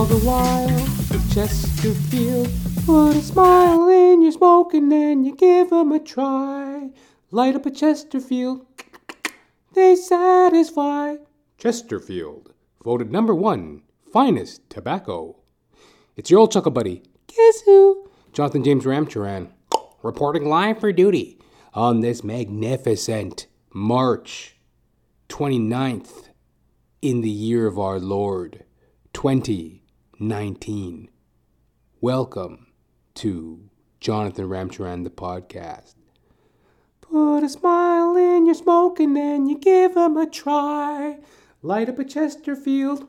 All 0.00 0.06
the 0.06 0.26
while. 0.26 0.66
Chesterfield. 1.34 2.48
Put 2.86 3.16
a 3.16 3.20
smile 3.20 3.86
in 3.90 4.22
your 4.22 4.32
smoke 4.32 4.72
and 4.72 4.90
then 4.90 5.24
you 5.24 5.36
give 5.36 5.70
'em 5.70 5.92
a 5.92 5.98
try. 5.98 6.88
Light 7.30 7.54
up 7.54 7.66
a 7.66 7.70
Chesterfield. 7.70 8.64
They 9.74 9.96
satisfy. 9.96 11.16
Chesterfield. 11.58 12.54
Voted 12.82 13.12
number 13.12 13.34
one. 13.34 13.82
Finest 14.10 14.62
tobacco. 14.70 15.36
It's 16.16 16.30
your 16.30 16.40
old 16.40 16.52
chuckle 16.52 16.72
buddy. 16.72 17.02
Guess 17.26 17.60
who? 17.66 18.08
Jonathan 18.32 18.64
James 18.64 18.86
Ramcharan. 18.86 19.48
Reporting 20.02 20.46
live 20.48 20.80
for 20.80 20.92
duty 20.92 21.38
on 21.74 22.00
this 22.00 22.24
magnificent 22.24 23.48
March 23.74 24.56
29th 25.28 26.30
in 27.02 27.20
the 27.20 27.28
year 27.28 27.66
of 27.66 27.78
our 27.78 28.00
Lord 28.00 28.64
2019. 30.20 31.08
Welcome 32.02 32.66
to 33.14 33.70
Jonathan 34.00 34.50
Ramcharan, 34.50 35.02
the 35.02 35.08
podcast. 35.08 35.94
Put 37.00 37.42
a 37.42 37.48
smile 37.48 38.14
in 38.16 38.44
your 38.44 38.54
smoke 38.54 39.00
and 39.00 39.16
then 39.16 39.46
you 39.46 39.56
give 39.56 39.96
'em 39.96 40.18
a 40.18 40.26
try. 40.26 41.20
Light 41.62 41.88
up 41.88 41.98
a 41.98 42.04
Chesterfield. 42.04 43.08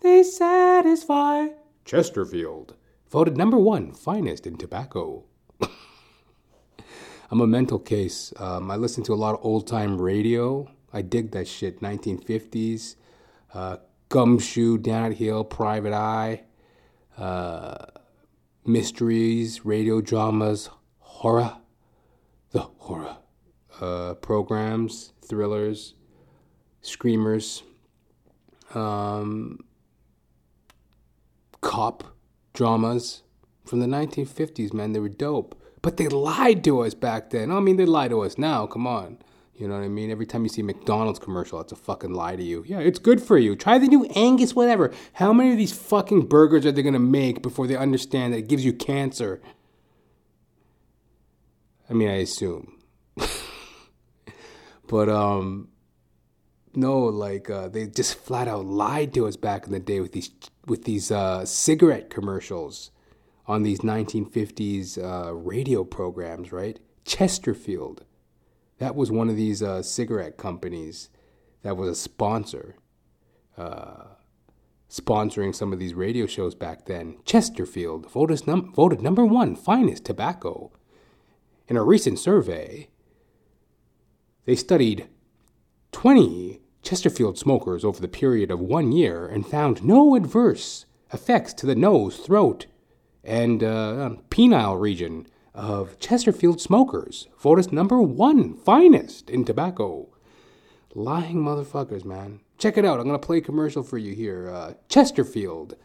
They 0.00 0.22
satisfy. 0.22 1.48
Chesterfield. 1.84 2.76
Voted 3.10 3.36
number 3.36 3.58
one 3.58 3.92
finest 3.92 4.46
in 4.46 4.56
tobacco. 4.56 5.24
I'm 7.30 7.42
a 7.42 7.46
mental 7.46 7.78
case. 7.78 8.32
Um, 8.38 8.70
I 8.70 8.76
listen 8.76 9.04
to 9.04 9.12
a 9.12 9.20
lot 9.22 9.34
of 9.34 9.44
old 9.44 9.66
time 9.66 10.00
radio. 10.00 10.66
I 10.94 11.02
dig 11.02 11.32
that 11.32 11.46
shit. 11.46 11.82
1950s, 11.82 12.96
uh, 13.52 13.76
Gumshoe, 14.10 14.76
Down 14.76 15.12
at 15.12 15.18
Hill, 15.18 15.44
Private 15.44 15.94
Eye, 15.94 16.42
uh, 17.16 17.86
mysteries, 18.66 19.64
radio 19.64 20.00
dramas, 20.00 20.68
horror, 20.98 21.56
the 22.50 22.60
horror 22.78 23.16
uh, 23.80 24.14
programs, 24.14 25.12
thrillers, 25.24 25.94
screamers, 26.82 27.62
um, 28.74 29.60
cop 31.60 32.04
dramas 32.52 33.22
from 33.64 33.78
the 33.78 33.86
1950s, 33.86 34.74
man. 34.74 34.92
They 34.92 35.00
were 35.00 35.08
dope. 35.08 35.56
But 35.82 35.96
they 35.96 36.08
lied 36.08 36.64
to 36.64 36.80
us 36.80 36.94
back 36.94 37.30
then. 37.30 37.50
I 37.50 37.60
mean, 37.60 37.76
they 37.76 37.86
lie 37.86 38.08
to 38.08 38.20
us 38.20 38.36
now. 38.36 38.66
Come 38.66 38.86
on. 38.86 39.18
You 39.60 39.68
know 39.68 39.74
what 39.74 39.84
I 39.84 39.88
mean? 39.88 40.10
Every 40.10 40.24
time 40.24 40.42
you 40.42 40.48
see 40.48 40.62
a 40.62 40.64
McDonald's 40.64 41.18
commercial, 41.18 41.60
it's 41.60 41.70
a 41.70 41.76
fucking 41.76 42.14
lie 42.14 42.34
to 42.34 42.42
you. 42.42 42.64
Yeah, 42.66 42.78
it's 42.78 42.98
good 42.98 43.22
for 43.22 43.36
you. 43.36 43.54
Try 43.54 43.76
the 43.76 43.88
new 43.88 44.06
Angus, 44.16 44.56
whatever. 44.56 44.90
How 45.12 45.34
many 45.34 45.50
of 45.52 45.58
these 45.58 45.72
fucking 45.72 46.28
burgers 46.28 46.64
are 46.64 46.72
they 46.72 46.82
gonna 46.82 46.98
make 46.98 47.42
before 47.42 47.66
they 47.66 47.76
understand 47.76 48.32
that 48.32 48.38
it 48.38 48.48
gives 48.48 48.64
you 48.64 48.72
cancer? 48.72 49.42
I 51.90 51.92
mean, 51.92 52.08
I 52.08 52.14
assume. 52.14 52.78
but 54.88 55.10
um, 55.10 55.68
no, 56.74 56.98
like 57.00 57.50
uh, 57.50 57.68
they 57.68 57.86
just 57.86 58.14
flat 58.14 58.48
out 58.48 58.64
lied 58.64 59.12
to 59.12 59.26
us 59.26 59.36
back 59.36 59.66
in 59.66 59.72
the 59.72 59.80
day 59.80 60.00
with 60.00 60.12
these 60.12 60.30
with 60.66 60.84
these 60.84 61.10
uh, 61.10 61.44
cigarette 61.44 62.08
commercials 62.08 62.92
on 63.46 63.62
these 63.62 63.80
1950s 63.80 64.96
uh, 64.96 65.34
radio 65.34 65.84
programs, 65.84 66.50
right? 66.50 66.78
Chesterfield, 67.04 68.06
that 68.80 68.96
was 68.96 69.10
one 69.10 69.28
of 69.28 69.36
these 69.36 69.62
uh, 69.62 69.82
cigarette 69.82 70.38
companies 70.38 71.10
that 71.62 71.76
was 71.76 71.90
a 71.90 71.94
sponsor, 71.94 72.76
uh, 73.58 74.04
sponsoring 74.88 75.54
some 75.54 75.70
of 75.70 75.78
these 75.78 75.92
radio 75.92 76.26
shows 76.26 76.54
back 76.54 76.86
then. 76.86 77.18
Chesterfield 77.26 78.10
voted, 78.10 78.46
num- 78.46 78.72
voted 78.72 79.02
number 79.02 79.24
one 79.24 79.54
finest 79.54 80.06
tobacco. 80.06 80.72
In 81.68 81.76
a 81.76 81.84
recent 81.84 82.18
survey, 82.18 82.88
they 84.46 84.56
studied 84.56 85.08
20 85.92 86.62
Chesterfield 86.82 87.36
smokers 87.36 87.84
over 87.84 88.00
the 88.00 88.08
period 88.08 88.50
of 88.50 88.60
one 88.60 88.92
year 88.92 89.26
and 89.26 89.46
found 89.46 89.84
no 89.84 90.14
adverse 90.16 90.86
effects 91.12 91.52
to 91.52 91.66
the 91.66 91.74
nose, 91.74 92.16
throat, 92.16 92.64
and 93.22 93.62
uh, 93.62 94.12
penile 94.30 94.80
region 94.80 95.26
of 95.54 95.98
Chesterfield 95.98 96.60
smokers. 96.60 97.28
Voted 97.38 97.72
number 97.72 98.00
one 98.00 98.54
finest 98.54 99.30
in 99.30 99.44
tobacco. 99.44 100.08
Lying 100.94 101.36
motherfuckers, 101.36 102.04
man. 102.04 102.40
Check 102.58 102.76
it 102.76 102.84
out. 102.84 103.00
I'm 103.00 103.06
to 103.08 103.18
play 103.18 103.38
a 103.38 103.42
commercial 103.42 103.82
for 103.82 103.98
you 103.98 104.14
here. 104.14 104.50
Uh, 104.50 104.74
Chesterfield 104.88 105.76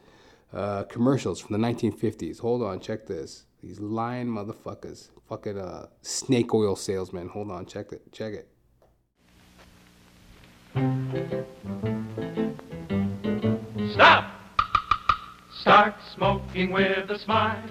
uh, 0.53 0.83
commercials 0.83 1.39
from 1.39 1.59
the 1.59 1.67
1950s. 1.67 2.39
Hold 2.39 2.63
on, 2.63 2.79
check 2.79 3.05
this. 3.05 3.45
These 3.61 3.79
lying 3.79 4.27
motherfuckers. 4.27 5.09
Fucking 5.27 5.57
uh, 5.57 5.87
snake 6.01 6.53
oil 6.53 6.75
salesmen. 6.75 7.29
Hold 7.29 7.51
on, 7.51 7.65
check 7.65 7.91
it. 7.91 8.11
Check 8.11 8.33
it. 8.33 8.49
Stop! 13.93 14.31
Start 15.61 15.95
smoking 16.13 16.71
with 16.71 17.09
a 17.09 17.17
smile 17.17 17.63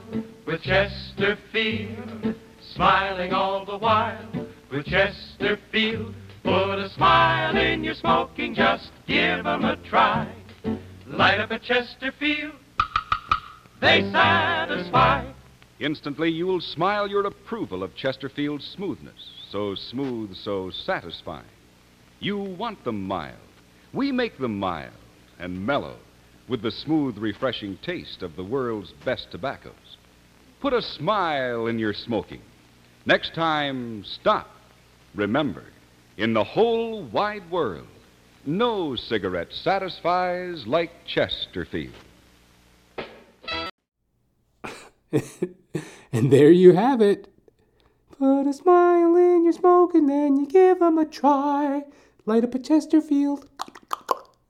with 0.47 0.63
Chesterfield. 0.63 2.35
Smiling 2.75 3.33
all 3.33 3.65
the 3.65 3.79
while 3.79 4.47
with 4.71 4.87
Chesterfield. 4.87 6.15
Put 6.43 6.79
a 6.79 6.91
smile 6.91 7.57
in 7.57 7.85
your 7.85 7.95
smoking, 7.95 8.55
just 8.55 8.91
give 9.07 9.47
'em 9.47 9.65
a 9.65 9.77
try. 9.77 10.29
Light 11.07 11.41
up 11.41 11.51
a 11.51 11.59
Chesterfield, 11.59 12.53
they 13.81 14.03
satisfy. 14.11 15.25
Instantly, 15.81 16.31
you'll 16.31 16.61
smile 16.61 17.09
your 17.09 17.27
approval 17.27 17.83
of 17.83 17.95
Chesterfield's 17.95 18.67
smoothness. 18.67 19.31
So 19.51 19.75
smooth, 19.75 20.35
so 20.35 20.71
satisfying. 20.71 21.45
You 22.21 22.39
want 22.39 22.85
them 22.85 23.07
mild. 23.07 23.37
We 23.93 24.11
make 24.13 24.39
them 24.39 24.59
mild 24.59 24.93
and 25.39 25.67
mellow 25.67 25.97
with 26.49 26.63
the 26.63 26.71
smooth, 26.71 27.19
refreshing 27.19 27.79
taste 27.79 28.23
of 28.23 28.37
the 28.37 28.45
world's 28.45 28.93
best 29.05 29.31
tobaccos. 29.31 29.97
Put 30.65 30.73
a 30.73 30.81
smile 30.81 31.67
in 31.67 31.79
your 31.79 31.93
smoking. 31.93 32.41
Next 33.05 33.35
time, 33.35 34.03
stop. 34.03 34.49
Remember, 35.15 35.65
in 36.17 36.33
the 36.33 36.43
whole 36.43 37.03
wide 37.03 37.51
world, 37.51 37.87
no 38.47 38.97
cigarette 38.97 39.53
satisfies 39.53 40.67
like 40.67 41.05
Chesterfield. 41.05 41.93
and 45.13 46.33
there 46.33 46.51
you 46.51 46.73
have 46.73 47.03
it. 47.03 47.29
Put 48.19 48.47
a 48.47 48.55
smile 48.55 49.17
in 49.17 49.45
your 49.45 49.53
smoke 49.53 49.95
and 49.95 50.09
then 50.09 50.39
you 50.39 50.47
give 50.47 50.81
'em 50.81 50.97
a 50.97 51.05
try. 51.05 51.83
Light 52.25 52.43
up 52.43 52.55
a 52.55 52.59
Chesterfield. 52.59 53.51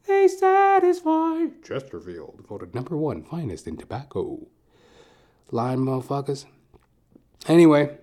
They 0.06 0.28
satisfy. 0.28 1.46
Chesterfield 1.64 2.44
voted 2.48 2.72
number 2.72 2.96
one 2.96 3.24
finest 3.24 3.66
in 3.66 3.76
tobacco. 3.76 4.46
Lying 5.50 5.80
motherfuckers. 5.80 6.46
Anyway, 7.46 7.96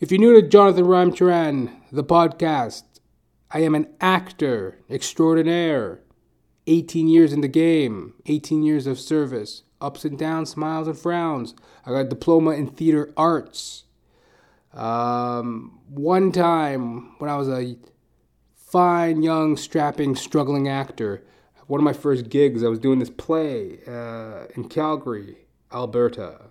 if 0.00 0.10
you're 0.10 0.20
new 0.20 0.40
to 0.40 0.46
Jonathan 0.46 0.84
Ramcharan, 0.84 1.72
the 1.92 2.04
podcast, 2.04 2.84
I 3.50 3.60
am 3.60 3.74
an 3.74 3.88
actor 4.00 4.78
extraordinaire. 4.90 6.00
18 6.66 7.08
years 7.08 7.32
in 7.32 7.40
the 7.40 7.48
game, 7.48 8.12
18 8.26 8.62
years 8.62 8.86
of 8.86 9.00
service, 9.00 9.62
ups 9.80 10.04
and 10.04 10.18
downs, 10.18 10.50
smiles 10.50 10.86
and 10.86 10.98
frowns. 10.98 11.54
I 11.86 11.90
got 11.90 12.00
a 12.00 12.08
diploma 12.08 12.50
in 12.50 12.66
theater 12.66 13.10
arts. 13.16 13.84
Um, 14.74 15.80
one 15.88 16.30
time 16.30 17.18
when 17.18 17.30
I 17.30 17.36
was 17.36 17.48
a 17.48 17.76
fine, 18.54 19.22
young, 19.22 19.56
strapping, 19.56 20.14
struggling 20.14 20.68
actor, 20.68 21.24
one 21.68 21.80
of 21.80 21.84
my 21.84 21.94
first 21.94 22.28
gigs, 22.28 22.62
I 22.62 22.68
was 22.68 22.78
doing 22.78 22.98
this 22.98 23.10
play 23.10 23.78
uh, 23.86 24.46
in 24.54 24.68
Calgary, 24.68 25.38
Alberta. 25.72 26.50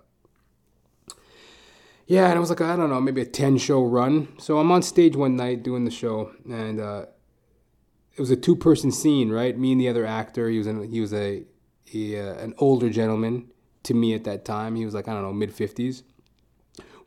Yeah, 2.08 2.28
and 2.28 2.38
it 2.38 2.40
was 2.40 2.50
like, 2.50 2.62
I 2.62 2.78
don't 2.78 2.90
know, 2.90 3.02
maybe 3.02 3.22
a 3.22 3.26
10 3.26 3.58
show 3.58 3.84
run. 3.84 4.30
So 4.40 4.60
I'm 4.60 4.72
on 4.72 4.82
stage 4.82 5.16
one 5.16 5.36
night 5.36 5.62
doing 5.62 5.84
the 5.84 5.92
show, 5.92 6.32
and 6.50 6.80
uh, 6.80 7.06
it 8.16 8.22
was 8.22 8.32
a 8.32 8.38
two 8.38 8.56
person 8.56 8.92
scene, 8.92 9.30
right? 9.30 9.58
Me 9.58 9.74
and 9.74 9.82
the 9.82 9.90
other 9.90 10.06
actor. 10.06 10.50
He 10.50 10.58
was, 10.58 10.68
an, 10.68 10.90
he 10.90 11.02
was 11.02 11.14
a, 11.14 11.44
uh, 11.94 12.34
an 12.40 12.54
older 12.60 12.90
gentleman 12.90 13.52
to 13.84 13.94
me 13.94 14.14
at 14.14 14.24
that 14.24 14.46
time. 14.46 14.76
He 14.76 14.86
was 14.86 14.94
like, 14.94 15.10
I 15.10 15.14
don't 15.14 15.24
know, 15.24 15.34
mid 15.34 15.52
50s. 15.52 16.04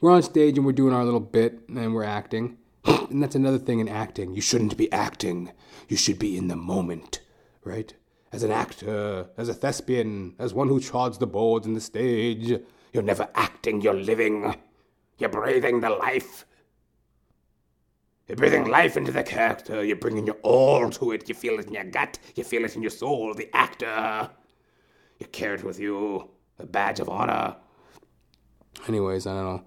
We're 0.02 0.12
on 0.12 0.22
stage 0.22 0.56
and 0.56 0.66
we're 0.66 0.72
doing 0.72 0.94
our 0.94 1.04
little 1.04 1.20
bit 1.20 1.60
and 1.68 1.94
we're 1.94 2.04
acting. 2.04 2.58
and 2.84 3.22
that's 3.22 3.34
another 3.34 3.58
thing 3.58 3.80
in 3.80 3.88
acting. 3.88 4.34
You 4.34 4.42
shouldn't 4.42 4.76
be 4.76 4.90
acting, 4.92 5.52
you 5.88 5.96
should 5.96 6.18
be 6.18 6.36
in 6.36 6.48
the 6.48 6.56
moment, 6.56 7.20
right? 7.64 7.92
As 8.32 8.42
an 8.42 8.50
actor, 8.50 9.28
as 9.36 9.48
a 9.48 9.54
thespian, 9.54 10.34
as 10.38 10.54
one 10.54 10.68
who 10.68 10.80
trods 10.80 11.18
the 11.18 11.26
boards 11.26 11.66
and 11.66 11.76
the 11.76 11.80
stage, 11.80 12.60
you're 12.92 13.02
never 13.02 13.28
acting, 13.34 13.80
you're 13.80 13.94
living. 13.94 14.54
You're 15.20 15.30
breathing 15.30 15.80
the 15.80 15.90
life. 15.90 16.46
You're 18.26 18.36
breathing 18.36 18.68
life 18.68 18.96
into 18.96 19.12
the 19.12 19.22
character. 19.22 19.84
You're 19.84 19.96
bringing 19.96 20.26
your 20.26 20.38
all 20.42 20.88
to 20.90 21.12
it. 21.12 21.28
You 21.28 21.34
feel 21.34 21.58
it 21.58 21.66
in 21.66 21.74
your 21.74 21.84
gut. 21.84 22.18
You 22.34 22.44
feel 22.44 22.64
it 22.64 22.74
in 22.74 22.82
your 22.82 22.90
soul. 22.90 23.34
The 23.34 23.54
actor. 23.54 24.30
You 25.18 25.26
carry 25.26 25.58
it 25.58 25.64
with 25.64 25.78
you. 25.78 26.30
A 26.58 26.66
badge 26.66 27.00
of 27.00 27.08
honor. 27.08 27.56
Anyways, 28.88 29.26
I 29.26 29.34
don't 29.34 29.44
know. 29.44 29.64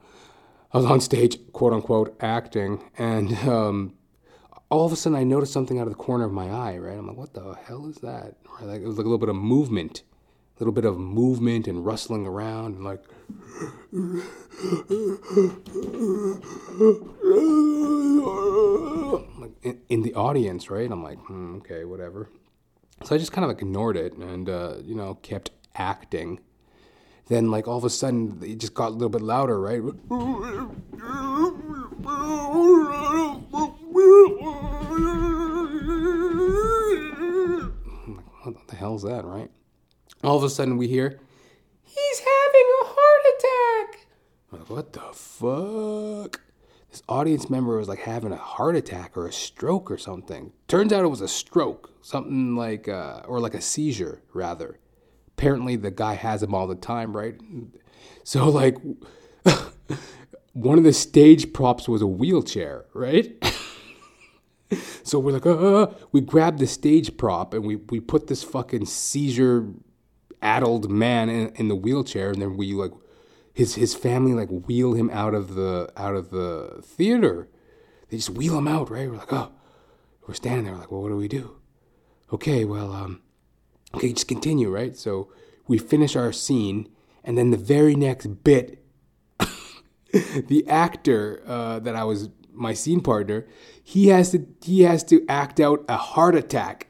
I 0.72 0.78
was 0.78 0.88
on 0.88 1.02
stage, 1.02 1.38
quote 1.52 1.72
unquote, 1.72 2.16
acting, 2.20 2.84
and 2.98 3.34
um, 3.48 3.94
all 4.72 4.88
of 4.88 4.92
a 4.92 4.96
sudden 4.96 5.16
I 5.18 5.24
noticed 5.24 5.54
something 5.54 5.78
out 5.78 5.86
of 5.86 5.94
the 5.94 6.04
corner 6.04 6.26
of 6.26 6.32
my 6.32 6.50
eye, 6.50 6.78
right? 6.78 6.98
I'm 6.98 7.06
like, 7.06 7.18
what 7.18 7.36
the 7.36 7.54
hell 7.66 7.88
is 7.88 7.98
that? 7.98 8.38
Right? 8.50 8.66
Like, 8.66 8.82
it 8.82 8.88
was 8.88 8.98
like 8.98 9.06
a 9.06 9.10
little 9.10 9.20
bit 9.20 9.30
of 9.30 9.36
movement, 9.36 10.02
little 10.60 10.74
bit 10.74 10.86
of 10.86 10.98
movement 10.98 11.68
and 11.68 11.86
rustling 11.86 12.26
around, 12.26 12.76
and 12.76 12.84
like, 12.84 13.04
like 19.40 19.78
in, 19.90 20.04
the 20.04 20.14
audience, 20.16 20.70
right? 20.70 20.90
I'm 20.90 21.04
like, 21.04 21.20
hmm, 21.20 21.56
okay, 21.58 21.86
whatever. 21.86 22.30
So 23.04 23.16
I 23.16 23.18
just 23.18 23.32
kind 23.32 23.50
of 23.50 23.52
ignored 23.58 23.98
it 23.98 24.14
and, 24.14 24.50
uh, 24.50 24.76
you 24.84 24.96
know, 24.96 25.16
kept 25.16 25.52
acting. 25.76 26.40
Then, 27.28 27.52
like, 27.52 27.68
all 27.68 27.78
of 27.78 27.84
a 27.86 27.90
sudden, 27.90 28.40
it 28.44 28.60
just 28.60 28.74
got 28.74 28.90
a 28.90 28.92
little 28.92 29.10
bit 29.10 29.22
louder, 29.22 29.60
right? 29.60 29.82
what 38.44 38.68
the 38.68 38.76
hell's 38.76 39.04
that, 39.04 39.24
right? 39.26 39.50
All 40.24 40.38
of 40.38 40.44
a 40.44 40.50
sudden, 40.50 40.78
we 40.78 40.88
hear, 40.88 41.20
he's 41.82 42.20
having 42.20 42.68
a 42.82 42.86
heart 42.86 43.92
attack. 43.92 44.08
I'm 44.52 44.60
like, 44.60 44.70
what 44.70 44.94
the 44.94 45.02
fuck? 45.12 46.42
This 46.90 47.04
audience 47.10 47.50
member 47.50 47.78
was 47.78 47.90
like 47.90 48.00
having 48.00 48.32
a 48.32 48.38
heart 48.38 48.78
attack 48.78 49.18
or 49.18 49.28
a 49.28 49.34
stroke 49.34 49.92
or 49.92 49.98
something. 49.98 50.54
Turns 50.70 50.94
out 50.94 51.04
it 51.04 51.10
was 51.10 51.20
a 51.20 51.28
stroke, 51.28 51.92
something 52.02 52.56
like, 52.56 52.88
uh, 52.88 53.24
or 53.28 53.42
like 53.42 53.54
a 53.54 53.60
seizure, 53.60 54.22
rather. 54.34 54.80
Apparently, 55.38 55.76
the 55.76 55.92
guy 55.92 56.14
has 56.14 56.40
them 56.40 56.56
all 56.56 56.68
the 56.68 56.76
time, 56.76 57.18
right? 57.18 57.36
So, 58.24 58.48
like, 58.48 58.78
one 60.54 60.78
of 60.78 60.86
the 60.86 60.94
stage 60.94 61.52
props 61.52 61.90
was 61.90 62.02
a 62.02 62.08
wheelchair, 62.08 62.86
right? 62.94 63.44
so 65.04 65.20
we're 65.20 65.34
like, 65.34 65.46
uh, 65.46 65.88
we 66.14 66.22
grab 66.22 66.60
the 66.60 66.68
stage 66.68 67.18
prop 67.18 67.54
and 67.54 67.66
we, 67.66 67.76
we 67.76 68.00
put 68.00 68.28
this 68.28 68.42
fucking 68.42 68.86
seizure 68.86 69.68
addled 70.44 70.92
man 70.92 71.30
in, 71.30 71.50
in 71.56 71.68
the 71.68 71.76
wheelchair 71.76 72.32
and 72.32 72.42
then 72.42 72.58
we 72.58 72.74
like 72.74 72.92
his 73.54 73.76
his 73.76 73.94
family 73.94 74.34
like 74.34 74.50
wheel 74.50 74.94
him 74.94 75.10
out 75.12 75.34
of 75.34 75.56
the 75.56 75.92
out 75.96 76.16
of 76.16 76.32
the 76.32 76.82
theater. 76.84 77.48
They 78.10 78.18
just 78.18 78.32
wheel 78.32 78.58
him 78.58 78.68
out, 78.68 78.90
right? 78.90 79.10
We're 79.10 79.18
like, 79.18 79.34
oh, 79.34 79.52
we're 80.28 80.34
standing 80.34 80.66
there, 80.66 80.76
like, 80.76 80.92
well, 80.92 81.02
what 81.02 81.10
do 81.10 81.16
we 81.16 81.28
do? 81.28 81.58
Okay, 82.32 82.64
well, 82.64 82.92
um, 82.92 83.22
okay, 83.96 84.14
just 84.14 84.28
continue, 84.28 84.70
right? 84.70 84.96
So 84.96 85.32
we 85.68 85.78
finish 85.78 86.16
our 86.16 86.32
scene, 86.32 86.90
and 87.24 87.38
then 87.38 87.52
the 87.52 87.58
very 87.58 87.96
next 87.96 88.44
bit, 88.44 88.84
the 90.12 90.66
actor 90.68 91.42
uh, 91.46 91.80
that 91.80 91.96
I 91.96 92.04
was 92.04 92.30
my 92.52 92.74
scene 92.74 93.02
partner, 93.02 93.48
he 93.84 94.08
has 94.08 94.32
to 94.32 94.46
he 94.64 94.82
has 94.82 95.04
to 95.06 95.26
act 95.28 95.60
out 95.60 95.84
a 95.88 95.98
heart 95.98 96.36
attack. 96.36 96.88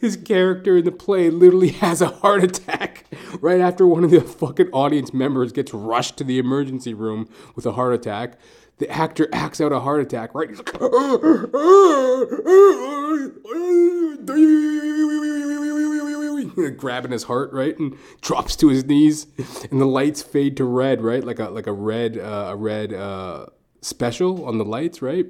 His 0.00 0.16
character 0.16 0.76
in 0.78 0.84
the 0.84 0.92
play 0.92 1.30
literally 1.30 1.70
has 1.70 2.00
a 2.00 2.08
heart 2.08 2.44
attack 2.44 3.04
right 3.40 3.60
after 3.60 3.86
one 3.86 4.04
of 4.04 4.10
the 4.10 4.20
fucking 4.20 4.68
audience 4.72 5.12
members 5.12 5.52
gets 5.52 5.74
rushed 5.74 6.16
to 6.18 6.24
the 6.24 6.38
emergency 6.38 6.94
room 6.94 7.28
with 7.54 7.66
a 7.66 7.72
heart 7.72 7.94
attack. 7.94 8.38
The 8.78 8.88
actor 8.90 9.28
acts 9.32 9.60
out 9.60 9.72
a 9.72 9.80
heart 9.80 10.00
attack, 10.00 10.34
right? 10.34 10.48
He's 10.48 10.58
like, 10.58 10.72
grabbing 16.76 17.10
his 17.10 17.24
heart, 17.24 17.52
right, 17.52 17.76
and 17.78 17.96
drops 18.20 18.54
to 18.56 18.68
his 18.68 18.84
knees, 18.84 19.26
and 19.70 19.80
the 19.80 19.86
lights 19.86 20.22
fade 20.22 20.56
to 20.58 20.64
red, 20.64 21.00
right, 21.02 21.24
like 21.24 21.40
a 21.40 21.50
like 21.50 21.66
a 21.66 21.72
red 21.72 22.18
uh, 22.18 22.50
a 22.50 22.56
red 22.56 22.92
uh, 22.92 23.46
special 23.80 24.44
on 24.44 24.58
the 24.58 24.64
lights, 24.64 25.02
right, 25.02 25.26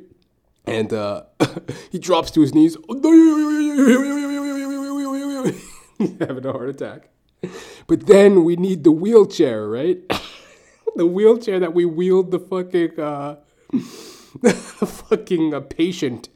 and 0.67 0.93
uh, 0.93 1.23
he 1.91 1.99
drops 1.99 2.31
to 2.33 2.43
his 2.43 2.55
knees, 2.55 2.77
having 6.21 6.47
a 6.47 6.53
heart 6.53 6.69
attack. 6.69 7.09
But 7.87 8.07
then 8.07 8.45
we 8.45 8.57
need 8.57 8.85
the 8.85 8.93
wheelchair, 8.93 9.69
right? 9.69 9.99
the 10.97 11.07
wheelchair 11.07 11.61
that 11.61 11.75
we 11.75 11.85
wheeled 11.85 12.31
the 12.31 12.39
fucking 12.39 12.99
uh, 12.99 13.37
the 14.43 14.53
fucking 14.53 15.55
uh, 15.55 15.61
patient, 15.61 16.29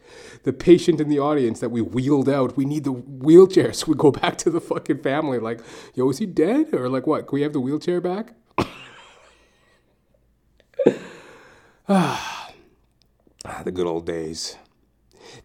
the 0.44 0.52
patient 0.52 1.00
in 1.00 1.08
the 1.08 1.18
audience 1.18 1.60
that 1.60 1.70
we 1.70 1.80
wheeled 1.80 2.28
out. 2.28 2.56
We 2.56 2.64
need 2.64 2.84
the 2.84 2.92
wheelchair, 2.92 3.72
so 3.72 3.86
we 3.88 3.94
go 3.94 4.10
back 4.10 4.38
to 4.38 4.50
the 4.50 4.60
fucking 4.60 4.98
family. 4.98 5.38
Like, 5.38 5.60
yo, 5.94 6.08
is 6.10 6.18
he 6.18 6.26
dead 6.26 6.74
or 6.74 6.88
like 6.88 7.06
what? 7.06 7.26
Can 7.26 7.36
we 7.36 7.42
have 7.42 7.52
the 7.52 7.60
wheelchair 7.60 8.00
back? 8.00 8.34
ah, 11.88 12.52
the 13.64 13.72
good 13.72 13.86
old 13.86 14.06
days. 14.06 14.56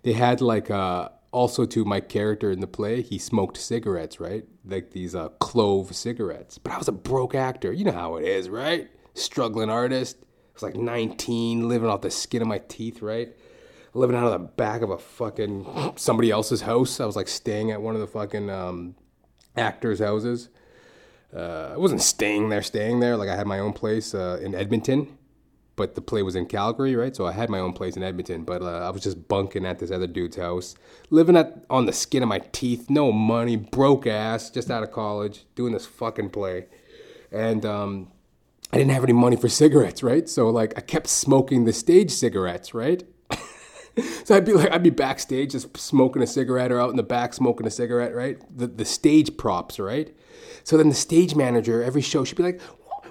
They 0.04 0.14
had 0.14 0.42
like 0.42 0.70
uh, 0.70 1.10
also 1.32 1.66
to 1.66 1.86
my 1.86 2.00
character 2.00 2.52
in 2.52 2.60
the 2.60 2.68
play, 2.68 3.02
he 3.02 3.18
smoked 3.18 3.58
cigarettes, 3.58 4.20
right? 4.20 4.46
Like 4.66 4.92
these 4.92 5.16
uh, 5.16 5.30
clove 5.40 5.96
cigarettes. 5.96 6.58
But 6.58 6.74
I 6.74 6.78
was 6.78 6.88
a 6.88 6.94
broke 6.94 7.36
actor. 7.36 7.72
You 7.72 7.86
know 7.86 7.92
how 7.92 8.16
it 8.16 8.26
is, 8.26 8.50
right? 8.50 8.90
Struggling 9.14 9.70
artist. 9.70 10.18
I 10.22 10.26
was 10.54 10.64
like 10.64 10.76
19, 10.76 11.68
living 11.68 11.90
off 11.90 12.02
the 12.02 12.12
skin 12.12 12.42
of 12.42 12.48
my 12.48 12.60
teeth, 12.68 13.02
right? 13.02 13.36
Living 13.94 14.16
out 14.16 14.26
of 14.26 14.32
the 14.32 14.48
back 14.48 14.82
of 14.82 14.90
a 14.90 14.98
fucking 14.98 15.94
somebody 15.96 16.32
else's 16.32 16.62
house. 16.62 17.00
I 17.00 17.06
was 17.06 17.16
like 17.16 17.28
staying 17.28 17.72
at 17.72 17.82
one 17.82 17.96
of 17.96 18.02
the 18.02 18.08
fucking 18.08 18.50
um, 18.50 18.96
actors' 19.56 20.00
houses. 20.00 20.50
Uh, 21.36 21.72
I 21.74 21.78
wasn't 21.78 22.02
staying 22.02 22.50
there, 22.50 22.62
staying 22.62 23.00
there. 23.00 23.18
Like 23.18 23.30
I 23.30 23.36
had 23.36 23.48
my 23.48 23.60
own 23.60 23.74
place 23.74 24.16
uh, 24.16 24.40
in 24.42 24.56
Edmonton, 24.56 25.17
but 25.78 25.94
the 25.94 26.02
play 26.02 26.24
was 26.24 26.36
in 26.36 26.48
Calgary, 26.48 26.96
right? 26.96 27.16
So 27.16 27.26
I 27.28 27.32
had 27.32 27.50
my 27.50 27.60
own 27.60 27.72
place 27.72 27.96
in 27.96 28.04
Edmonton, 28.04 28.44
but 28.44 28.62
uh, 28.64 28.80
I 28.80 28.90
was 28.90 29.04
just 29.04 29.28
bunking 29.30 29.66
at 29.66 29.80
this 29.80 29.92
other 29.92 30.08
dude's 30.08 30.36
house, 30.36 30.76
living 31.12 31.38
at 31.38 31.64
on 31.70 31.86
the 31.86 31.94
skin 31.94 32.24
of 32.24 32.28
my 32.28 32.40
teeth, 32.52 32.90
no 32.90 33.12
money, 33.14 33.56
broke 33.56 34.08
ass, 34.08 34.50
just 34.50 34.70
out 34.70 34.84
of 34.84 34.92
college, 34.92 35.46
doing 35.56 35.72
this 35.72 35.86
fucking 35.86 36.32
play, 36.32 36.66
and 37.32 37.64
um, 37.64 38.12
I 38.74 38.78
didn't 38.78 38.92
have 38.92 39.04
any 39.04 39.14
money 39.14 39.38
for 39.38 39.48
cigarettes, 39.48 40.04
right? 40.04 40.28
So 40.28 40.50
like 40.50 40.74
I 40.76 40.82
kept 40.82 41.08
smoking 41.08 41.66
the 41.66 41.74
stage 41.74 42.12
cigarettes, 42.12 42.74
right? 42.74 43.04
so 44.26 44.36
I'd 44.36 44.46
be 44.46 44.54
like, 44.54 44.72
I'd 44.72 44.84
be 44.84 44.90
backstage 44.90 45.52
just 45.52 45.78
smoking 45.78 46.24
a 46.24 46.28
cigarette, 46.28 46.72
or 46.72 46.82
out 46.82 46.90
in 46.90 46.98
the 46.98 47.04
back 47.04 47.36
smoking 47.36 47.68
a 47.68 47.72
cigarette, 47.72 48.16
right? 48.16 48.40
The 48.56 48.66
the 48.66 48.86
stage 48.86 49.38
props, 49.38 49.78
right? 49.80 50.12
So 50.64 50.76
then 50.76 50.90
the 50.90 50.96
stage 50.96 51.36
manager 51.36 51.84
every 51.84 52.02
show 52.02 52.24
she'd 52.26 52.36
be 52.36 52.44
like, 52.44 52.62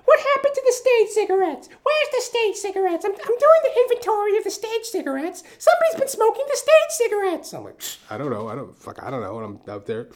What 0.06 0.20
happened 0.20 0.54
to 0.54 0.62
the 0.64 0.72
stage 0.72 1.08
cigarettes? 1.08 1.68
Where's 1.82 2.08
the 2.12 2.22
stage 2.22 2.54
cigarettes? 2.54 3.04
I'm, 3.04 3.10
I'm 3.10 3.16
doing 3.16 3.62
the 3.64 3.80
inventory 3.82 4.38
of 4.38 4.44
the 4.44 4.52
stage 4.52 4.84
cigarettes. 4.84 5.42
Somebody's 5.58 5.98
been 5.98 6.08
smoking 6.08 6.44
the 6.48 6.56
stage 6.56 6.90
cigarettes. 6.90 7.52
I'm 7.52 7.64
like, 7.64 7.82
I 8.08 8.16
don't 8.16 8.30
know, 8.30 8.48
I 8.48 8.54
don't 8.54 8.78
fuck, 8.78 9.02
I 9.02 9.10
don't 9.10 9.20
know. 9.20 9.40
And 9.40 9.58
I'm 9.66 9.75
out 9.75 9.86
there, 9.86 10.06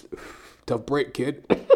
tough 0.66 0.84
break, 0.84 1.14
kid. 1.14 1.46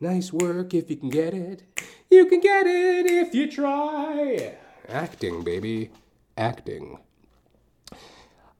nice 0.00 0.32
work 0.32 0.74
if 0.74 0.88
you 0.90 0.96
can 0.96 1.10
get 1.10 1.34
it. 1.34 1.64
You 2.08 2.26
can 2.26 2.40
get 2.40 2.68
it 2.68 3.06
if 3.06 3.34
you 3.34 3.50
try. 3.50 4.54
Acting, 4.88 5.42
baby, 5.42 5.90
acting. 6.36 6.98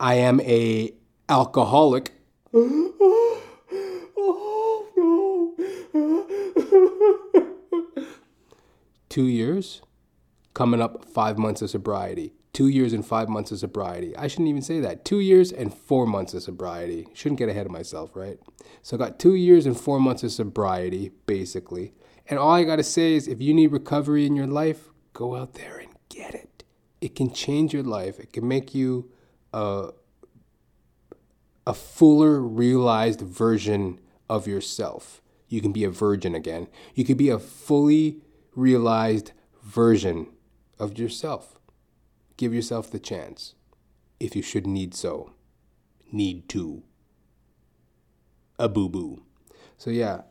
I 0.01 0.15
am 0.15 0.41
a 0.41 0.95
alcoholic. 1.29 2.11
Two 9.19 9.27
years, 9.27 9.83
coming 10.55 10.81
up 10.81 11.05
five 11.05 11.39
months 11.39 11.61
of 11.61 11.71
sobriety. 11.71 12.35
Two 12.53 12.69
years 12.69 12.93
and 12.93 13.05
five 13.05 13.29
months 13.29 13.51
of 13.51 13.59
sobriety. 13.59 14.17
I 14.17 14.29
shouldn't 14.29 14.49
even 14.49 14.63
say 14.63 14.79
that. 14.79 15.05
Two 15.05 15.19
years 15.19 15.51
and 15.51 15.75
four 15.75 16.07
months 16.07 16.35
of 16.35 16.45
sobriety. 16.45 17.09
Shouldn't 17.15 17.41
get 17.41 17.49
ahead 17.49 17.67
of 17.67 17.73
myself, 17.73 18.15
right? 18.15 18.39
So 18.81 18.97
I 18.97 18.99
got 19.01 19.19
two 19.19 19.35
years 19.35 19.67
and 19.67 19.77
four 19.77 19.99
months 19.99 20.23
of 20.23 20.31
sobriety, 20.31 21.11
basically. 21.27 21.95
And 22.29 22.39
all 22.39 22.53
I 22.53 22.63
gotta 22.63 22.85
say 22.85 23.15
is 23.15 23.27
if 23.27 23.41
you 23.41 23.53
need 23.53 23.73
recovery 23.73 24.25
in 24.25 24.37
your 24.37 24.47
life, 24.47 24.91
go 25.15 25.35
out 25.35 25.55
there 25.55 25.79
and 25.79 25.91
get 26.09 26.37
it. 26.37 26.63
It 27.01 27.17
can 27.17 27.33
change 27.33 27.75
your 27.75 27.83
life. 27.83 28.21
It 28.21 28.33
can 28.33 28.47
make 28.47 28.73
you 28.73 29.11
a, 29.53 29.89
a 31.67 31.75
fuller 31.75 32.41
realized 32.41 33.21
version 33.21 33.99
of 34.31 34.47
yourself. 34.47 35.21
You 35.49 35.61
can 35.61 35.73
be 35.73 35.83
a 35.83 35.91
virgin 35.91 36.37
again. 36.37 36.69
You 36.95 37.05
can 37.05 37.17
be 37.17 37.31
a 37.31 37.41
fully 37.41 38.21
realized 38.59 39.33
version 39.63 40.27
of 40.79 40.99
yourself. 40.99 41.59
Give 42.37 42.53
yourself 42.53 42.91
the 42.91 42.99
chance, 42.99 43.55
if 44.21 44.35
you 44.37 44.43
should 44.43 44.67
need 44.67 44.95
so. 44.95 45.33
Need 46.11 46.49
to. 46.51 46.83
A 48.59 48.69
boo 48.69 48.89
boo. 48.89 49.23
So, 49.77 49.91
yeah, 49.91 50.23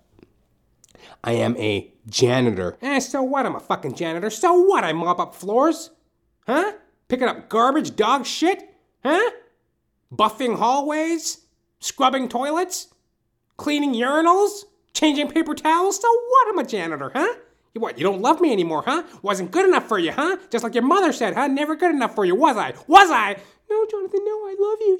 I 1.23 1.33
am 1.33 1.55
a 1.57 1.93
janitor. 2.09 2.77
Eh, 2.81 2.99
so 2.99 3.21
what? 3.23 3.45
I'm 3.45 3.55
a 3.55 3.59
fucking 3.59 3.95
janitor. 3.95 4.29
So 4.29 4.53
what? 4.53 4.83
I 4.83 4.93
mop 4.93 5.19
up 5.19 5.35
floors? 5.35 5.91
Huh? 6.45 6.73
Picking 7.07 7.27
up 7.27 7.49
garbage, 7.49 7.95
dog 7.95 8.25
shit? 8.25 8.75
Huh? 9.03 9.31
Buffing 10.13 10.57
hallways? 10.57 11.45
Scrubbing 11.79 12.27
toilets? 12.27 12.87
Cleaning 13.55 13.93
urinals? 13.93 14.63
Changing 14.93 15.29
paper 15.29 15.53
towels? 15.53 16.01
So 16.01 16.07
what? 16.09 16.49
I'm 16.49 16.59
a 16.59 16.65
janitor, 16.65 17.11
huh? 17.13 17.35
You 17.73 17.81
what? 17.81 17.97
You 17.97 18.03
don't 18.03 18.21
love 18.21 18.41
me 18.41 18.51
anymore, 18.51 18.83
huh? 18.85 19.03
Wasn't 19.21 19.51
good 19.51 19.65
enough 19.65 19.87
for 19.87 19.99
you, 19.99 20.11
huh? 20.11 20.37
Just 20.49 20.63
like 20.63 20.73
your 20.73 20.83
mother 20.83 21.11
said, 21.13 21.35
huh? 21.35 21.47
Never 21.47 21.75
good 21.75 21.93
enough 21.93 22.15
for 22.15 22.25
you, 22.25 22.35
was 22.35 22.57
I? 22.57 22.73
Was 22.87 23.11
I? 23.11 23.37
No, 23.69 23.85
Jonathan, 23.91 24.21
no, 24.23 24.31
I 24.31 24.55
love 24.57 24.79
you. 24.79 24.99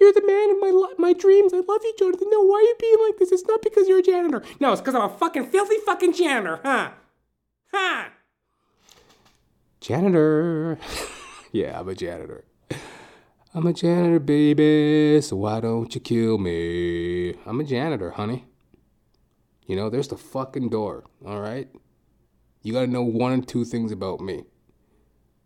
You're 0.00 0.12
the 0.12 0.26
man 0.26 0.50
in 0.50 0.60
my 0.60 0.94
my 0.98 1.12
dreams. 1.12 1.52
I 1.54 1.58
love 1.58 1.80
you, 1.82 1.94
Jonathan. 1.98 2.28
No, 2.30 2.42
why 2.42 2.58
are 2.58 2.62
you 2.62 2.76
being 2.80 2.98
like 3.06 3.18
this? 3.18 3.32
It's 3.32 3.46
not 3.46 3.62
because 3.62 3.88
you're 3.88 4.00
a 4.00 4.02
janitor. 4.02 4.42
No, 4.58 4.72
it's 4.72 4.80
because 4.80 4.94
I'm 4.94 5.02
a 5.02 5.08
fucking 5.08 5.46
filthy 5.46 5.76
fucking 5.86 6.14
janitor, 6.14 6.60
huh? 6.62 6.90
Huh? 7.72 8.04
Janitor. 9.80 10.78
yeah, 11.52 11.78
I'm 11.78 11.88
a 11.88 11.94
janitor. 11.94 12.44
I'm 13.52 13.66
a 13.66 13.72
janitor, 13.72 14.20
baby, 14.20 15.20
so 15.22 15.34
why 15.36 15.58
don't 15.58 15.92
you 15.92 16.00
kill 16.00 16.38
me? 16.38 17.34
I'm 17.46 17.58
a 17.58 17.64
janitor, 17.64 18.10
honey. 18.12 18.44
You 19.66 19.74
know, 19.74 19.90
there's 19.90 20.06
the 20.06 20.16
fucking 20.16 20.68
door, 20.68 21.04
all 21.26 21.40
You 22.62 22.72
gotta 22.72 22.86
know 22.86 23.02
one 23.02 23.32
or 23.32 23.42
two 23.42 23.64
things 23.64 23.90
about 23.92 24.20
me. 24.20 24.44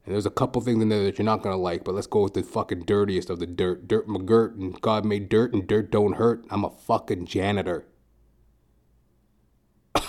And 0.05 0.13
there's 0.13 0.27
a 0.27 0.31
couple 0.31 0.61
things 0.61 0.83
in 0.83 0.91
there 0.91 1.05
that 1.05 1.19
you're 1.19 1.25
not 1.25 1.43
gonna 1.43 1.57
like, 1.57 1.85
but 1.85 1.95
let's 1.95 2.07
go 2.07 2.23
with 2.23 2.35
the 2.35 2.43
fucking 2.43 2.81
dirtiest 2.81 3.31
of 3.31 3.39
the 3.39 3.47
dirt. 3.47 3.89
Dirt 3.89 4.07
McGirt, 4.07 4.55
and 4.57 4.79
God 4.81 5.05
made 5.05 5.29
dirt, 5.29 5.55
and 5.55 5.67
dirt 5.67 5.91
don't 5.91 6.17
hurt. 6.17 6.45
I'm 6.51 6.65
a 6.65 6.71
fucking 6.71 7.27
janitor. 7.27 7.87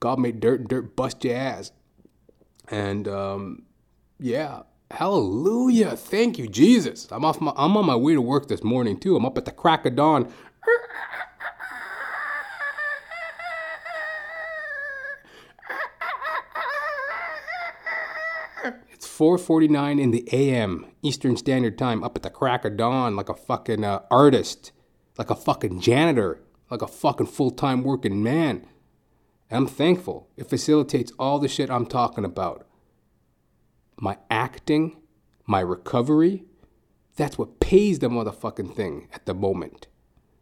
God 0.00 0.18
made 0.18 0.40
dirt, 0.40 0.60
and 0.60 0.68
dirt 0.68 0.94
bust 0.94 1.24
your 1.24 1.36
ass. 1.36 1.72
And 2.68 3.08
um, 3.08 3.62
yeah, 4.18 4.62
hallelujah, 4.90 5.96
thank 5.96 6.38
you, 6.38 6.48
Jesus. 6.48 7.08
I'm 7.10 7.24
off. 7.24 7.40
My, 7.40 7.52
I'm 7.56 7.76
on 7.76 7.86
my 7.86 7.96
way 7.96 8.14
to 8.14 8.20
work 8.20 8.48
this 8.48 8.62
morning 8.62 8.98
too. 8.98 9.16
I'm 9.16 9.24
up 9.24 9.38
at 9.38 9.44
the 9.44 9.52
crack 9.52 9.86
of 9.86 9.96
dawn. 9.96 10.30
4:49 19.16 20.00
in 20.00 20.10
the 20.10 20.28
a.m. 20.32 20.86
Eastern 21.02 21.36
Standard 21.36 21.78
Time. 21.78 22.02
Up 22.02 22.16
at 22.16 22.24
the 22.24 22.30
crack 22.30 22.64
of 22.64 22.76
dawn, 22.76 23.14
like 23.14 23.28
a 23.28 23.34
fucking 23.34 23.84
uh, 23.84 24.00
artist, 24.10 24.72
like 25.16 25.30
a 25.30 25.36
fucking 25.36 25.80
janitor, 25.80 26.40
like 26.68 26.82
a 26.82 26.88
fucking 26.88 27.28
full-time 27.28 27.84
working 27.84 28.24
man. 28.24 28.66
And 29.48 29.58
I'm 29.58 29.66
thankful. 29.68 30.28
It 30.36 30.50
facilitates 30.50 31.12
all 31.16 31.38
the 31.38 31.46
shit 31.46 31.70
I'm 31.70 31.86
talking 31.86 32.24
about. 32.24 32.66
My 34.00 34.18
acting, 34.28 34.96
my 35.46 35.60
recovery, 35.60 36.44
that's 37.14 37.38
what 37.38 37.60
pays 37.60 38.00
the 38.00 38.08
motherfucking 38.08 38.74
thing 38.74 39.08
at 39.12 39.26
the 39.26 39.34
moment. 39.34 39.86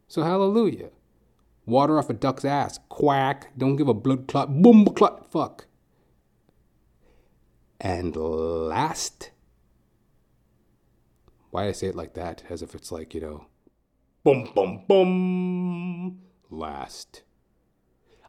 So 0.07 0.23
hallelujah. 0.23 0.89
Water 1.67 1.99
off 1.99 2.09
a 2.09 2.13
duck's 2.13 2.43
ass. 2.43 2.79
Quack. 2.89 3.55
Don't 3.55 3.75
give 3.75 3.87
a 3.87 3.93
blood 3.93 4.27
clot. 4.27 4.61
Boom 4.61 4.85
clot. 4.85 5.31
Fuck. 5.31 5.67
And 7.83 8.15
last. 8.15 9.31
Why 11.51 11.67
I 11.67 11.73
say 11.73 11.87
it 11.87 11.95
like 11.95 12.13
that? 12.13 12.43
As 12.49 12.61
if 12.61 12.73
it's 12.73 12.93
like, 12.93 13.13
you 13.13 13.19
know. 13.19 13.45
Boom, 14.23 14.49
boom, 14.55 14.85
boom. 14.87 16.21
Last. 16.49 17.23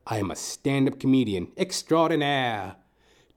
I 0.09 0.19
am 0.19 0.33
a 0.33 0.37
stand 0.37 0.89
up 0.89 0.99
comedian 0.99 1.53
extraordinaire. 1.57 2.75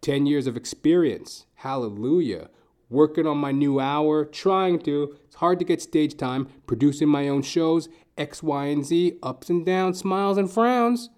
10 0.01 0.25
years 0.25 0.47
of 0.47 0.57
experience. 0.57 1.45
Hallelujah. 1.53 2.49
Working 2.89 3.27
on 3.27 3.37
my 3.37 3.51
new 3.51 3.79
hour, 3.79 4.25
trying 4.25 4.79
to. 4.79 5.17
It's 5.25 5.35
hard 5.35 5.59
to 5.59 5.65
get 5.65 5.83
stage 5.83 6.17
time, 6.17 6.47
producing 6.65 7.09
my 7.09 7.27
own 7.27 7.43
shows, 7.43 7.89
X, 8.17 8.41
Y, 8.41 8.65
and 8.65 8.83
Z, 8.83 9.19
ups 9.21 9.51
and 9.51 9.63
downs, 9.63 9.99
smiles 9.99 10.39
and 10.39 10.49
frowns. 10.49 11.09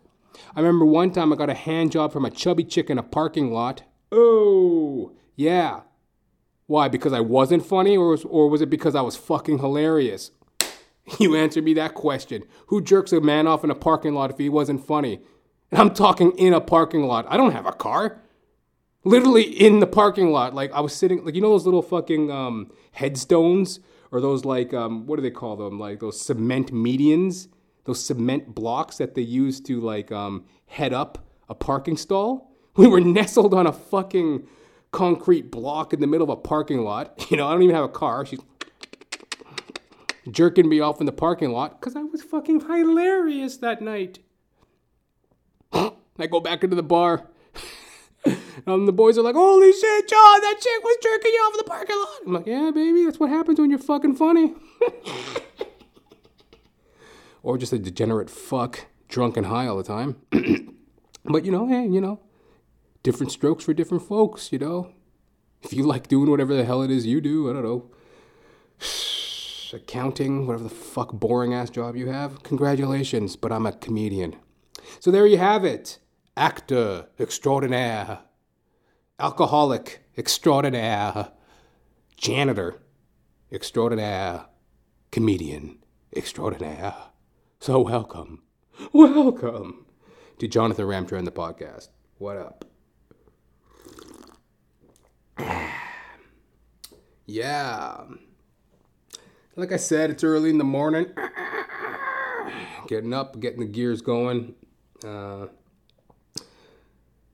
I 0.58 0.60
remember 0.60 0.86
one 0.86 1.12
time 1.12 1.32
I 1.32 1.38
got 1.38 1.50
a 1.50 1.54
hand 1.54 1.94
job 1.94 2.12
from 2.12 2.26
a 2.26 2.30
chubby 2.30 2.66
chick 2.66 2.90
in 2.90 2.98
a 2.98 3.04
parking 3.04 3.54
lot. 3.54 3.84
Oh, 4.12 5.14
yeah. 5.36 5.82
Why? 6.68 6.88
Because 6.88 7.14
I 7.14 7.20
wasn't 7.20 7.66
funny, 7.66 7.98
or 7.98 8.10
was, 8.10 8.26
or 8.26 8.50
was 8.50 8.62
it 8.62 8.70
because 8.70 8.96
I 8.96 9.02
was 9.02 9.16
fucking 9.16 9.60
hilarious? 9.60 10.32
You 11.20 11.36
answer 11.36 11.60
me 11.60 11.74
that 11.74 11.96
question. 11.96 12.44
Who 12.68 12.84
jerks 12.84 13.12
a 13.12 13.20
man 13.20 13.48
off 13.48 13.64
in 13.64 13.72
a 13.72 13.76
parking 13.76 14.14
lot 14.14 14.30
if 14.30 14.38
he 14.38 14.48
wasn't 14.48 14.86
funny? 14.86 15.22
And 15.72 15.82
I'm 15.82 15.92
talking 15.92 16.32
in 16.38 16.54
a 16.54 16.62
parking 16.62 17.02
lot. 17.02 17.26
I 17.28 17.36
don't 17.36 17.52
have 17.52 17.66
a 17.66 17.72
car. 17.72 18.22
Literally 19.04 19.42
in 19.42 19.80
the 19.80 19.88
parking 19.88 20.32
lot. 20.32 20.54
Like 20.54 20.72
I 20.72 20.82
was 20.82 20.94
sitting 20.94 21.26
like 21.26 21.34
you 21.34 21.42
know 21.42 21.50
those 21.50 21.66
little 21.66 21.82
fucking 21.82 22.30
um, 22.30 22.72
headstones 22.92 23.80
or 24.12 24.22
those 24.22 24.46
like 24.46 24.74
um, 24.74 25.06
what 25.08 25.16
do 25.16 25.22
they 25.22 25.32
call 25.32 25.56
them? 25.56 25.80
Like 25.80 26.00
those 26.00 26.22
cement 26.22 26.72
medians, 26.72 27.48
those 27.86 28.04
cement 28.04 28.54
blocks 28.54 28.98
that 28.98 29.16
they 29.16 29.22
use 29.22 29.60
to 29.62 29.80
like 29.80 30.12
um, 30.12 30.46
head 30.68 30.94
up 30.94 31.26
a 31.48 31.56
parking 31.56 31.98
stall. 31.98 32.49
We 32.80 32.88
were 32.88 33.02
nestled 33.02 33.54
on 33.54 33.68
a 33.68 33.74
fucking 33.74 34.48
concrete 34.94 35.52
block 35.52 35.92
in 35.92 36.00
the 36.00 36.08
middle 36.08 36.24
of 36.24 36.30
a 36.30 36.42
parking 36.42 36.86
lot. 36.86 37.26
You 37.30 37.36
know, 37.36 37.46
I 37.46 37.52
don't 37.52 37.62
even 37.62 37.76
have 37.76 37.84
a 37.84 37.90
car. 37.90 38.26
She's 38.26 38.40
jerking 40.32 40.70
me 40.70 40.80
off 40.80 41.02
in 41.02 41.06
the 41.06 41.12
parking 41.12 41.52
lot 41.52 41.78
because 41.78 41.98
I 41.98 42.04
was 42.04 42.24
fucking 42.24 42.62
hilarious 42.62 43.58
that 43.58 43.82
night. 43.82 44.20
I 45.74 46.28
go 46.32 46.40
back 46.40 46.64
into 46.64 46.78
the 46.78 46.82
bar. 46.82 47.28
and 48.66 48.88
the 48.88 48.94
boys 48.94 49.18
are 49.18 49.24
like, 49.24 49.36
Holy 49.36 49.74
shit, 49.74 50.08
John, 50.08 50.40
that 50.40 50.56
chick 50.62 50.82
was 50.82 50.98
jerking 51.04 51.34
you 51.34 51.40
off 51.40 51.56
in 51.56 51.58
the 51.58 51.64
parking 51.66 51.98
lot. 51.98 52.20
I'm 52.28 52.34
like, 52.34 52.48
Yeah, 52.48 52.72
baby, 52.74 53.04
that's 53.04 53.20
what 53.20 53.30
happens 53.30 53.60
when 53.60 53.70
you're 53.70 53.80
fucking 53.80 54.16
funny. 54.16 54.54
or 57.44 57.58
just 57.58 57.74
a 57.74 57.78
degenerate 57.78 58.30
fuck, 58.30 58.86
drunk 59.10 59.36
and 59.36 59.48
high 59.48 59.68
all 59.68 59.76
the 59.76 59.84
time. 59.84 60.16
but 61.26 61.44
you 61.44 61.52
know, 61.52 61.68
hey, 61.68 61.86
you 61.86 62.00
know, 62.00 62.22
different 63.04 63.32
strokes 63.32 63.64
for 63.64 63.74
different 63.74 64.04
folks, 64.04 64.52
you 64.52 64.60
know. 64.60 64.92
If 65.62 65.74
you 65.74 65.84
like 65.84 66.08
doing 66.08 66.30
whatever 66.30 66.56
the 66.56 66.64
hell 66.66 66.82
it 66.82 66.92
is 66.92 67.06
you 67.06 67.22
do, 67.22 67.50
I 67.50 67.54
don't 67.54 67.64
know, 67.64 67.92
accounting, 69.74 70.48
whatever 70.48 70.64
the 70.64 70.70
fuck 70.70 71.12
boring 71.14 71.54
ass 71.54 71.70
job 71.70 71.96
you 71.96 72.08
have, 72.08 72.44
congratulations, 72.44 73.36
but 73.36 73.52
I'm 73.52 73.66
a 73.66 73.74
comedian. 73.74 74.36
So 75.00 75.12
there 75.12 75.28
you 75.28 75.38
have 75.38 75.66
it. 75.66 76.00
Actor 76.38 77.08
extraordinaire, 77.20 78.20
alcoholic 79.20 80.06
extraordinaire, 80.18 81.32
janitor 82.16 82.82
extraordinaire, 83.52 84.46
comedian 85.12 85.80
extraordinaire. 86.16 86.96
So 87.60 87.82
welcome, 87.82 88.44
welcome 88.94 89.86
to 90.38 90.48
Jonathan 90.48 90.86
Ramcharan, 90.86 91.26
the 91.26 91.32
podcast. 91.32 91.90
What 92.18 92.38
up? 92.38 92.69
Yeah. 97.26 98.02
Like 99.56 99.72
I 99.72 99.78
said, 99.78 100.10
it's 100.10 100.24
early 100.24 100.50
in 100.50 100.58
the 100.58 100.64
morning. 100.64 101.08
Getting 102.88 103.14
up, 103.14 103.40
getting 103.40 103.60
the 103.60 103.66
gears 103.66 104.02
going. 104.02 104.56
Uh, 105.06 105.48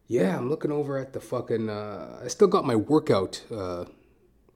yeah, 0.08 0.38
I'm 0.38 0.50
looking 0.50 0.72
over 0.72 0.98
at 0.98 1.14
the 1.14 1.20
fucking. 1.20 1.70
Uh, 1.70 2.22
I 2.24 2.28
still 2.28 2.48
got 2.48 2.66
my 2.66 2.76
workout 2.76 3.44
uh, 3.52 3.86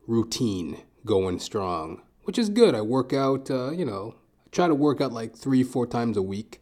routine 0.07 0.81
going 1.05 1.39
strong, 1.39 2.01
which 2.23 2.37
is 2.37 2.49
good. 2.49 2.75
I 2.75 2.81
work 2.81 3.13
out, 3.13 3.49
uh, 3.49 3.71
you 3.71 3.85
know, 3.85 4.15
I 4.45 4.49
try 4.51 4.67
to 4.67 4.75
work 4.75 5.01
out 5.01 5.11
like 5.11 5.35
three, 5.35 5.63
four 5.63 5.87
times 5.87 6.17
a 6.17 6.21
week. 6.21 6.61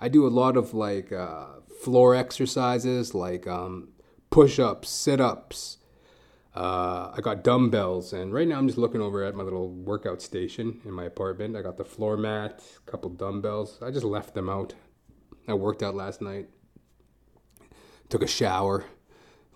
I 0.00 0.08
do 0.08 0.26
a 0.26 0.28
lot 0.28 0.56
of 0.56 0.74
like 0.74 1.12
uh, 1.12 1.46
floor 1.82 2.14
exercises, 2.14 3.14
like 3.14 3.46
um, 3.46 3.88
push 4.30 4.58
ups, 4.58 4.90
sit 4.90 5.20
ups. 5.20 5.78
Uh, 6.58 7.12
I 7.16 7.20
got 7.20 7.44
dumbbells, 7.44 8.12
and 8.12 8.34
right 8.34 8.48
now 8.48 8.58
I'm 8.58 8.66
just 8.66 8.78
looking 8.78 9.00
over 9.00 9.22
at 9.22 9.36
my 9.36 9.44
little 9.44 9.68
workout 9.68 10.20
station 10.20 10.80
in 10.84 10.90
my 10.90 11.04
apartment. 11.04 11.54
I 11.54 11.62
got 11.62 11.76
the 11.76 11.84
floor 11.84 12.16
mat, 12.16 12.60
a 12.84 12.90
couple 12.90 13.10
dumbbells. 13.10 13.78
I 13.80 13.92
just 13.92 14.04
left 14.04 14.34
them 14.34 14.48
out. 14.48 14.74
I 15.46 15.54
worked 15.54 15.84
out 15.84 15.94
last 15.94 16.20
night, 16.20 16.48
took 18.08 18.24
a 18.24 18.26
shower, 18.26 18.86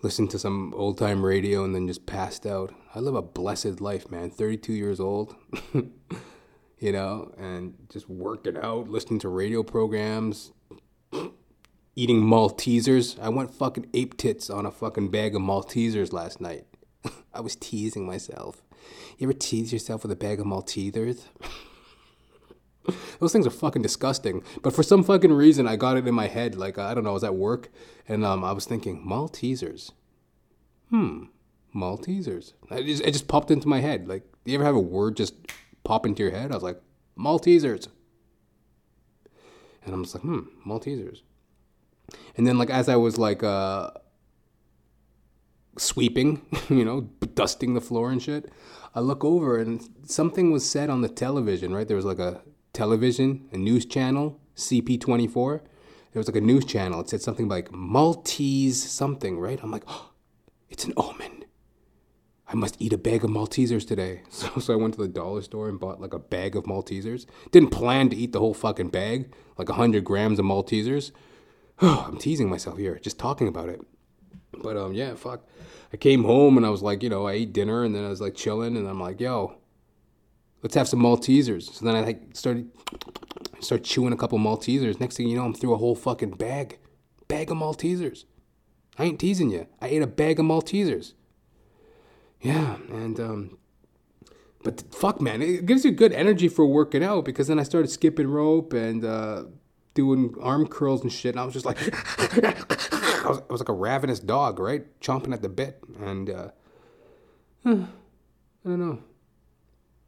listened 0.01 0.31
to 0.31 0.39
some 0.39 0.73
old 0.75 0.97
time 0.97 1.25
radio, 1.25 1.65
and 1.65 1.75
then 1.75 1.87
just 1.87 2.05
passed 2.05 2.45
out. 2.45 2.73
I 2.95 2.99
live 2.99 3.15
a 3.15 3.21
blessed 3.21 3.81
life, 3.81 4.09
man. 4.09 4.29
32 4.29 4.71
years 4.71 5.01
old, 5.01 5.35
you 5.73 6.93
know, 6.93 7.33
and 7.37 7.75
just 7.89 8.07
working 8.07 8.55
out, 8.55 8.87
listening 8.87 9.19
to 9.19 9.27
radio 9.27 9.61
programs, 9.61 10.53
eating 11.97 12.21
Maltesers. 12.21 13.21
I 13.21 13.27
went 13.27 13.53
fucking 13.53 13.89
ape 13.93 14.15
tits 14.15 14.49
on 14.49 14.65
a 14.65 14.71
fucking 14.71 15.11
bag 15.11 15.35
of 15.35 15.41
Maltesers 15.41 16.13
last 16.13 16.39
night. 16.39 16.65
I 17.33 17.41
was 17.41 17.55
teasing 17.55 18.05
myself. 18.05 18.61
You 19.17 19.27
ever 19.27 19.33
tease 19.33 19.71
yourself 19.71 20.03
with 20.03 20.11
a 20.11 20.15
bag 20.15 20.39
of 20.39 20.45
Maltesers? 20.45 21.23
Those 23.19 23.31
things 23.31 23.47
are 23.47 23.51
fucking 23.51 23.81
disgusting. 23.81 24.43
But 24.61 24.73
for 24.73 24.83
some 24.83 25.03
fucking 25.03 25.31
reason, 25.31 25.67
I 25.67 25.75
got 25.75 25.97
it 25.97 26.07
in 26.07 26.13
my 26.13 26.27
head. 26.27 26.55
Like 26.55 26.77
I 26.77 26.93
don't 26.93 27.03
know, 27.03 27.11
I 27.11 27.13
was 27.13 27.23
at 27.23 27.35
work 27.35 27.69
and 28.07 28.25
um, 28.25 28.43
I 28.43 28.51
was 28.51 28.65
thinking 28.65 29.05
Maltesers. 29.05 29.91
Hmm, 30.89 31.25
Maltesers. 31.73 32.53
It 32.71 32.83
just, 32.85 33.03
it 33.03 33.11
just 33.11 33.27
popped 33.27 33.51
into 33.51 33.67
my 33.67 33.79
head. 33.79 34.07
Like, 34.07 34.23
do 34.43 34.51
you 34.51 34.57
ever 34.57 34.65
have 34.65 34.75
a 34.75 34.79
word 34.79 35.15
just 35.15 35.33
pop 35.83 36.05
into 36.05 36.23
your 36.23 36.31
head? 36.31 36.51
I 36.51 36.55
was 36.55 36.63
like 36.63 36.81
Maltesers. 37.17 37.87
And 39.85 39.93
I'm 39.93 40.03
just 40.03 40.15
like, 40.15 40.23
hmm, 40.23 40.41
Maltesers. 40.65 41.21
And 42.35 42.45
then 42.45 42.57
like 42.57 42.69
as 42.69 42.89
I 42.89 42.95
was 42.95 43.17
like 43.17 43.43
uh 43.43 43.91
sweeping, 45.77 46.45
you 46.69 46.85
know, 46.85 47.01
dusting 47.33 47.73
the 47.73 47.81
floor 47.81 48.11
and 48.11 48.21
shit, 48.21 48.51
I 48.95 48.99
look 48.99 49.23
over 49.23 49.57
and 49.57 49.87
something 50.05 50.51
was 50.51 50.69
said 50.69 50.89
on 50.89 51.01
the 51.01 51.09
television, 51.09 51.73
right? 51.73 51.87
There 51.87 51.97
was 51.97 52.05
like 52.05 52.19
a 52.19 52.41
television, 52.73 53.49
a 53.51 53.57
news 53.57 53.85
channel, 53.85 54.39
CP24. 54.55 55.61
There 56.11 56.19
was 56.19 56.27
like 56.27 56.35
a 56.35 56.41
news 56.41 56.65
channel. 56.65 56.99
It 56.99 57.09
said 57.09 57.21
something 57.21 57.47
like 57.47 57.71
Maltese 57.71 58.83
something, 58.83 59.39
right? 59.39 59.59
I'm 59.63 59.71
like, 59.71 59.83
oh, 59.87 60.11
it's 60.69 60.85
an 60.85 60.93
omen. 60.95 61.45
I 62.47 62.55
must 62.55 62.79
eat 62.79 62.93
a 62.93 62.99
bag 62.99 63.23
of 63.23 63.31
Maltesers 63.31 63.87
today. 63.87 64.21
So, 64.29 64.59
so 64.59 64.73
I 64.73 64.75
went 64.75 64.93
to 64.95 65.01
the 65.01 65.07
dollar 65.07 65.41
store 65.41 65.69
and 65.69 65.79
bought 65.79 65.99
like 65.99 66.13
a 66.13 66.19
bag 66.19 66.55
of 66.55 66.65
Maltesers. 66.65 67.25
Didn't 67.51 67.71
plan 67.71 68.09
to 68.09 68.15
eat 68.15 68.31
the 68.31 68.39
whole 68.39 68.53
fucking 68.53 68.89
bag, 68.89 69.33
like 69.57 69.69
100 69.69 70.03
grams 70.03 70.37
of 70.37 70.45
Maltesers. 70.45 71.11
I'm 71.79 72.17
teasing 72.17 72.49
myself 72.49 72.77
here, 72.77 72.99
just 73.01 73.17
talking 73.17 73.47
about 73.47 73.69
it. 73.69 73.81
But 74.61 74.77
um, 74.77 74.93
yeah, 74.93 75.15
fuck. 75.15 75.47
I 75.91 75.97
came 75.97 76.23
home 76.23 76.57
and 76.57 76.65
I 76.65 76.69
was 76.69 76.81
like, 76.81 77.03
you 77.03 77.09
know, 77.09 77.27
I 77.27 77.33
ate 77.33 77.53
dinner 77.53 77.83
and 77.83 77.95
then 77.95 78.03
I 78.03 78.09
was 78.09 78.21
like 78.21 78.35
chilling 78.35 78.75
and 78.75 78.87
I'm 78.87 78.99
like, 78.99 79.19
yo, 79.19 79.55
let's 80.61 80.75
have 80.75 80.87
some 80.87 80.99
Maltesers. 80.99 81.71
So 81.71 81.85
then 81.85 81.95
I 81.95 82.01
like 82.01 82.21
started 82.33 82.69
start 83.59 83.83
chewing 83.83 84.13
a 84.13 84.17
couple 84.17 84.37
Maltesers. 84.39 84.99
Next 84.99 85.17
thing 85.17 85.27
you 85.27 85.37
know, 85.37 85.45
I'm 85.45 85.53
through 85.53 85.73
a 85.73 85.77
whole 85.77 85.95
fucking 85.95 86.31
bag, 86.31 86.79
bag 87.27 87.51
of 87.51 87.57
Maltesers. 87.57 88.25
I 88.97 89.05
ain't 89.05 89.19
teasing 89.19 89.49
you. 89.49 89.67
I 89.81 89.87
ate 89.87 90.01
a 90.01 90.07
bag 90.07 90.39
of 90.39 90.45
Maltesers. 90.45 91.13
Yeah, 92.41 92.77
and 92.89 93.19
um, 93.19 93.57
but 94.63 94.83
fuck, 94.93 95.21
man, 95.21 95.41
it 95.41 95.65
gives 95.65 95.85
you 95.85 95.91
good 95.91 96.13
energy 96.13 96.47
for 96.47 96.65
working 96.65 97.03
out 97.03 97.25
because 97.25 97.47
then 97.47 97.59
I 97.59 97.63
started 97.63 97.89
skipping 97.89 98.27
rope 98.27 98.73
and 98.73 99.03
uh, 99.03 99.43
doing 99.93 100.35
arm 100.41 100.67
curls 100.67 101.01
and 101.01 101.11
shit, 101.11 101.35
and 101.35 101.39
I 101.39 101.45
was 101.45 101.53
just 101.53 101.65
like, 101.65 101.77
I, 102.43 103.27
was, 103.27 103.41
I 103.49 103.51
was 103.51 103.61
like 103.61 103.69
a 103.69 103.73
ravenous 103.73 104.19
dog, 104.19 104.59
right, 104.59 104.83
chomping 104.99 105.33
at 105.33 105.41
the 105.41 105.49
bit, 105.49 105.83
and 105.99 106.29
uh, 106.29 106.47
I 107.65 107.69
don't 108.65 108.79
know. 108.79 108.99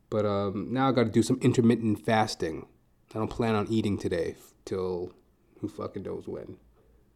But 0.10 0.25
um, 0.25 0.68
now 0.72 0.89
I 0.89 0.92
got 0.92 1.04
to 1.04 1.10
do 1.10 1.24
some 1.24 1.39
intermittent 1.42 2.06
fasting. 2.06 2.68
I 3.13 3.20
don't 3.20 3.30
plan 3.30 3.56
on 3.56 3.68
eating 3.70 3.98
today 3.98 4.36
till 4.65 5.12
who 5.60 5.68
fucking 5.68 6.04
knows 6.04 6.27
when. 6.27 6.58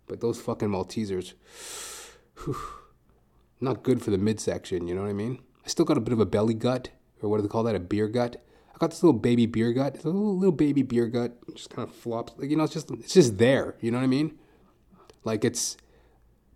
But 0.08 0.22
those 0.22 0.42
fucking 0.42 0.70
Maltesers, 0.70 1.34
whew, 2.44 2.58
not 3.62 3.84
good 3.84 4.02
for 4.02 4.12
the 4.12 4.18
midsection. 4.18 4.88
You 4.88 4.96
know 4.96 5.02
what 5.02 5.10
I 5.10 5.14
mean? 5.14 5.40
I 5.64 5.68
still 5.68 5.86
got 5.86 5.98
a 5.98 6.02
bit 6.02 6.14
of 6.14 6.20
a 6.20 6.26
belly 6.26 6.54
gut, 6.54 6.90
or 7.22 7.30
what 7.30 7.38
do 7.38 7.44
they 7.44 7.48
call 7.48 7.64
that? 7.64 7.76
A 7.76 7.80
beer 7.80 8.08
gut. 8.08 8.44
Got 8.80 8.92
this 8.92 9.04
little 9.04 9.20
baby 9.20 9.46
beer 9.46 9.74
gut. 9.74 9.96
It's 9.96 10.06
a 10.06 10.08
little, 10.08 10.38
little 10.38 10.54
baby 10.54 10.84
beer 10.84 11.08
gut. 11.08 11.38
Just 11.54 11.70
kind 11.70 11.88
of 11.88 11.94
flops. 11.94 12.34
Like 12.38 12.50
you 12.50 12.56
know, 12.56 12.64
it's 12.64 12.74
just 12.74 12.90
it's 12.92 13.14
just 13.14 13.38
there. 13.38 13.76
You 13.82 13.92
know 13.92 13.98
what 13.98 14.06
I 14.06 14.08
mean? 14.08 14.40
Like 15.26 15.44
it's 15.44 15.76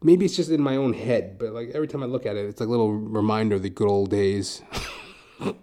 maybe 0.01 0.25
it's 0.25 0.35
just 0.35 0.49
in 0.49 0.61
my 0.61 0.77
own 0.77 0.93
head, 0.93 1.37
but 1.37 1.51
like 1.51 1.71
every 1.73 1.87
time 1.87 2.01
I 2.01 2.05
look 2.05 2.25
at 2.25 2.37
it, 2.37 2.45
it's 2.45 2.61
like 2.61 2.67
a 2.67 2.71
little 2.71 2.93
reminder 2.93 3.55
of 3.55 3.61
the 3.61 3.69
good 3.69 3.89
old 3.89 4.09
days. 4.09 4.61
but 5.39 5.55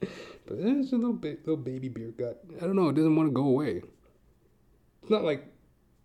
eh, 0.00 0.80
it's 0.80 0.92
a 0.92 0.96
little 0.96 1.12
ba- 1.12 1.36
little 1.44 1.58
baby 1.58 1.88
beer 1.88 2.12
gut. 2.16 2.42
I 2.56 2.60
don't 2.60 2.76
know. 2.76 2.88
It 2.88 2.94
doesn't 2.94 3.14
want 3.14 3.28
to 3.28 3.32
go 3.32 3.44
away. 3.44 3.82
It's 5.02 5.10
not 5.10 5.24
like 5.24 5.44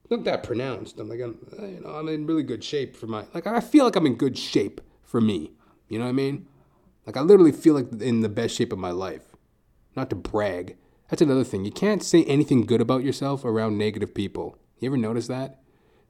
not 0.10 0.25
that 0.25 0.43
pronounced. 0.43 0.99
I'm 0.99 1.08
like 1.08 1.21
I'm 1.21 1.38
eh, 1.58 1.67
you 1.67 1.80
know 1.80 1.91
I'm 1.91 2.10
in 2.10 2.27
really 2.27 2.43
good 2.43 2.63
shape 2.63 2.97
for 2.97 3.08
my 3.08 3.25
like 3.34 3.47
I 3.47 3.62
feel 3.62 3.86
like 3.86 3.95
I'm 3.95 4.06
in 4.06 4.15
good 4.15 4.38
shape 4.38 4.82
for 5.01 5.21
me. 5.21 5.51
You 5.88 5.99
know 5.99 6.06
what 6.06 6.10
I 6.10 6.13
mean? 6.13 6.47
Like 7.06 7.15
I 7.15 7.21
literally 7.21 7.54
feel 7.54 7.73
like 7.73 8.01
in 8.01 8.19
the 8.19 8.30
best 8.30 8.56
shape 8.56 8.73
of 8.73 8.80
my 8.80 8.91
life. 8.91 9.33
Not 9.95 10.10
to 10.10 10.15
brag. 10.15 10.77
That's 11.10 11.21
another 11.21 11.43
thing. 11.43 11.65
You 11.65 11.71
can't 11.71 12.03
say 12.03 12.23
anything 12.23 12.65
good 12.65 12.82
about 12.82 13.03
yourself 13.03 13.45
around 13.45 13.77
negative 13.77 14.13
people. 14.13 14.58
You 14.79 14.89
ever 14.89 14.97
notice 14.97 15.27
that? 15.27 15.60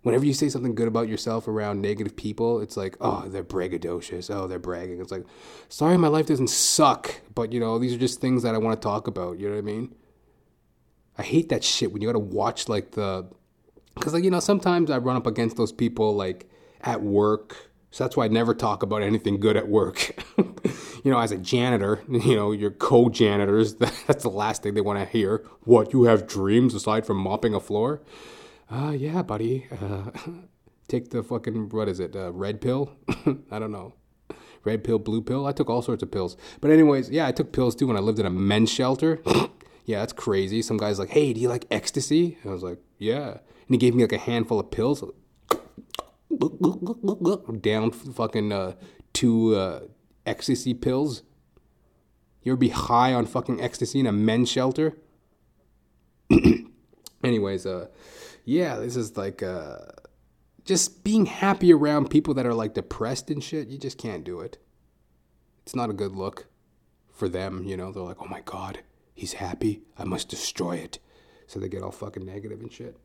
Whenever 0.02 0.26
you 0.26 0.34
say 0.34 0.50
something 0.50 0.76
good 0.76 0.88
about 0.88 1.08
yourself 1.08 1.48
around 1.48 1.82
negative 1.82 2.16
people, 2.16 2.60
it's 2.60 2.76
like, 2.76 2.98
oh, 3.00 3.28
they're 3.28 3.44
braggadocious. 3.44 4.34
Oh, 4.34 4.48
they're 4.48 4.60
bragging. 4.60 5.00
It's 5.00 5.12
like, 5.12 5.26
sorry, 5.70 5.98
my 5.98 6.10
life 6.10 6.28
doesn't 6.28 6.50
suck, 6.50 7.22
but 7.34 7.54
you 7.54 7.60
know, 7.60 7.80
these 7.80 7.94
are 7.94 7.98
just 7.98 8.20
things 8.20 8.44
that 8.44 8.54
I 8.54 8.58
want 8.58 8.80
to 8.80 8.86
talk 8.86 9.08
about. 9.08 9.40
You 9.40 9.48
know 9.48 9.56
what 9.56 9.60
I 9.60 9.66
mean? 9.66 9.96
I 11.18 11.24
hate 11.24 11.50
that 11.50 11.64
shit 11.64 11.94
when 11.94 12.02
you 12.02 12.08
got 12.08 12.14
to 12.14 12.20
watch 12.20 12.68
like 12.68 12.92
the, 12.92 13.30
because 13.96 14.14
like 14.14 14.24
you 14.24 14.32
know, 14.32 14.40
sometimes 14.42 14.90
I 14.90 14.98
run 14.98 15.16
up 15.16 15.28
against 15.28 15.56
those 15.56 15.72
people 15.72 16.16
like 16.16 16.50
at 16.82 17.02
work. 17.02 17.72
So 17.94 18.04
that's 18.04 18.18
why 18.18 18.26
I 18.26 18.28
never 18.28 18.56
talk 18.56 18.82
about 18.82 19.04
anything 19.04 19.40
good 19.40 19.56
at 19.56 19.68
work. 19.68 20.16
you 20.38 21.12
know, 21.12 21.20
as 21.20 21.32
a 21.32 21.38
janitor, 21.38 22.02
you 22.10 22.36
know, 22.36 22.52
your 22.52 22.72
co-janitors, 22.72 23.76
that's 23.76 24.24
the 24.24 24.32
last 24.32 24.64
thing 24.64 24.74
they 24.74 24.82
want 24.82 24.98
to 24.98 25.06
hear. 25.06 25.46
What, 25.62 25.94
you 25.94 26.06
have 26.06 26.26
dreams 26.26 26.74
aside 26.74 27.06
from 27.06 27.18
mopping 27.18 27.54
a 27.54 27.60
floor? 27.60 28.02
Uh, 28.68 28.96
yeah, 28.98 29.22
buddy. 29.22 29.68
Uh, 29.72 30.10
take 30.88 31.12
the 31.12 31.22
fucking, 31.22 31.70
what 31.70 31.88
is 31.88 32.00
it, 32.00 32.16
uh, 32.16 32.32
red 32.32 32.62
pill? 32.62 32.98
I 33.52 33.60
don't 33.60 33.72
know. 33.72 33.94
Red 34.64 34.84
pill, 34.84 34.98
blue 34.98 35.22
pill? 35.22 35.46
I 35.46 35.52
took 35.52 35.70
all 35.70 35.84
sorts 35.84 36.02
of 36.02 36.10
pills. 36.10 36.36
But 36.62 36.72
anyways, 36.72 37.12
yeah, 37.12 37.28
I 37.28 37.32
took 37.32 37.52
pills 37.52 37.76
too 37.76 37.86
when 37.86 37.96
I 37.96 38.00
lived 38.00 38.18
in 38.18 38.26
a 38.26 38.32
men's 38.32 38.72
shelter. 38.72 39.22
yeah, 39.86 40.00
that's 40.00 40.14
crazy. 40.14 40.64
Some 40.64 40.78
guy's 40.78 40.98
like, 40.98 41.10
hey, 41.10 41.32
do 41.32 41.40
you 41.40 41.48
like 41.48 41.68
ecstasy? 41.70 42.40
And 42.42 42.50
I 42.50 42.54
was 42.56 42.64
like, 42.64 42.80
yeah. 42.98 43.28
And 43.28 43.70
he 43.70 43.78
gave 43.78 43.94
me 43.94 44.02
like 44.02 44.14
a 44.14 44.18
handful 44.18 44.60
of 44.60 44.72
pills. 44.72 45.04
Down 47.62 47.92
fucking 47.92 48.52
uh, 48.52 48.74
two 49.14 49.56
uh, 49.56 49.82
ecstasy 50.26 50.74
pills. 50.74 51.24
You 52.44 52.52
ever 52.52 52.58
be 52.58 52.70
high 52.70 53.14
on 53.14 53.26
fucking 53.26 53.62
ecstasy 53.62 54.00
in 54.00 54.08
a 54.08 54.12
men's 54.12 54.50
shelter? 54.50 54.98
Anyways, 57.24 57.66
uh, 57.66 57.88
yeah, 58.44 58.76
this 58.78 58.96
is 58.96 59.16
like 59.16 59.42
uh, 59.42 59.78
just 60.66 61.04
being 61.04 61.26
happy 61.26 61.72
around 61.72 62.10
people 62.10 62.34
that 62.34 62.46
are 62.46 62.54
like 62.54 62.74
depressed 62.74 63.30
and 63.30 63.44
shit. 63.44 63.70
You 63.70 63.78
just 63.78 63.98
can't 63.98 64.24
do 64.24 64.42
it. 64.42 64.58
It's 65.64 65.76
not 65.76 65.90
a 65.90 65.94
good 65.94 66.14
look 66.14 66.48
for 67.12 67.30
them, 67.30 67.64
you 67.64 67.78
know. 67.78 67.92
They're 67.92 68.04
like, 68.04 68.22
oh 68.22 68.28
my 68.28 68.42
god, 68.42 68.80
he's 69.14 69.34
happy. 69.34 69.84
I 69.98 70.04
must 70.04 70.28
destroy 70.28 70.78
it. 70.78 71.00
So 71.48 71.60
they 71.60 71.70
get 71.70 71.84
all 71.84 71.92
fucking 71.92 72.26
negative 72.26 72.60
and 72.60 72.72
shit. 72.72 72.98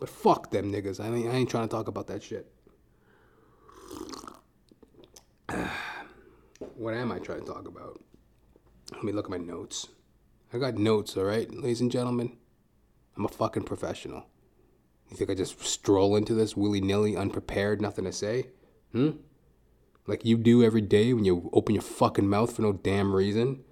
But 0.00 0.08
fuck 0.08 0.50
them 0.50 0.72
niggas. 0.72 1.00
I 1.00 1.08
ain't, 1.08 1.28
I 1.28 1.36
ain't 1.36 1.50
trying 1.50 1.68
to 1.68 1.74
talk 1.74 1.88
about 1.88 2.06
that 2.06 2.22
shit. 2.22 2.50
what 6.76 6.94
am 6.94 7.12
I 7.12 7.18
trying 7.18 7.40
to 7.40 7.46
talk 7.46 7.66
about? 7.66 8.00
Let 8.92 9.04
me 9.04 9.12
look 9.12 9.26
at 9.26 9.30
my 9.30 9.38
notes. 9.38 9.88
I 10.52 10.58
got 10.58 10.74
notes, 10.74 11.16
all 11.16 11.24
right, 11.24 11.52
ladies 11.52 11.80
and 11.80 11.90
gentlemen. 11.90 12.36
I'm 13.16 13.24
a 13.24 13.28
fucking 13.28 13.64
professional. 13.64 14.26
You 15.10 15.16
think 15.16 15.30
I 15.30 15.34
just 15.34 15.62
stroll 15.64 16.16
into 16.16 16.34
this 16.34 16.56
willy 16.56 16.80
nilly, 16.80 17.16
unprepared, 17.16 17.80
nothing 17.80 18.04
to 18.04 18.12
say? 18.12 18.48
Hmm? 18.92 19.10
Like 20.06 20.24
you 20.24 20.36
do 20.36 20.62
every 20.62 20.80
day 20.80 21.12
when 21.12 21.24
you 21.24 21.50
open 21.52 21.74
your 21.74 21.82
fucking 21.82 22.28
mouth 22.28 22.54
for 22.54 22.62
no 22.62 22.72
damn 22.72 23.14
reason? 23.14 23.62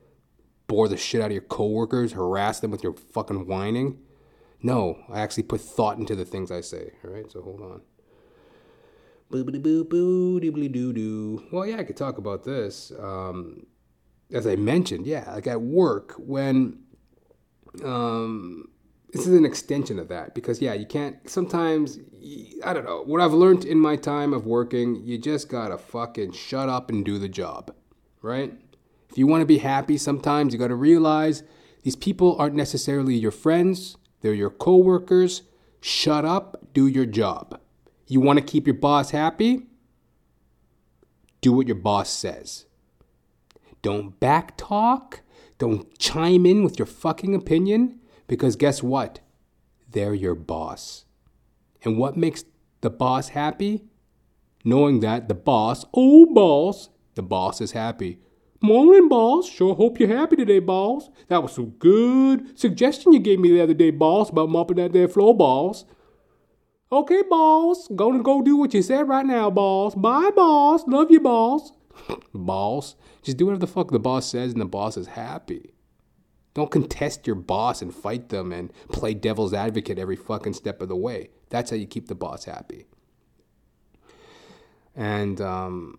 Bore 0.66 0.88
the 0.88 0.96
shit 0.96 1.20
out 1.20 1.26
of 1.26 1.32
your 1.32 1.42
coworkers, 1.42 2.12
harass 2.12 2.60
them 2.60 2.70
with 2.70 2.82
your 2.82 2.92
fucking 2.92 3.46
whining? 3.46 3.98
No, 4.62 4.98
I 5.10 5.20
actually 5.20 5.44
put 5.44 5.60
thought 5.60 5.98
into 5.98 6.16
the 6.16 6.24
things 6.24 6.50
I 6.50 6.60
say, 6.60 6.92
alright? 7.04 7.30
So 7.30 7.40
hold 7.40 7.60
on. 7.60 7.82
Boobity 9.30 9.60
boo 9.60 9.84
boo 9.84 10.40
doobly 10.40 10.70
doo 10.70 10.92
doo. 10.92 11.42
Well, 11.50 11.66
yeah, 11.66 11.78
I 11.78 11.84
could 11.84 11.96
talk 11.96 12.18
about 12.18 12.44
this. 12.44 12.92
Um, 12.98 13.66
as 14.32 14.46
I 14.46 14.56
mentioned, 14.56 15.06
yeah, 15.06 15.32
like 15.32 15.46
at 15.46 15.60
work 15.60 16.14
when 16.18 16.78
um, 17.84 18.68
this 19.12 19.26
is 19.26 19.34
an 19.34 19.44
extension 19.44 19.98
of 19.98 20.08
that 20.08 20.34
because 20.34 20.60
yeah, 20.60 20.74
you 20.74 20.86
can't. 20.86 21.28
Sometimes 21.28 21.98
I 22.64 22.72
don't 22.72 22.84
know 22.84 23.02
what 23.04 23.20
I've 23.20 23.32
learned 23.32 23.64
in 23.64 23.78
my 23.78 23.96
time 23.96 24.32
of 24.32 24.46
working. 24.46 24.96
You 25.04 25.18
just 25.18 25.48
gotta 25.48 25.78
fucking 25.78 26.32
shut 26.32 26.68
up 26.68 26.90
and 26.90 27.04
do 27.04 27.18
the 27.18 27.28
job, 27.28 27.74
right? 28.22 28.52
If 29.10 29.18
you 29.18 29.26
want 29.26 29.42
to 29.42 29.46
be 29.46 29.58
happy, 29.58 29.96
sometimes 29.98 30.52
you 30.52 30.58
gotta 30.58 30.74
realize 30.74 31.42
these 31.82 31.96
people 31.96 32.36
aren't 32.38 32.54
necessarily 32.54 33.14
your 33.14 33.30
friends. 33.30 33.96
They're 34.20 34.34
your 34.34 34.50
coworkers. 34.50 35.42
Shut 35.80 36.24
up, 36.24 36.72
do 36.72 36.86
your 36.86 37.06
job. 37.06 37.60
You 38.06 38.20
want 38.20 38.38
to 38.38 38.44
keep 38.44 38.66
your 38.66 38.74
boss 38.74 39.10
happy? 39.10 39.66
Do 41.40 41.52
what 41.52 41.66
your 41.66 41.76
boss 41.76 42.10
says. 42.10 42.66
Don't 43.82 44.18
backtalk. 44.20 45.20
Don't 45.58 45.98
chime 45.98 46.46
in 46.46 46.62
with 46.62 46.78
your 46.78 46.86
fucking 46.86 47.34
opinion 47.34 48.00
because 48.26 48.56
guess 48.56 48.82
what? 48.82 49.20
They're 49.90 50.14
your 50.14 50.34
boss. 50.34 51.04
And 51.82 51.98
what 51.98 52.16
makes 52.16 52.44
the 52.80 52.90
boss 52.90 53.30
happy? 53.30 53.84
Knowing 54.64 55.00
that 55.00 55.28
the 55.28 55.34
boss, 55.34 55.84
oh 55.94 56.26
boss, 56.26 56.88
the 57.14 57.22
boss 57.22 57.60
is 57.60 57.72
happy. 57.72 58.18
Morning, 58.60 59.08
boss. 59.08 59.48
Sure 59.48 59.74
hope 59.74 60.00
you're 60.00 60.08
happy 60.08 60.36
today, 60.36 60.58
boss. 60.58 61.08
That 61.28 61.42
was 61.42 61.52
some 61.52 61.70
good 61.78 62.58
suggestion 62.58 63.12
you 63.12 63.20
gave 63.20 63.38
me 63.38 63.50
the 63.50 63.60
other 63.60 63.74
day, 63.74 63.90
boss, 63.90 64.30
about 64.30 64.48
mopping 64.48 64.78
that 64.78 64.92
there 64.92 65.08
floor, 65.08 65.36
boss. 65.36 65.84
Okay, 66.96 67.20
boss. 67.28 67.88
Gonna 67.88 68.22
go 68.22 68.40
do 68.40 68.56
what 68.56 68.72
you 68.72 68.80
said 68.80 69.06
right 69.06 69.26
now, 69.26 69.50
boss. 69.50 69.94
Bye, 69.94 70.30
boss. 70.34 70.82
Love 70.86 71.10
you, 71.10 71.20
boss. 71.20 71.72
boss. 72.34 72.94
Just 73.22 73.36
do 73.36 73.44
whatever 73.44 73.60
the 73.60 73.66
fuck 73.66 73.90
the 73.90 73.98
boss 73.98 74.30
says 74.30 74.52
and 74.52 74.60
the 74.62 74.64
boss 74.64 74.96
is 74.96 75.08
happy. 75.08 75.74
Don't 76.54 76.70
contest 76.70 77.26
your 77.26 77.36
boss 77.36 77.82
and 77.82 77.94
fight 77.94 78.30
them 78.30 78.50
and 78.50 78.72
play 78.90 79.12
devil's 79.12 79.52
advocate 79.52 79.98
every 79.98 80.16
fucking 80.16 80.54
step 80.54 80.80
of 80.80 80.88
the 80.88 80.96
way. 80.96 81.28
That's 81.50 81.68
how 81.68 81.76
you 81.76 81.86
keep 81.86 82.08
the 82.08 82.14
boss 82.14 82.46
happy. 82.46 82.86
And 84.94 85.38
um, 85.38 85.98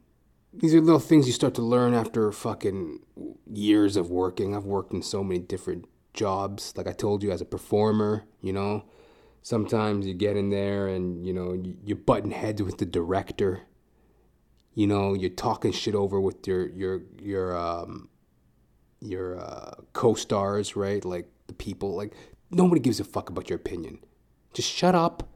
these 0.51 0.73
are 0.73 0.81
little 0.81 0.99
things 0.99 1.27
you 1.27 1.33
start 1.33 1.53
to 1.55 1.61
learn 1.61 1.93
after 1.93 2.31
fucking 2.31 3.01
years 3.45 3.97
of 3.97 4.09
working. 4.09 4.55
I've 4.55 4.65
worked 4.65 4.93
in 4.93 5.03
so 5.03 5.23
many 5.23 5.41
different 5.41 5.85
jobs. 6.15 6.73
Like 6.75 6.87
I 6.87 6.93
told 6.93 7.21
you, 7.21 7.31
as 7.31 7.41
a 7.41 7.45
performer, 7.45 8.23
you 8.41 8.51
know, 8.51 8.85
sometimes 9.47 10.05
you 10.05 10.13
get 10.13 10.35
in 10.35 10.49
there 10.49 10.89
and, 10.89 11.25
you 11.25 11.31
know, 11.31 11.57
you're 11.85 11.95
butting 11.95 12.31
heads 12.31 12.61
with 12.61 12.79
the 12.79 12.85
director. 12.85 13.61
You 14.73 14.87
know, 14.87 15.13
you're 15.13 15.29
talking 15.29 15.71
shit 15.71 15.95
over 15.95 16.19
with 16.19 16.45
your, 16.45 16.67
your, 16.71 17.03
your, 17.21 17.57
um, 17.57 18.09
your 18.99 19.39
uh, 19.39 19.75
co-stars, 19.93 20.75
right? 20.75 21.03
Like 21.05 21.29
the 21.47 21.53
people, 21.53 21.95
like 21.95 22.13
nobody 22.51 22.81
gives 22.81 22.99
a 22.99 23.05
fuck 23.05 23.29
about 23.29 23.49
your 23.49 23.55
opinion. 23.55 23.99
Just 24.53 24.69
shut 24.69 24.95
up, 24.95 25.29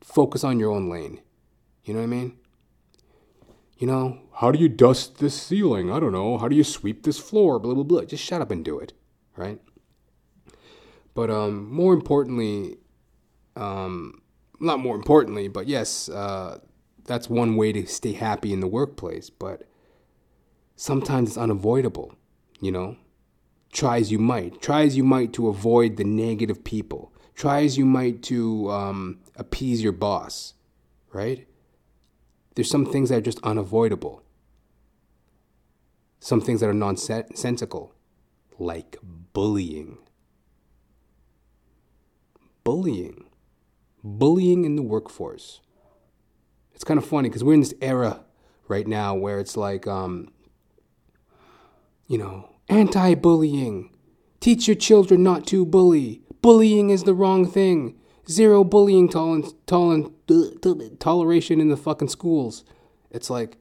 focus 0.00 0.42
on 0.42 0.58
your 0.58 0.72
own 0.72 0.88
lane. 0.88 1.20
You 1.84 1.92
know 1.92 2.00
what 2.00 2.06
I 2.06 2.16
mean? 2.16 2.38
You 3.76 3.86
know, 3.86 4.20
how 4.36 4.52
do 4.52 4.58
you 4.58 4.70
dust 4.70 5.18
this 5.18 5.34
ceiling? 5.34 5.92
I 5.92 6.00
don't 6.00 6.12
know. 6.12 6.38
How 6.38 6.48
do 6.48 6.56
you 6.56 6.64
sweep 6.64 7.02
this 7.02 7.18
floor? 7.18 7.58
Blah 7.58 7.74
blah 7.74 7.82
blah. 7.82 8.04
Just 8.04 8.24
shut 8.24 8.40
up 8.40 8.50
and 8.50 8.64
do 8.64 8.78
it, 8.78 8.94
right? 9.36 9.60
But 11.12 11.30
um, 11.30 11.70
more 11.70 11.92
importantly, 11.92 12.78
um, 13.56 14.22
not 14.60 14.80
more 14.80 14.96
importantly, 14.96 15.48
but 15.48 15.66
yes, 15.66 16.08
uh, 16.08 16.58
that's 17.04 17.28
one 17.28 17.56
way 17.56 17.72
to 17.72 17.86
stay 17.86 18.12
happy 18.12 18.52
in 18.52 18.60
the 18.60 18.66
workplace. 18.66 19.30
But 19.30 19.62
sometimes 20.76 21.30
it's 21.30 21.38
unavoidable 21.38 22.16
you 22.64 22.72
know? 22.72 22.96
Try 23.72 23.98
as 23.98 24.10
you 24.10 24.18
might. 24.18 24.62
Try 24.62 24.82
as 24.82 24.96
you 24.96 25.04
might 25.04 25.32
to 25.34 25.48
avoid 25.48 25.96
the 25.96 26.04
negative 26.04 26.64
people. 26.64 27.12
Try 27.34 27.62
as 27.62 27.76
you 27.76 27.84
might 27.84 28.22
to 28.24 28.70
um, 28.70 29.18
appease 29.36 29.82
your 29.82 29.92
boss, 29.92 30.54
right? 31.12 31.46
There's 32.54 32.70
some 32.70 32.86
things 32.86 33.10
that 33.10 33.16
are 33.16 33.20
just 33.20 33.40
unavoidable. 33.42 34.22
Some 36.20 36.40
things 36.40 36.60
that 36.60 36.70
are 36.70 36.74
nonsensical, 36.74 37.92
like 38.58 38.96
bullying. 39.34 39.98
Bullying. 42.62 43.23
Bullying 44.04 44.64
in 44.64 44.76
the 44.76 44.82
workforce. 44.82 45.60
It's 46.74 46.84
kind 46.84 46.98
of 46.98 47.06
funny 47.06 47.28
because 47.28 47.42
we're 47.42 47.54
in 47.54 47.60
this 47.60 47.74
era 47.80 48.24
right 48.68 48.86
now 48.86 49.14
where 49.14 49.40
it's 49.40 49.56
like, 49.56 49.86
um, 49.86 50.28
you 52.06 52.18
know, 52.18 52.50
Anti 52.68 53.14
bullying. 53.14 53.90
Teach 54.40 54.66
your 54.66 54.74
children 54.74 55.22
not 55.22 55.46
to 55.48 55.64
bully. 55.64 56.22
Bullying 56.42 56.90
is 56.90 57.04
the 57.04 57.14
wrong 57.14 57.46
thing. 57.46 57.98
Zero 58.28 58.64
bullying 58.64 59.08
tolerance, 59.08 59.54
toleration 60.98 61.60
in 61.60 61.68
the 61.68 61.76
fucking 61.76 62.08
schools. 62.08 62.64
It's 63.10 63.28
like, 63.28 63.58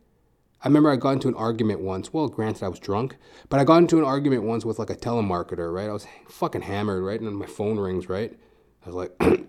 I 0.62 0.68
remember 0.68 0.90
I 0.90 0.96
got 0.96 1.12
into 1.12 1.28
an 1.28 1.36
argument 1.36 1.82
once. 1.82 2.14
Well, 2.14 2.30
granted, 2.30 2.64
I 2.64 2.70
was 2.70 2.80
drunk, 2.80 3.18
but 3.50 3.60
I 3.60 3.66
got 3.66 3.78
into 3.78 3.98
an 3.98 4.06
argument 4.06 4.44
once 4.44 4.64
with 4.64 4.80
like 4.80 4.90
a 4.90 4.96
telemarketer, 4.96 5.74
right? 5.74 5.90
I 5.90 5.94
was 5.94 6.08
fucking 6.30 6.62
hammered, 6.62 7.04
right? 7.04 7.20
And 7.20 7.36
my 7.36 7.46
phone 7.46 7.78
rings, 7.78 8.08
right? 8.08 8.38
I 8.86 8.90
was 8.90 8.96
like, 8.96 9.12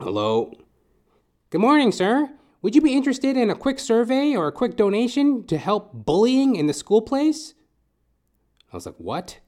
hello? 0.00 0.50
Good 1.50 1.60
morning, 1.60 1.92
sir. 1.92 2.30
Would 2.62 2.74
you 2.74 2.80
be 2.80 2.94
interested 2.94 3.36
in 3.36 3.50
a 3.50 3.54
quick 3.54 3.78
survey 3.78 4.34
or 4.34 4.48
a 4.48 4.52
quick 4.52 4.76
donation 4.76 5.46
to 5.46 5.58
help 5.58 5.90
bullying 5.92 6.56
in 6.56 6.66
the 6.66 6.72
school 6.72 7.02
place? 7.02 7.54
I 8.72 8.76
was 8.76 8.86
like, 8.86 8.96
what? 8.96 9.40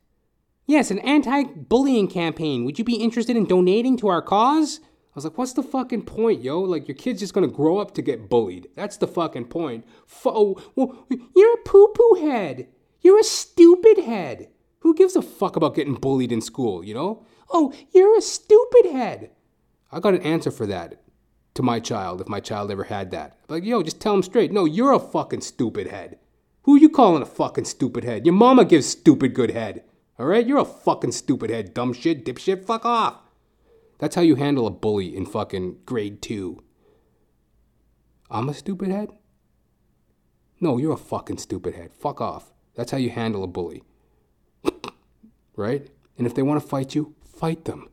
Yes, 0.67 0.91
an 0.91 0.99
anti 1.01 1.45
bullying 1.45 2.07
campaign. 2.07 2.65
Would 2.65 2.79
you 2.79 2.85
be 2.85 2.97
interested 2.97 3.37
in 3.37 3.47
donating 3.47 3.97
to 3.99 4.09
our 4.09 4.21
cause? 4.21 4.81
I 4.83 5.15
was 5.15 5.25
like, 5.25 5.39
what's 5.39 5.55
the 5.55 5.63
fucking 5.63 6.05
point, 6.05 6.43
yo? 6.43 6.61
Like, 6.61 6.87
your 6.87 6.97
kid's 6.97 7.21
just 7.21 7.35
gonna 7.35 7.49
grow 7.49 7.79
up 7.79 7.95
to 7.95 8.03
get 8.03 8.29
bullied. 8.29 8.69
That's 8.75 8.99
the 8.99 9.09
fucking 9.09 9.47
point. 9.47 9.87
F- 10.07 10.27
oh, 10.27 10.63
well, 10.75 11.07
you're 11.35 11.55
a 11.55 11.63
poo 11.65 11.89
poo 11.95 12.21
head. 12.21 12.69
You're 13.01 13.21
a 13.21 13.25
stupid 13.25 14.05
head. 14.05 14.49
Who 14.81 14.95
gives 14.95 15.17
a 15.17 15.23
fuck 15.23 15.57
about 15.57 15.75
getting 15.75 15.95
bullied 15.95 16.33
in 16.33 16.41
school, 16.41 16.85
you 16.85 16.93
know? 16.93 17.25
Oh, 17.51 17.73
you're 17.93 18.19
a 18.19 18.23
stupid 18.23 18.91
head. 18.91 19.31
I 19.93 20.01
got 20.01 20.15
an 20.15 20.23
answer 20.23 20.51
for 20.51 20.67
that 20.67 21.03
to 21.55 21.63
my 21.63 21.79
child 21.79 22.21
if 22.21 22.29
my 22.29 22.41
child 22.41 22.71
ever 22.71 22.85
had 22.85 23.11
that. 23.11 23.37
Like, 23.49 23.65
yo, 23.65 23.83
just 23.83 24.01
tell 24.01 24.15
him 24.15 24.23
straight. 24.23 24.53
No, 24.53 24.65
you're 24.65 24.93
a 24.93 24.99
fucking 24.99 25.43
stupid 25.43 25.89
head. 25.89 26.19
Who 26.63 26.77
you 26.77 26.89
calling 26.89 27.23
a 27.23 27.27
fucking 27.27 27.65
stupid 27.67 28.05
head? 28.05 28.25
Your 28.25 28.35
mama 28.35 28.65
gives 28.65 28.87
stupid 28.87 29.35
good 29.35 29.51
head. 29.51 29.85
All 30.19 30.27
right? 30.27 30.47
You're 30.47 30.59
a 30.59 30.65
fucking 30.65 31.13
stupid 31.13 31.51
head, 31.51 31.75
dumb 31.75 31.93
shit, 31.93 32.25
dipshit, 32.25 32.65
fuck 32.65 32.87
off. 32.87 33.17
That's 33.99 34.15
how 34.15 34.23
you 34.23 34.37
handle 34.37 34.67
a 34.67 34.71
bully 34.71 35.15
in 35.15 35.27
fucking 35.27 35.79
grade 35.85 36.23
two. 36.23 36.63
I'm 38.31 38.49
a 38.49 38.55
stupid 38.55 38.89
head? 38.89 39.11
No, 40.61 40.79
you're 40.79 40.95
a 40.95 40.97
fucking 40.97 41.39
stupid 41.39 41.75
head. 41.75 41.93
Fuck 41.93 42.21
off. 42.21 42.53
That's 42.75 42.93
how 42.93 42.99
you 42.99 43.11
handle 43.11 43.45
a 43.45 43.49
bully. 43.49 43.83
right? 45.57 45.89
And 46.17 46.27
if 46.27 46.35
they 46.35 46.43
want 46.43 46.63
to 46.63 46.67
fight 46.67 46.95
you, 46.95 47.15
fight 47.25 47.65
them. 47.65 47.91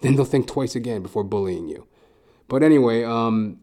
Then 0.00 0.16
they'll 0.16 0.24
think 0.24 0.46
twice 0.46 0.76
again 0.76 1.02
before 1.02 1.24
bullying 1.24 1.68
you. 1.68 1.86
But 2.48 2.62
anyway, 2.62 3.02
um, 3.04 3.60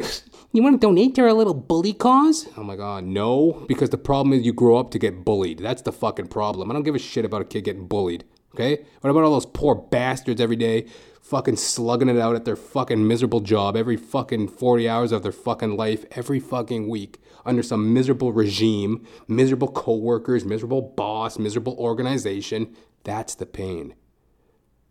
You 0.54 0.62
want 0.62 0.80
to 0.80 0.86
donate 0.86 1.16
to 1.16 1.22
our 1.22 1.32
little 1.32 1.52
bully 1.52 1.92
cause? 1.92 2.46
Oh 2.56 2.62
my 2.62 2.76
god, 2.76 3.02
no. 3.02 3.64
Because 3.66 3.90
the 3.90 3.98
problem 3.98 4.32
is 4.32 4.46
you 4.46 4.52
grow 4.52 4.76
up 4.76 4.92
to 4.92 5.00
get 5.00 5.24
bullied. 5.24 5.58
That's 5.58 5.82
the 5.82 5.90
fucking 5.90 6.28
problem. 6.28 6.70
I 6.70 6.74
don't 6.74 6.84
give 6.84 6.94
a 6.94 7.00
shit 7.00 7.24
about 7.24 7.42
a 7.42 7.44
kid 7.44 7.64
getting 7.64 7.88
bullied. 7.88 8.22
Okay? 8.54 8.84
What 9.00 9.10
about 9.10 9.24
all 9.24 9.32
those 9.32 9.46
poor 9.46 9.74
bastards 9.74 10.40
every 10.40 10.54
day 10.54 10.86
fucking 11.20 11.56
slugging 11.56 12.08
it 12.08 12.18
out 12.18 12.36
at 12.36 12.44
their 12.44 12.54
fucking 12.54 13.04
miserable 13.08 13.40
job 13.40 13.76
every 13.76 13.96
fucking 13.96 14.46
40 14.46 14.88
hours 14.88 15.10
of 15.10 15.24
their 15.24 15.32
fucking 15.32 15.76
life 15.76 16.04
every 16.12 16.38
fucking 16.38 16.88
week 16.88 17.18
under 17.44 17.64
some 17.64 17.92
miserable 17.92 18.32
regime, 18.32 19.04
miserable 19.26 19.66
coworkers, 19.66 20.44
miserable 20.44 20.82
boss, 20.82 21.36
miserable 21.36 21.74
organization? 21.80 22.76
That's 23.02 23.34
the 23.34 23.46
pain. 23.46 23.96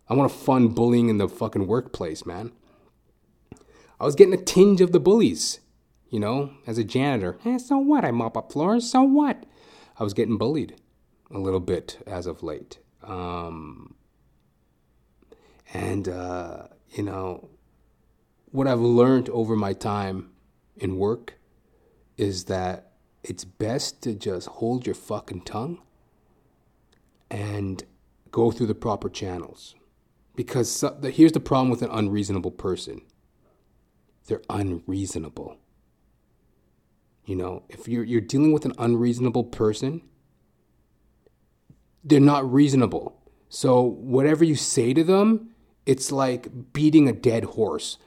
I 0.10 0.14
want 0.16 0.32
to 0.32 0.38
fund 0.38 0.76
bullying 0.76 1.10
in 1.10 1.18
the 1.18 1.30
fucking 1.30 1.68
workplace, 1.68 2.26
man. 2.26 2.52
I 4.00 4.06
was 4.06 4.16
getting 4.16 4.34
a 4.34 4.44
tinge 4.44 4.82
of 4.82 4.92
the 4.92 5.00
bullies, 5.00 5.60
you 6.10 6.20
know, 6.20 6.52
as 6.68 6.78
a 6.78 6.84
janitor. 6.84 7.38
Eh, 7.46 7.58
so 7.58 7.78
what? 7.78 8.04
I 8.04 8.12
mop 8.12 8.36
up 8.36 8.52
floors. 8.52 8.90
So 8.90 9.02
what? 9.02 9.46
I 9.98 10.04
was 10.04 10.14
getting 10.14 10.38
bullied 10.38 10.76
a 11.32 11.40
little 11.40 11.60
bit 11.60 12.04
as 12.06 12.28
of 12.28 12.44
late. 12.44 12.80
Um, 13.02 13.96
and, 15.74 16.08
uh, 16.10 16.68
you 16.92 17.04
know, 17.04 17.50
what 18.52 18.68
I've 18.68 18.80
learned 18.80 19.30
over 19.30 19.56
my 19.56 19.74
time 19.74 20.32
in 20.78 20.98
work 20.98 21.36
is 22.18 22.46
that 22.46 22.92
it's 23.24 23.46
best 23.46 24.02
to 24.04 24.14
just 24.14 24.48
hold 24.48 24.86
your 24.86 24.96
fucking 24.96 25.42
tongue 25.42 25.80
and 27.32 27.84
go 28.32 28.52
through 28.52 28.68
the 28.68 28.76
proper 28.76 29.10
channels. 29.10 29.76
Because 30.36 30.84
here's 31.04 31.32
the 31.32 31.40
problem 31.40 31.70
with 31.70 31.82
an 31.82 31.90
unreasonable 31.92 32.52
person 32.52 33.02
they're 34.28 34.42
unreasonable. 34.50 35.58
You 37.26 37.36
know, 37.36 37.64
if 37.70 37.88
you're, 37.88 38.04
you're 38.04 38.22
dealing 38.22 38.52
with 38.54 38.66
an 38.66 38.74
unreasonable 38.78 39.46
person, 39.46 40.02
they're 42.04 42.20
not 42.20 42.52
reasonable. 42.52 43.22
So 43.50 43.82
whatever 43.82 44.44
you 44.44 44.56
say 44.56 44.94
to 44.94 45.04
them, 45.04 45.50
it's 45.86 46.12
like 46.12 46.74
beating 46.74 47.08
a 47.08 47.14
dead 47.14 47.44
horse. 47.44 47.98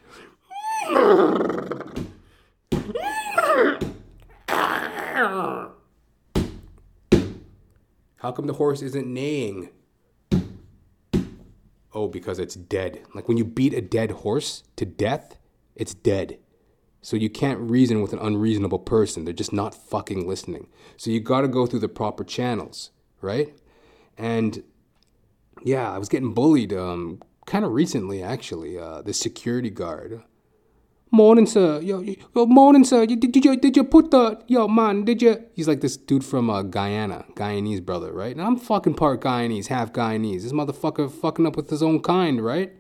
How 8.17 8.33
come 8.33 8.47
the 8.47 8.55
horse 8.55 8.83
isn't 8.83 9.07
neighing? 9.07 9.71
Oh, 11.97 12.09
because 12.09 12.39
it's 12.39 12.55
dead. 12.55 13.01
Like 13.15 13.27
when 13.27 13.39
you 13.39 13.45
beat 13.47 13.73
a 13.73 13.81
dead 13.81 14.11
horse 14.11 14.65
to 14.77 14.85
death, 14.85 15.39
it's 15.75 15.95
dead. 15.95 16.39
So 17.01 17.17
you 17.17 17.31
can't 17.31 17.59
reason 17.59 18.03
with 18.03 18.13
an 18.13 18.19
unreasonable 18.19 18.81
person. 18.81 19.25
They're 19.25 19.33
just 19.33 19.53
not 19.53 19.75
fucking 19.75 20.29
listening. 20.29 20.69
So 20.99 21.11
you 21.11 21.21
got 21.21 21.41
to 21.41 21.49
go 21.49 21.65
through 21.65 21.79
the 21.79 21.89
proper 21.89 22.23
channels, 22.23 22.91
right? 23.23 23.57
And 24.19 24.63
yeah, 25.65 25.91
I 25.91 25.97
was 25.97 26.11
getting 26.11 26.35
bullied 26.35 26.75
um, 26.75 27.23
kind 27.47 27.65
of 27.65 27.73
recently, 27.73 28.23
actually. 28.23 28.79
Uh, 28.79 29.01
the 29.01 29.15
security 29.15 29.71
guard 29.71 30.23
Morning, 31.13 31.47
sir. 31.47 31.81
Yo, 31.83 32.01
yo, 32.01 32.47
morning, 32.47 32.85
sir. 32.85 33.07
Did 33.07 33.37
you 33.37 33.57
did 33.57 33.77
you 33.77 33.85
put 33.85 34.11
the 34.11 34.43
yo 34.49 34.67
man? 34.67 35.05
Did 35.05 35.23
you? 35.23 35.41
He's 35.55 35.69
like 35.69 35.81
this 35.81 35.97
dude 35.97 36.25
from 36.25 36.51
uh, 36.51 36.63
Guyana, 36.63 37.25
Guyanese 37.35 37.85
brother, 37.85 38.13
right? 38.13 38.35
And 38.35 38.45
I'm 38.45 38.57
fucking 38.57 38.95
part 38.95 39.21
Guyanese, 39.21 39.69
half 39.69 39.93
Guyanese. 39.93 40.43
This 40.43 40.53
motherfucker 40.53 41.09
fucking 41.11 41.47
up 41.47 41.57
with 41.57 41.71
his 41.71 41.81
own 41.81 42.01
kind, 42.01 42.45
right? 42.45 42.73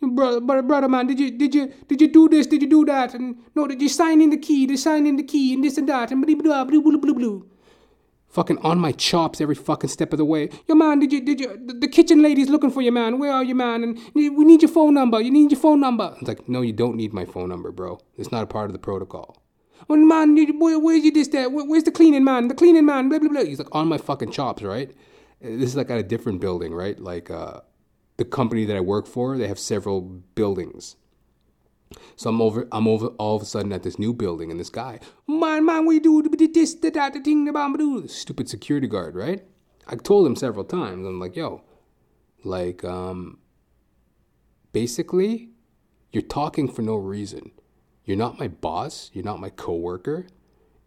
Brother, 0.00 0.40
brother, 0.40 0.62
brother, 0.62 0.88
man, 0.88 1.06
did 1.06 1.20
you 1.20 1.30
did 1.30 1.54
you 1.54 1.72
did 1.86 2.00
you 2.00 2.08
do 2.08 2.28
this? 2.28 2.48
Did 2.48 2.62
you 2.62 2.68
do 2.68 2.84
that? 2.86 3.14
And 3.14 3.36
no, 3.54 3.68
did 3.68 3.80
you 3.80 3.88
sign 3.88 4.20
in 4.20 4.30
the 4.30 4.38
key? 4.38 4.66
Did 4.66 4.72
you 4.72 4.76
sign 4.78 5.06
in 5.06 5.14
the 5.14 5.22
key 5.22 5.54
and 5.54 5.62
this 5.62 5.78
and 5.78 5.88
that 5.88 6.10
and 6.10 6.26
blah 6.26 6.34
blah 6.34 6.64
blah 6.64 6.80
blah 6.80 6.98
blah 6.98 7.14
blah. 7.14 7.51
Fucking 8.32 8.56
on 8.58 8.78
my 8.78 8.92
chops 8.92 9.42
every 9.42 9.54
fucking 9.54 9.90
step 9.90 10.10
of 10.14 10.16
the 10.16 10.24
way. 10.24 10.48
Yo, 10.66 10.74
man, 10.74 11.00
did 11.00 11.12
you 11.12 11.20
did 11.20 11.38
you? 11.38 11.48
The, 11.66 11.86
kitchen 11.86 12.22
lady's 12.22 12.48
looking 12.48 12.70
for 12.70 12.80
you, 12.80 12.90
man. 12.90 13.18
Where 13.18 13.30
are 13.30 13.44
you, 13.44 13.54
man? 13.54 13.84
And 13.84 13.98
we 14.14 14.30
need 14.30 14.62
your 14.62 14.70
phone 14.70 14.94
number. 14.94 15.20
You 15.20 15.30
need 15.30 15.50
your 15.50 15.60
phone 15.60 15.80
number. 15.80 16.14
It's 16.18 16.28
like, 16.28 16.48
no, 16.48 16.62
you 16.62 16.72
don't 16.72 16.96
need 16.96 17.12
my 17.12 17.26
phone 17.26 17.50
number, 17.50 17.70
bro. 17.70 18.00
It's 18.16 18.32
not 18.32 18.42
a 18.42 18.46
part 18.46 18.70
of 18.70 18.72
the 18.72 18.78
protocol. 18.78 19.36
Well, 19.86 19.98
man, 19.98 20.34
where, 20.58 20.78
where's 20.78 21.04
your 21.04 21.12
this? 21.12 21.28
Where, 21.30 21.50
where's 21.50 21.84
the 21.84 21.92
cleaning 21.92 22.24
man? 22.24 22.48
The 22.48 22.54
cleaning 22.54 22.86
man. 22.86 23.10
Blah 23.10 23.18
blah 23.18 23.28
blah. 23.28 23.44
He's 23.44 23.58
like 23.58 23.68
on 23.72 23.86
my 23.86 23.98
fucking 23.98 24.32
chops, 24.32 24.62
right? 24.62 24.90
This 25.42 25.68
is 25.70 25.76
like 25.76 25.90
at 25.90 25.98
a 25.98 26.02
different 26.02 26.40
building, 26.40 26.72
right? 26.72 26.98
Like 26.98 27.30
uh, 27.30 27.60
the 28.16 28.24
company 28.24 28.64
that 28.64 28.76
I 28.76 28.80
work 28.80 29.06
for, 29.06 29.36
they 29.36 29.48
have 29.48 29.58
several 29.58 30.00
buildings. 30.00 30.96
So 32.16 32.30
I'm 32.30 32.40
over, 32.40 32.68
I'm 32.72 32.88
over 32.88 33.08
all 33.18 33.36
of 33.36 33.42
a 33.42 33.44
sudden 33.44 33.72
at 33.72 33.82
this 33.82 33.98
new 33.98 34.12
building, 34.12 34.50
and 34.50 34.58
this 34.58 34.70
guy, 34.70 35.00
man, 35.26 35.64
man, 35.64 35.86
we 35.86 36.00
do 36.00 36.22
this, 36.22 36.74
that, 36.74 36.94
that, 36.94 37.24
thing, 37.24 37.44
the 37.44 38.04
stupid 38.08 38.48
security 38.48 38.86
guard, 38.86 39.14
right? 39.14 39.44
I 39.86 39.96
told 39.96 40.26
him 40.26 40.36
several 40.36 40.64
times. 40.64 41.06
I'm 41.06 41.18
like, 41.18 41.36
yo, 41.36 41.62
like, 42.44 42.84
um, 42.84 43.38
basically, 44.72 45.50
you're 46.12 46.22
talking 46.22 46.70
for 46.70 46.82
no 46.82 46.94
reason. 46.94 47.52
You're 48.04 48.16
not 48.16 48.38
my 48.38 48.48
boss. 48.48 49.10
You're 49.12 49.24
not 49.24 49.40
my 49.40 49.50
coworker, 49.50 50.26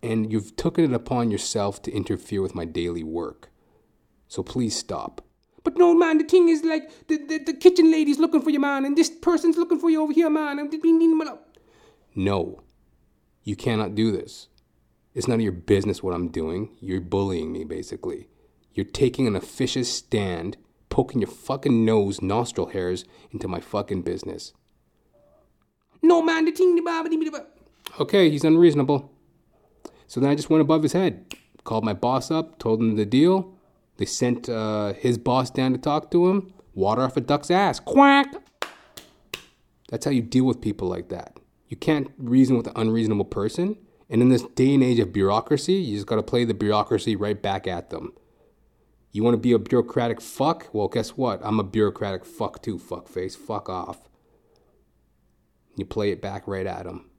and 0.04 0.32
you've 0.32 0.56
taken 0.56 0.86
it 0.86 0.94
upon 0.94 1.32
yourself 1.32 1.82
to 1.84 1.92
interfere 1.92 2.42
with 2.42 2.56
my 2.56 2.66
daily 2.66 3.04
work. 3.04 3.50
So 4.28 4.44
please 4.44 4.76
stop. 4.76 5.22
But 5.66 5.78
no, 5.78 5.96
man, 5.96 6.20
the 6.20 6.24
thing 6.24 6.48
is 6.48 6.64
like 6.64 7.08
the, 7.08 7.18
the, 7.18 7.40
the 7.40 7.54
kitchen 7.54 7.92
lady's 7.92 8.20
looking 8.20 8.42
for 8.42 8.52
you, 8.52 8.60
man, 8.60 8.86
and 8.86 8.96
this 8.96 9.10
person's 9.10 9.58
looking 9.58 9.80
for 9.80 9.90
you 9.90 10.02
over 10.02 10.14
here, 10.14 10.30
man. 10.30 10.60
And 10.60 10.74
we 10.82 10.94
need 10.94 11.12
them 11.12 11.22
up. 11.22 11.58
No, 12.14 12.62
you 13.44 13.56
cannot 13.56 13.96
do 13.96 14.12
this. 14.12 14.48
It's 15.16 15.28
none 15.28 15.40
of 15.40 15.44
your 15.44 15.52
business 15.52 16.04
what 16.04 16.14
I'm 16.14 16.30
doing. 16.30 16.70
You're 16.80 17.02
bullying 17.02 17.52
me, 17.52 17.64
basically. 17.64 18.30
You're 18.74 18.86
taking 18.86 19.26
an 19.26 19.36
officious 19.36 19.92
stand, 19.92 20.58
poking 20.90 21.22
your 21.22 21.32
fucking 21.32 21.84
nose, 21.84 22.22
nostril 22.22 22.68
hairs 22.68 23.04
into 23.32 23.48
my 23.48 23.60
fucking 23.60 24.04
business. 24.04 24.54
No, 26.02 26.22
man, 26.22 26.46
the 26.46 26.52
thing. 26.52 26.80
Okay, 28.00 28.30
he's 28.30 28.44
unreasonable. 28.44 29.12
So 30.06 30.20
then 30.20 30.30
I 30.30 30.36
just 30.36 30.52
went 30.52 30.62
above 30.62 30.84
his 30.84 30.94
head, 30.94 31.34
called 31.64 31.84
my 31.84 31.94
boss 31.94 32.30
up, 32.30 32.60
told 32.60 32.80
him 32.80 32.98
the 32.98 33.06
deal. 33.06 33.55
They 33.98 34.06
sent 34.06 34.50
uh, 34.50 34.94
his 34.94 35.18
boss 35.18 35.50
down 35.50 35.72
to 35.74 35.78
talk 35.78 36.12
to 36.12 36.28
him. 36.28 36.54
Water 36.74 37.02
off 37.02 37.18
a 37.18 37.22
duck's 37.22 37.50
ass. 37.50 37.80
Quack! 37.80 38.28
That's 39.90 40.06
how 40.06 40.12
you 40.12 40.22
deal 40.22 40.46
with 40.46 40.62
people 40.62 40.88
like 40.88 41.10
that. 41.10 41.40
You 41.68 41.78
can't 41.78 42.12
reason 42.18 42.58
with 42.58 42.68
an 42.68 42.74
unreasonable 42.76 43.26
person. 43.26 43.78
And 44.10 44.22
in 44.22 44.30
this 44.30 44.44
day 44.44 44.74
and 44.74 44.84
age 44.84 45.00
of 45.00 45.14
bureaucracy, 45.14 45.74
you 45.74 45.96
just 45.96 46.08
got 46.08 46.18
to 46.18 46.24
play 46.24 46.44
the 46.44 46.54
bureaucracy 46.54 47.16
right 47.16 47.42
back 47.42 47.68
at 47.68 47.90
them. 47.90 48.14
You 49.12 49.24
want 49.24 49.36
to 49.36 49.40
be 49.40 49.54
a 49.54 49.60
bureaucratic 49.60 50.20
fuck? 50.20 50.68
Well, 50.74 50.90
guess 50.90 51.12
what? 51.12 51.40
I'm 51.44 51.60
a 51.60 51.64
bureaucratic 51.64 52.26
fuck 52.26 52.62
too, 52.62 52.78
fuckface. 52.78 53.36
Fuck 53.38 53.70
off. 53.70 54.10
You 55.78 55.86
play 55.86 56.12
it 56.12 56.22
back 56.22 56.48
right 56.48 56.66
at 56.66 56.84
them. 56.84 57.10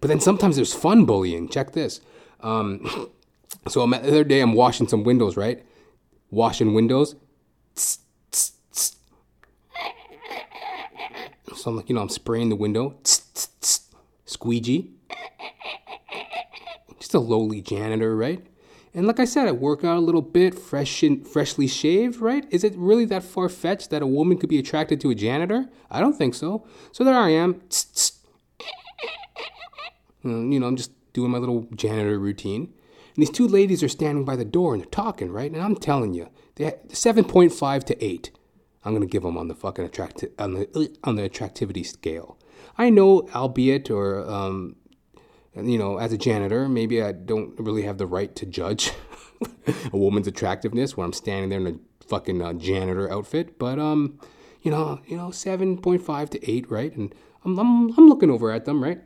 But 0.00 0.08
then 0.08 0.20
sometimes 0.20 0.56
there's 0.56 0.74
fun 0.74 1.04
bullying. 1.04 1.48
Check 1.48 1.72
this. 1.72 2.00
Um, 2.40 3.10
So 3.68 3.82
I'm, 3.82 3.90
the 3.90 3.98
other 3.98 4.24
day 4.24 4.40
I'm 4.40 4.52
washing 4.52 4.88
some 4.88 5.04
windows, 5.04 5.36
right? 5.36 5.64
Washing 6.30 6.74
windows. 6.74 7.16
So 11.54 11.70
I'm 11.70 11.76
like, 11.76 11.88
you 11.88 11.94
know, 11.94 12.02
I'm 12.02 12.08
spraying 12.08 12.48
the 12.48 12.56
window. 12.56 12.96
Squeegee. 14.24 14.92
Just 16.98 17.14
a 17.14 17.18
lowly 17.18 17.60
janitor, 17.60 18.16
right? 18.16 18.46
And 18.94 19.06
like 19.06 19.20
I 19.20 19.24
said, 19.26 19.46
I 19.46 19.52
work 19.52 19.84
out 19.84 19.98
a 19.98 20.00
little 20.00 20.22
bit, 20.22 20.54
fresh 20.54 21.02
and 21.02 21.26
freshly 21.26 21.66
shaved, 21.66 22.20
right? 22.20 22.46
Is 22.50 22.64
it 22.64 22.72
really 22.76 23.04
that 23.06 23.22
far 23.22 23.48
fetched 23.48 23.90
that 23.90 24.00
a 24.00 24.06
woman 24.06 24.38
could 24.38 24.48
be 24.48 24.58
attracted 24.58 25.00
to 25.02 25.10
a 25.10 25.14
janitor? 25.14 25.68
I 25.90 26.00
don't 26.00 26.14
think 26.14 26.34
so. 26.34 26.66
So 26.92 27.04
there 27.04 27.14
I 27.14 27.30
am. 27.30 27.60
You 30.22 30.58
know, 30.60 30.66
I'm 30.66 30.76
just 30.76 30.92
doing 31.12 31.30
my 31.30 31.38
little 31.38 31.68
janitor 31.74 32.18
routine. 32.18 32.72
And 33.16 33.22
these 33.22 33.30
two 33.30 33.48
ladies 33.48 33.82
are 33.82 33.88
standing 33.88 34.24
by 34.24 34.36
the 34.36 34.44
door 34.44 34.74
and 34.74 34.82
they're 34.82 34.90
talking, 34.90 35.32
right? 35.32 35.50
And 35.50 35.62
I'm 35.62 35.76
telling 35.76 36.12
you, 36.12 36.28
they're 36.56 36.78
7.5 36.88 37.84
to 37.84 38.04
8. 38.04 38.30
I'm 38.84 38.92
gonna 38.92 39.06
give 39.06 39.24
them 39.24 39.36
on 39.36 39.48
the 39.48 39.54
fucking 39.54 39.88
attracti- 39.88 40.30
on 40.38 40.54
the 40.54 40.96
on 41.02 41.16
the 41.16 41.24
attractivity 41.24 41.82
scale. 41.82 42.38
I 42.78 42.88
know, 42.88 43.28
albeit 43.34 43.90
or 43.90 44.20
um, 44.30 44.76
you 45.60 45.76
know, 45.76 45.98
as 45.98 46.12
a 46.12 46.18
janitor, 46.18 46.68
maybe 46.68 47.02
I 47.02 47.10
don't 47.10 47.58
really 47.58 47.82
have 47.82 47.98
the 47.98 48.06
right 48.06 48.34
to 48.36 48.46
judge 48.46 48.92
a 49.92 49.96
woman's 49.96 50.28
attractiveness 50.28 50.96
when 50.96 51.06
I'm 51.06 51.12
standing 51.12 51.48
there 51.48 51.58
in 51.58 51.66
a 51.66 52.04
fucking 52.06 52.40
uh, 52.40 52.52
janitor 52.52 53.10
outfit. 53.10 53.58
But 53.58 53.80
um, 53.80 54.20
you 54.62 54.70
know, 54.70 55.00
you 55.06 55.16
know, 55.16 55.32
seven 55.32 55.78
point 55.78 56.02
five 56.02 56.30
to 56.30 56.50
eight, 56.50 56.70
right? 56.70 56.94
And 56.94 57.12
I'm 57.44 57.58
I'm 57.58 57.98
I'm 57.98 58.08
looking 58.08 58.30
over 58.30 58.52
at 58.52 58.66
them, 58.66 58.84
right? 58.84 59.00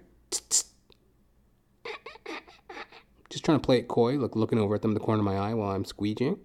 Just 3.31 3.45
trying 3.45 3.61
to 3.61 3.65
play 3.65 3.79
it 3.79 3.89
coy, 3.89 4.17
look, 4.17 4.35
looking 4.35 4.59
over 4.59 4.75
at 4.75 4.83
them 4.83 4.91
in 4.91 4.95
the 4.95 5.01
corner 5.01 5.21
of 5.21 5.25
my 5.25 5.37
eye 5.37 5.55
while 5.55 5.71
I'm 5.71 5.85
squeegeeing. 5.85 6.39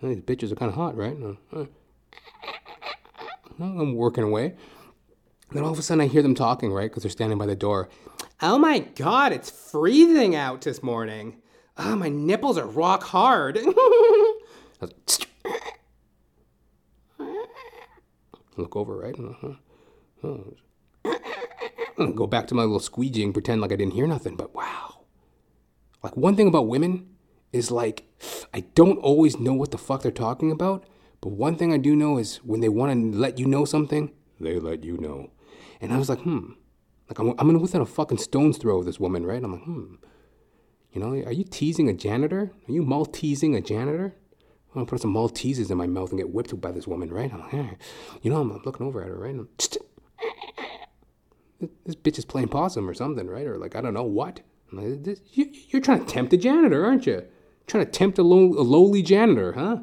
These 0.00 0.20
bitches 0.20 0.50
are 0.50 0.56
kind 0.56 0.68
of 0.68 0.74
hot, 0.74 0.96
right? 0.96 1.16
I'm 3.60 3.94
working 3.94 4.24
away. 4.24 4.54
Then 5.52 5.62
all 5.64 5.72
of 5.72 5.78
a 5.78 5.82
sudden 5.82 6.00
I 6.00 6.06
hear 6.06 6.22
them 6.22 6.34
talking, 6.34 6.72
right? 6.72 6.90
Because 6.90 7.02
they're 7.02 7.10
standing 7.10 7.38
by 7.38 7.46
the 7.46 7.54
door. 7.54 7.88
Oh 8.40 8.58
my 8.58 8.80
god, 8.80 9.32
it's 9.32 9.50
freezing 9.50 10.34
out 10.34 10.62
this 10.62 10.82
morning. 10.82 11.36
Oh, 11.78 11.94
my 11.94 12.08
nipples 12.08 12.58
are 12.58 12.66
rock 12.66 13.04
hard. 13.04 13.58
Look 18.56 18.76
over, 18.76 18.98
right? 18.98 19.14
Uh-huh. 19.18 19.54
Go 21.96 22.26
back 22.26 22.46
to 22.48 22.54
my 22.54 22.62
little 22.62 22.80
squeegee 22.80 23.22
and 23.22 23.32
pretend 23.32 23.60
like 23.60 23.72
I 23.72 23.76
didn't 23.76 23.94
hear 23.94 24.06
nothing, 24.06 24.36
but 24.36 24.54
wow. 24.54 25.04
Like, 26.02 26.16
one 26.16 26.34
thing 26.36 26.48
about 26.48 26.66
women 26.66 27.08
is 27.52 27.70
like, 27.70 28.04
I 28.52 28.60
don't 28.74 28.98
always 28.98 29.38
know 29.38 29.52
what 29.52 29.70
the 29.70 29.78
fuck 29.78 30.02
they're 30.02 30.10
talking 30.10 30.50
about, 30.50 30.84
but 31.20 31.30
one 31.30 31.56
thing 31.56 31.72
I 31.72 31.76
do 31.76 31.94
know 31.94 32.18
is 32.18 32.38
when 32.38 32.60
they 32.60 32.68
want 32.68 32.92
to 32.92 33.18
let 33.18 33.38
you 33.38 33.46
know 33.46 33.64
something, 33.64 34.12
they 34.40 34.58
let 34.58 34.82
you 34.82 34.96
know. 34.98 35.30
And 35.80 35.92
I 35.92 35.98
was 35.98 36.08
like, 36.08 36.20
hmm. 36.20 36.52
Like, 37.08 37.18
I'm, 37.18 37.34
I'm 37.38 37.60
within 37.60 37.80
a 37.80 37.86
fucking 37.86 38.18
stone's 38.18 38.58
throw 38.58 38.78
of 38.78 38.86
this 38.86 38.98
woman, 38.98 39.24
right? 39.24 39.42
I'm 39.42 39.52
like, 39.52 39.62
hmm. 39.62 39.94
You 40.92 41.00
know, 41.00 41.10
are 41.24 41.32
you 41.32 41.44
teasing 41.44 41.88
a 41.88 41.94
janitor? 41.94 42.52
Are 42.68 42.72
you 42.72 42.82
Maltesing 42.82 43.54
a 43.54 43.60
janitor? 43.60 44.14
I'm 44.70 44.74
gonna 44.74 44.86
put 44.86 45.00
some 45.00 45.14
Maltesers 45.14 45.70
in 45.70 45.78
my 45.78 45.86
mouth 45.86 46.10
and 46.10 46.18
get 46.18 46.30
whipped 46.30 46.58
by 46.60 46.72
this 46.72 46.86
woman, 46.86 47.10
right? 47.10 47.32
I'm 47.32 47.40
like, 47.40 47.50
hey. 47.50 47.76
You 48.22 48.30
know, 48.30 48.40
I'm, 48.40 48.50
I'm 48.50 48.62
looking 48.64 48.86
over 48.86 49.02
at 49.02 49.08
her, 49.08 49.18
right? 49.18 49.36
This 51.84 51.94
bitch 51.94 52.18
is 52.18 52.24
playing 52.24 52.48
possum 52.48 52.88
or 52.88 52.94
something, 52.94 53.26
right? 53.28 53.46
Or 53.46 53.58
like 53.58 53.76
I 53.76 53.80
don't 53.80 53.94
know 53.94 54.02
what. 54.02 54.40
Like, 54.72 55.04
this, 55.04 55.20
you, 55.32 55.50
are 55.74 55.80
trying 55.80 56.04
to 56.04 56.10
tempt 56.10 56.32
a 56.32 56.36
janitor, 56.36 56.84
aren't 56.84 57.06
you? 57.06 57.24
Trying 57.66 57.84
to 57.84 57.90
tempt 57.90 58.18
a, 58.18 58.22
a 58.22 58.24
lowly 58.24 59.02
janitor, 59.02 59.52
huh? 59.52 59.78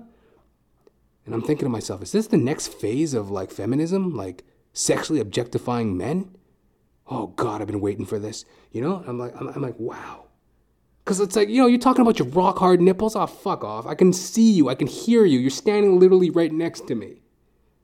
And 1.25 1.35
I'm 1.35 1.43
thinking 1.43 1.65
to 1.65 1.69
myself, 1.69 2.01
is 2.01 2.11
this 2.11 2.27
the 2.27 2.37
next 2.37 2.73
phase 2.73 3.13
of 3.13 3.29
like 3.29 3.51
feminism, 3.51 4.15
like 4.15 4.43
sexually 4.73 5.19
objectifying 5.19 5.95
men? 5.95 6.35
Oh 7.07 7.27
God, 7.27 7.61
I've 7.61 7.67
been 7.67 7.81
waiting 7.81 8.05
for 8.05 8.17
this. 8.17 8.45
You 8.71 8.81
know? 8.81 9.03
I'm 9.05 9.19
like, 9.19 9.39
I'm, 9.39 9.47
I'm 9.49 9.61
like, 9.61 9.79
wow. 9.79 10.25
Because 11.03 11.19
it's 11.19 11.35
like, 11.35 11.49
you 11.49 11.61
know, 11.61 11.67
you're 11.67 11.79
talking 11.79 12.01
about 12.01 12.19
your 12.19 12.27
rock 12.29 12.57
hard 12.57 12.81
nipples. 12.81 13.15
Oh, 13.15 13.25
fuck 13.25 13.63
off. 13.63 13.85
I 13.85 13.95
can 13.95 14.11
see 14.13 14.51
you. 14.51 14.69
I 14.69 14.75
can 14.75 14.87
hear 14.87 15.25
you. 15.25 15.39
You're 15.39 15.49
standing 15.49 15.99
literally 15.99 16.29
right 16.29 16.51
next 16.51 16.87
to 16.87 16.95
me. 16.95 17.21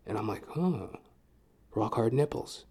And 0.05 0.17
I'm 0.17 0.27
like, 0.27 0.43
huh, 0.49 0.87
rock 1.73 1.95
hard 1.95 2.13
nipples. 2.13 2.65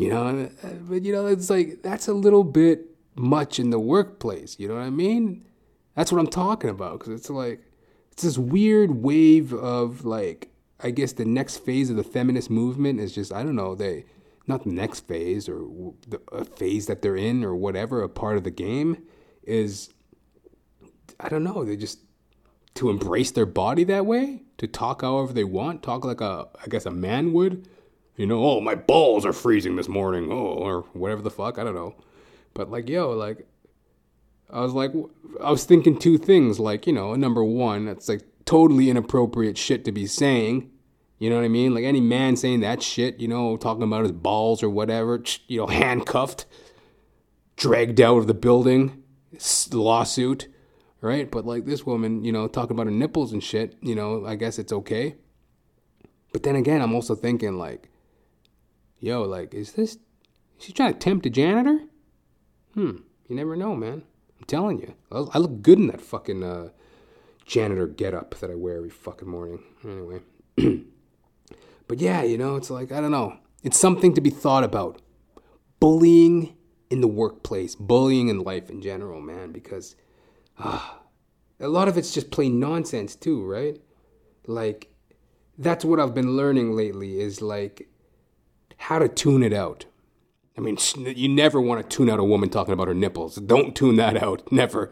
You 0.00 0.08
know, 0.10 0.50
uh, 0.62 0.68
but 0.88 1.04
you 1.04 1.12
know, 1.12 1.26
it's 1.26 1.50
like 1.50 1.82
that's 1.82 2.08
a 2.08 2.14
little 2.14 2.44
bit 2.44 2.86
much 3.16 3.58
in 3.58 3.70
the 3.70 3.78
workplace. 3.78 4.56
You 4.58 4.68
know 4.68 4.74
what 4.74 4.84
I 4.84 4.90
mean? 4.90 5.46
That's 5.94 6.10
what 6.10 6.18
I'm 6.18 6.28
talking 6.28 6.70
about 6.70 6.98
because 6.98 7.12
it's 7.12 7.30
like 7.30 7.60
it's 8.12 8.22
this 8.22 8.38
weird 8.38 9.02
wave 9.02 9.52
of 9.52 10.04
like 10.04 10.48
I 10.80 10.90
guess 10.90 11.12
the 11.12 11.24
next 11.24 11.58
phase 11.58 11.90
of 11.90 11.96
the 11.96 12.04
feminist 12.04 12.50
movement 12.50 13.00
is 13.00 13.14
just 13.14 13.32
I 13.32 13.42
don't 13.42 13.56
know 13.56 13.74
they 13.74 14.06
not 14.46 14.64
the 14.64 14.70
next 14.70 15.06
phase 15.06 15.48
or 15.48 15.66
the, 16.08 16.20
a 16.32 16.44
phase 16.44 16.86
that 16.86 17.02
they're 17.02 17.16
in 17.16 17.44
or 17.44 17.54
whatever 17.54 18.02
a 18.02 18.08
part 18.08 18.36
of 18.36 18.44
the 18.44 18.50
game 18.50 19.02
is 19.42 19.90
I 21.18 21.28
don't 21.28 21.44
know, 21.44 21.64
they 21.64 21.76
just 21.76 21.98
to 22.74 22.88
embrace 22.88 23.30
their 23.32 23.46
body 23.46 23.84
that 23.84 24.06
way, 24.06 24.42
to 24.58 24.66
talk 24.66 25.02
however 25.02 25.32
they 25.32 25.44
want, 25.44 25.82
talk 25.82 26.04
like 26.04 26.20
a 26.20 26.48
I 26.62 26.68
guess 26.68 26.86
a 26.86 26.90
man 26.90 27.32
would. 27.32 27.68
You 28.20 28.26
know, 28.26 28.44
oh 28.44 28.60
my 28.60 28.74
balls 28.74 29.24
are 29.24 29.32
freezing 29.32 29.76
this 29.76 29.88
morning, 29.88 30.30
oh 30.30 30.34
or 30.34 30.82
whatever 30.92 31.22
the 31.22 31.30
fuck, 31.30 31.58
I 31.58 31.64
don't 31.64 31.74
know. 31.74 31.94
But 32.52 32.70
like 32.70 32.86
yo, 32.86 33.12
like 33.12 33.46
I 34.50 34.60
was 34.60 34.74
like 34.74 34.92
I 35.42 35.50
was 35.50 35.64
thinking 35.64 35.98
two 35.98 36.18
things, 36.18 36.60
like, 36.60 36.86
you 36.86 36.92
know, 36.92 37.14
number 37.14 37.42
one, 37.42 37.86
that's 37.86 38.10
like 38.10 38.20
totally 38.44 38.90
inappropriate 38.90 39.56
shit 39.56 39.86
to 39.86 39.92
be 39.92 40.06
saying. 40.06 40.70
You 41.18 41.30
know 41.30 41.36
what 41.36 41.46
I 41.46 41.48
mean? 41.48 41.72
Like 41.72 41.84
any 41.84 42.02
man 42.02 42.36
saying 42.36 42.60
that 42.60 42.82
shit, 42.82 43.18
you 43.20 43.26
know, 43.26 43.56
talking 43.56 43.84
about 43.84 44.02
his 44.02 44.12
balls 44.12 44.62
or 44.62 44.68
whatever, 44.68 45.22
you 45.46 45.56
know, 45.56 45.66
handcuffed, 45.68 46.44
dragged 47.56 48.02
out 48.02 48.18
of 48.18 48.26
the 48.26 48.34
building, 48.34 49.02
lawsuit, 49.72 50.46
right? 51.00 51.30
But 51.30 51.46
like 51.46 51.64
this 51.64 51.86
woman, 51.86 52.22
you 52.22 52.32
know, 52.32 52.48
talking 52.48 52.72
about 52.72 52.84
her 52.84 52.92
nipples 52.92 53.32
and 53.32 53.42
shit, 53.42 53.78
you 53.80 53.94
know, 53.94 54.26
I 54.26 54.34
guess 54.34 54.58
it's 54.58 54.74
okay. 54.74 55.14
But 56.34 56.42
then 56.42 56.54
again, 56.54 56.82
I'm 56.82 56.94
also 56.94 57.14
thinking 57.14 57.56
like, 57.56 57.86
yo, 59.00 59.22
like, 59.22 59.54
is 59.54 59.72
this, 59.72 59.94
is 59.94 59.98
she 60.58 60.72
trying 60.72 60.92
to 60.92 60.98
tempt 60.98 61.26
a 61.26 61.30
janitor? 61.30 61.80
Hmm, 62.74 62.98
you 63.28 63.36
never 63.36 63.56
know, 63.56 63.74
man. 63.74 64.02
I'm 64.38 64.46
telling 64.46 64.80
you, 64.80 64.94
I 65.10 65.38
look 65.38 65.62
good 65.62 65.78
in 65.78 65.88
that 65.88 66.00
fucking 66.00 66.42
uh, 66.42 66.68
janitor 67.44 67.86
getup 67.86 68.36
that 68.36 68.50
I 68.50 68.54
wear 68.54 68.76
every 68.76 68.90
fucking 68.90 69.28
morning. 69.28 69.62
Anyway. 69.84 70.20
but 71.88 71.98
yeah, 71.98 72.22
you 72.22 72.38
know, 72.38 72.56
it's 72.56 72.70
like, 72.70 72.92
I 72.92 73.00
don't 73.00 73.10
know. 73.10 73.38
It's 73.62 73.78
something 73.78 74.14
to 74.14 74.20
be 74.20 74.30
thought 74.30 74.64
about. 74.64 75.02
Bullying 75.80 76.56
in 76.90 77.00
the 77.00 77.08
workplace, 77.08 77.74
bullying 77.74 78.28
in 78.28 78.40
life 78.40 78.70
in 78.70 78.82
general, 78.82 79.20
man, 79.20 79.52
because 79.52 79.96
ah, 80.58 81.00
a 81.58 81.68
lot 81.68 81.88
of 81.88 81.96
it's 81.96 82.12
just 82.12 82.30
plain 82.30 82.58
nonsense 82.58 83.14
too, 83.14 83.44
right? 83.44 83.78
Like, 84.46 84.92
that's 85.58 85.84
what 85.84 86.00
I've 86.00 86.14
been 86.14 86.36
learning 86.36 86.72
lately 86.72 87.20
is 87.20 87.42
like 87.42 87.88
how 88.80 88.98
to 88.98 89.08
tune 89.08 89.42
it 89.42 89.52
out. 89.52 89.84
I 90.56 90.62
mean, 90.62 90.78
you 90.96 91.28
never 91.28 91.60
want 91.60 91.82
to 91.82 91.96
tune 91.96 92.08
out 92.08 92.18
a 92.18 92.24
woman 92.24 92.48
talking 92.48 92.72
about 92.72 92.88
her 92.88 92.94
nipples. 92.94 93.36
Don't 93.36 93.76
tune 93.76 93.96
that 93.96 94.22
out. 94.22 94.42
Never. 94.52 94.90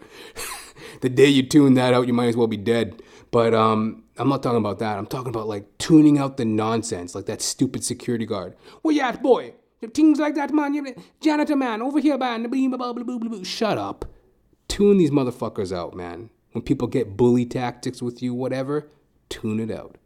the 1.01 1.09
day 1.09 1.27
you 1.27 1.43
tune 1.43 1.75
that 1.75 1.95
out, 1.95 2.07
you 2.07 2.13
might 2.13 2.29
as 2.29 2.37
well 2.37 2.47
be 2.47 2.59
dead. 2.59 3.03
But 3.31 3.55
um, 3.55 4.05
I'm 4.19 4.29
not 4.29 4.43
talking 4.43 4.59
about 4.59 4.79
that. 4.81 4.99
I'm 4.99 5.07
talking 5.07 5.31
about 5.31 5.49
like 5.49 5.67
tuning 5.79 6.19
out 6.19 6.37
the 6.37 6.45
nonsense, 6.45 7.15
like 7.15 7.27
that 7.27 7.41
stupid 7.41 7.83
security 7.83 8.27
guard. 8.27 8.55
Where 8.83 8.95
you 8.95 9.01
at, 9.01 9.23
boy? 9.23 9.55
Things 9.95 10.19
like 10.19 10.35
that, 10.35 10.53
man. 10.53 10.95
Janitor, 11.21 11.57
man, 11.57 11.81
over 11.81 11.99
here, 11.99 12.19
man. 12.19 13.45
Shut 13.45 13.79
up. 13.79 14.05
Tune 14.69 14.99
these 14.99 15.11
motherfuckers 15.11 15.75
out, 15.75 15.95
man. 15.95 16.29
When 16.53 16.63
people 16.63 16.89
get 16.89 17.17
bully 17.17 17.47
tactics 17.47 18.03
with 18.03 18.23
you, 18.23 18.35
whatever, 18.35 18.91
tune 19.29 19.61
it 19.61 19.71
out. 19.71 19.97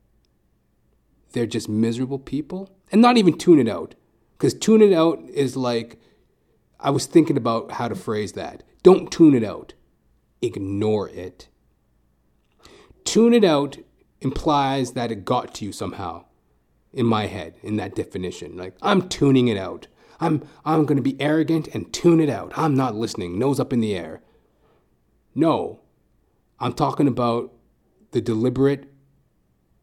They're 1.33 1.47
just 1.47 1.69
miserable 1.69 2.19
people. 2.19 2.71
And 2.93 3.03
not 3.03 3.17
even 3.17 3.37
tune 3.37 3.59
it 3.59 3.69
out. 3.69 3.95
Because 4.33 4.55
tune 4.55 4.83
it 4.83 4.93
out 4.93 5.21
is 5.33 5.57
like, 5.57 5.99
I 6.79 6.91
was 6.91 7.07
thinking 7.07 7.37
about 7.37 7.73
how 7.73 7.89
to 7.89 7.95
phrase 7.95 8.33
that. 8.33 8.63
Don't 8.83 9.11
tune 9.11 9.35
it 9.35 9.45
out, 9.45 9.75
ignore 10.41 11.09
it. 11.09 11.49
Tune 13.05 13.33
it 13.33 13.45
out 13.45 13.79
implies 14.23 14.93
that 14.93 15.11
it 15.11 15.25
got 15.25 15.55
to 15.55 15.65
you 15.65 15.73
somehow 15.73 16.25
in 16.93 17.07
my 17.07 17.27
head 17.27 17.55
in 17.63 17.77
that 17.77 17.95
definition 17.95 18.57
like 18.57 18.77
i'm 18.83 19.09
tuning 19.09 19.49
it 19.49 19.57
out 19.57 19.87
i'm 20.21 20.47
i'm 20.65 20.85
going 20.85 20.97
to 20.97 21.03
be 21.03 21.21
arrogant 21.21 21.69
and 21.69 21.93
tune 21.93 22.21
it 22.21 22.29
out 22.29 22.53
i'm 22.57 22.75
not 22.75 22.95
listening 22.95 23.39
nose 23.39 23.59
up 23.59 23.73
in 23.73 23.81
the 23.81 23.95
air 23.95 24.21
no 25.35 25.81
i'm 26.61 26.73
talking 26.73 27.09
about 27.09 27.53
the 28.13 28.21
deliberate 28.21 28.93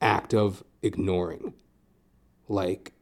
act 0.01 0.33
of 0.33 0.63
ignoring 0.81 1.53
like 2.47 2.93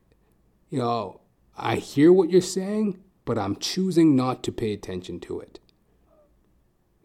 you 0.69 0.79
know 0.79 1.21
i 1.57 1.75
hear 1.75 2.11
what 2.11 2.29
you're 2.29 2.41
saying 2.41 2.97
but 3.25 3.37
i'm 3.37 3.55
choosing 3.55 4.15
not 4.15 4.43
to 4.43 4.51
pay 4.51 4.73
attention 4.73 5.19
to 5.19 5.39
it 5.39 5.59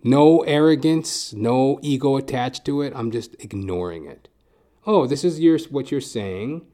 no 0.05 0.41
arrogance, 0.41 1.33
no 1.33 1.79
ego 1.81 2.17
attached 2.17 2.65
to 2.65 2.83
it. 2.83 2.93
I'm 2.97 3.11
just 3.13 3.37
ignoring 3.39 4.07
it. 4.07 4.29
Oh, 4.85 5.07
this 5.07 5.23
is 5.23 5.39
your 5.39 5.59
what 5.71 5.93
you're 5.93 6.01
saying. 6.01 6.67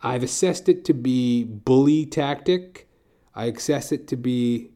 I've 0.00 0.22
assessed 0.22 0.68
it 0.68 0.84
to 0.84 0.94
be 0.94 1.42
bully 1.42 2.06
tactic. 2.06 2.88
I 3.34 3.46
assess 3.46 3.90
it 3.90 4.06
to 4.08 4.16
be 4.16 4.70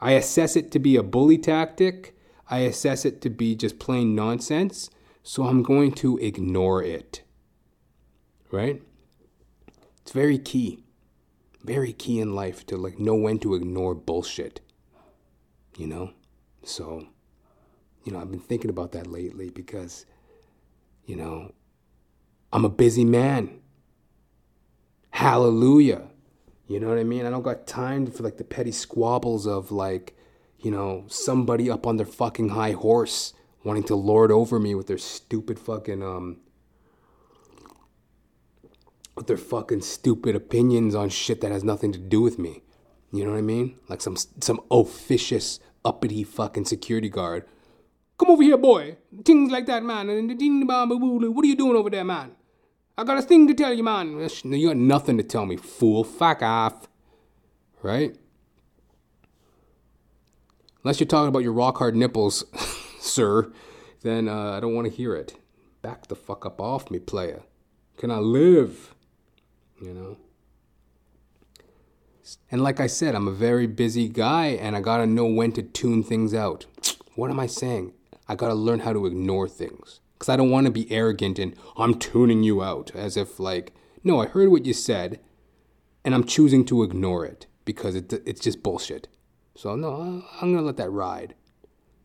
I 0.00 0.12
assess 0.12 0.54
it 0.54 0.70
to 0.70 0.78
be 0.78 0.96
a 0.96 1.02
bully 1.02 1.36
tactic. 1.36 2.16
I 2.48 2.60
assess 2.60 3.04
it 3.04 3.20
to 3.22 3.30
be 3.30 3.56
just 3.56 3.80
plain 3.80 4.14
nonsense. 4.14 4.88
So 5.24 5.44
I'm 5.44 5.62
going 5.62 5.92
to 5.94 6.16
ignore 6.18 6.82
it. 6.82 7.22
Right? 8.52 8.82
It's 10.10 10.14
very 10.16 10.38
key. 10.38 10.82
Very 11.62 11.92
key 11.92 12.18
in 12.18 12.34
life 12.34 12.66
to 12.66 12.76
like 12.76 12.98
know 12.98 13.14
when 13.14 13.38
to 13.38 13.54
ignore 13.54 13.94
bullshit. 13.94 14.60
You 15.78 15.86
know? 15.86 16.10
So, 16.64 17.06
you 18.02 18.10
know, 18.10 18.18
I've 18.18 18.32
been 18.32 18.40
thinking 18.40 18.70
about 18.70 18.90
that 18.90 19.06
lately 19.06 19.50
because, 19.50 20.06
you 21.06 21.14
know, 21.14 21.54
I'm 22.52 22.64
a 22.64 22.68
busy 22.68 23.04
man. 23.04 23.60
Hallelujah. 25.10 26.08
You 26.66 26.80
know 26.80 26.88
what 26.88 26.98
I 26.98 27.04
mean? 27.04 27.24
I 27.24 27.30
don't 27.30 27.42
got 27.42 27.68
time 27.68 28.10
for 28.10 28.24
like 28.24 28.36
the 28.36 28.42
petty 28.42 28.72
squabbles 28.72 29.46
of 29.46 29.70
like, 29.70 30.16
you 30.58 30.72
know, 30.72 31.04
somebody 31.06 31.70
up 31.70 31.86
on 31.86 31.98
their 31.98 32.04
fucking 32.04 32.48
high 32.48 32.72
horse 32.72 33.32
wanting 33.62 33.84
to 33.84 33.94
lord 33.94 34.32
over 34.32 34.58
me 34.58 34.74
with 34.74 34.88
their 34.88 34.98
stupid 34.98 35.56
fucking 35.56 36.02
um 36.02 36.38
with 39.20 39.26
their 39.26 39.36
fucking 39.36 39.82
stupid 39.82 40.34
opinions 40.34 40.94
on 40.94 41.10
shit 41.10 41.42
that 41.42 41.52
has 41.52 41.62
nothing 41.62 41.92
to 41.92 41.98
do 41.98 42.22
with 42.22 42.38
me. 42.38 42.62
You 43.12 43.24
know 43.24 43.32
what 43.32 43.36
I 43.38 43.42
mean? 43.42 43.76
Like 43.86 44.00
some 44.00 44.16
some 44.16 44.60
officious 44.70 45.60
uppity 45.84 46.24
fucking 46.24 46.64
security 46.64 47.10
guard. 47.10 47.44
Come 48.18 48.30
over 48.30 48.42
here, 48.42 48.56
boy. 48.56 48.96
Things 49.22 49.52
like 49.52 49.66
that, 49.66 49.82
man. 49.82 50.06
What 50.08 51.44
are 51.44 51.48
you 51.48 51.54
doing 51.54 51.76
over 51.76 51.90
there, 51.90 52.04
man? 52.04 52.32
I 52.96 53.04
got 53.04 53.18
a 53.18 53.22
thing 53.22 53.46
to 53.48 53.54
tell 53.54 53.74
you, 53.74 53.82
man. 53.82 54.26
You 54.44 54.68
got 54.68 54.76
nothing 54.78 55.18
to 55.18 55.22
tell 55.22 55.44
me, 55.44 55.56
fool. 55.56 56.02
Fuck 56.02 56.40
off. 56.42 56.88
Right? 57.82 58.16
Unless 60.82 60.98
you're 60.98 61.06
talking 61.06 61.28
about 61.28 61.42
your 61.42 61.52
rock 61.52 61.76
hard 61.76 61.94
nipples, 61.94 62.44
sir, 63.00 63.52
then 64.00 64.28
uh, 64.28 64.52
I 64.52 64.60
don't 64.60 64.74
want 64.74 64.86
to 64.86 64.92
hear 64.94 65.14
it. 65.14 65.36
Back 65.82 66.06
the 66.06 66.16
fuck 66.16 66.46
up 66.46 66.58
off 66.58 66.90
me, 66.90 66.98
player. 66.98 67.42
Can 67.98 68.10
I 68.10 68.18
live? 68.18 68.94
You 69.80 69.94
know? 69.94 70.16
And 72.50 72.62
like 72.62 72.80
I 72.80 72.86
said, 72.86 73.14
I'm 73.14 73.28
a 73.28 73.32
very 73.32 73.66
busy 73.66 74.08
guy 74.08 74.48
and 74.48 74.76
I 74.76 74.80
gotta 74.80 75.06
know 75.06 75.24
when 75.24 75.52
to 75.52 75.62
tune 75.62 76.02
things 76.02 76.34
out. 76.34 76.66
What 77.16 77.30
am 77.30 77.40
I 77.40 77.46
saying? 77.46 77.92
I 78.28 78.34
gotta 78.34 78.54
learn 78.54 78.80
how 78.80 78.92
to 78.92 79.04
ignore 79.04 79.48
things. 79.48 80.00
Because 80.14 80.28
I 80.28 80.36
don't 80.36 80.50
wanna 80.50 80.70
be 80.70 80.90
arrogant 80.90 81.38
and 81.38 81.54
I'm 81.76 81.98
tuning 81.98 82.42
you 82.42 82.62
out 82.62 82.92
as 82.94 83.16
if, 83.16 83.40
like, 83.40 83.74
no, 84.04 84.20
I 84.20 84.26
heard 84.26 84.50
what 84.50 84.64
you 84.64 84.72
said 84.72 85.18
and 86.04 86.14
I'm 86.14 86.24
choosing 86.24 86.64
to 86.66 86.82
ignore 86.82 87.26
it 87.26 87.46
because 87.64 87.94
it, 87.94 88.12
it's 88.24 88.40
just 88.40 88.62
bullshit. 88.62 89.08
So, 89.54 89.74
no, 89.76 90.24
I'm 90.40 90.54
gonna 90.54 90.66
let 90.66 90.76
that 90.76 90.90
ride. 90.90 91.34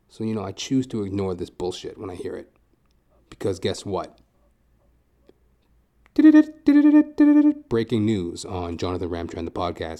So, 0.09 0.23
you 0.23 0.33
know, 0.33 0.43
I 0.43 0.51
choose 0.51 0.87
to 0.87 1.03
ignore 1.03 1.35
this 1.35 1.49
bullshit 1.49 1.97
when 1.97 2.09
I 2.09 2.15
hear 2.15 2.35
it. 2.35 2.51
Because 3.29 3.59
guess 3.59 3.85
what? 3.85 4.19
Breaking 6.15 8.05
news 8.05 8.45
on 8.45 8.77
Jonathan 8.77 9.09
Ramcharan, 9.09 9.43
the 9.43 9.51
podcast. 9.51 9.99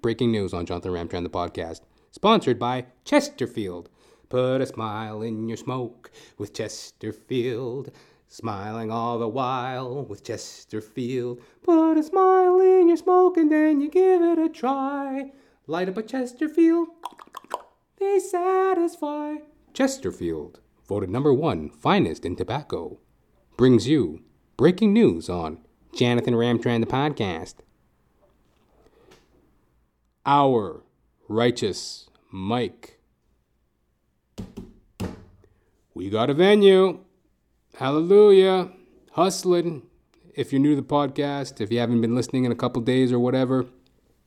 Breaking 0.00 0.32
news 0.32 0.54
on 0.54 0.64
Jonathan 0.64 0.92
Ramcharan, 0.92 1.24
the 1.24 1.28
podcast. 1.28 1.82
Sponsored 2.10 2.58
by 2.58 2.86
Chesterfield. 3.04 3.90
Put 4.30 4.62
a 4.62 4.66
smile 4.66 5.20
in 5.20 5.46
your 5.46 5.58
smoke 5.58 6.10
with 6.38 6.54
Chesterfield. 6.54 7.90
Smiling 8.28 8.90
all 8.90 9.18
the 9.18 9.28
while 9.28 10.06
with 10.06 10.24
Chesterfield. 10.24 11.42
Put 11.62 11.98
a 11.98 12.02
smile 12.02 12.60
in 12.60 12.88
your 12.88 12.96
smoke 12.96 13.36
and 13.36 13.52
then 13.52 13.82
you 13.82 13.90
give 13.90 14.22
it 14.22 14.38
a 14.38 14.48
try. 14.48 15.32
Light 15.66 15.90
up 15.90 15.98
a 15.98 16.02
Chesterfield. 16.02 16.88
They 17.98 18.18
satisfy. 18.18 19.34
Chesterfield, 19.74 20.60
voted 20.88 21.10
number 21.10 21.34
one 21.34 21.68
finest 21.68 22.24
in 22.24 22.36
tobacco, 22.36 23.00
brings 23.58 23.86
you 23.86 24.22
breaking 24.60 24.92
news 24.92 25.30
on 25.30 25.56
Jonathan 25.94 26.34
Ramcharan, 26.34 26.80
the 26.80 26.86
podcast. 26.86 27.54
Our 30.26 30.82
righteous 31.28 32.10
Mike. 32.30 33.00
We 35.94 36.10
got 36.10 36.28
a 36.28 36.34
venue. 36.34 37.00
Hallelujah. 37.76 38.70
Hustling. 39.12 39.84
If 40.34 40.52
you're 40.52 40.60
new 40.60 40.74
to 40.74 40.82
the 40.82 40.86
podcast, 40.86 41.62
if 41.62 41.72
you 41.72 41.78
haven't 41.78 42.02
been 42.02 42.14
listening 42.14 42.44
in 42.44 42.52
a 42.52 42.54
couple 42.54 42.82
days 42.82 43.12
or 43.12 43.18
whatever, 43.18 43.64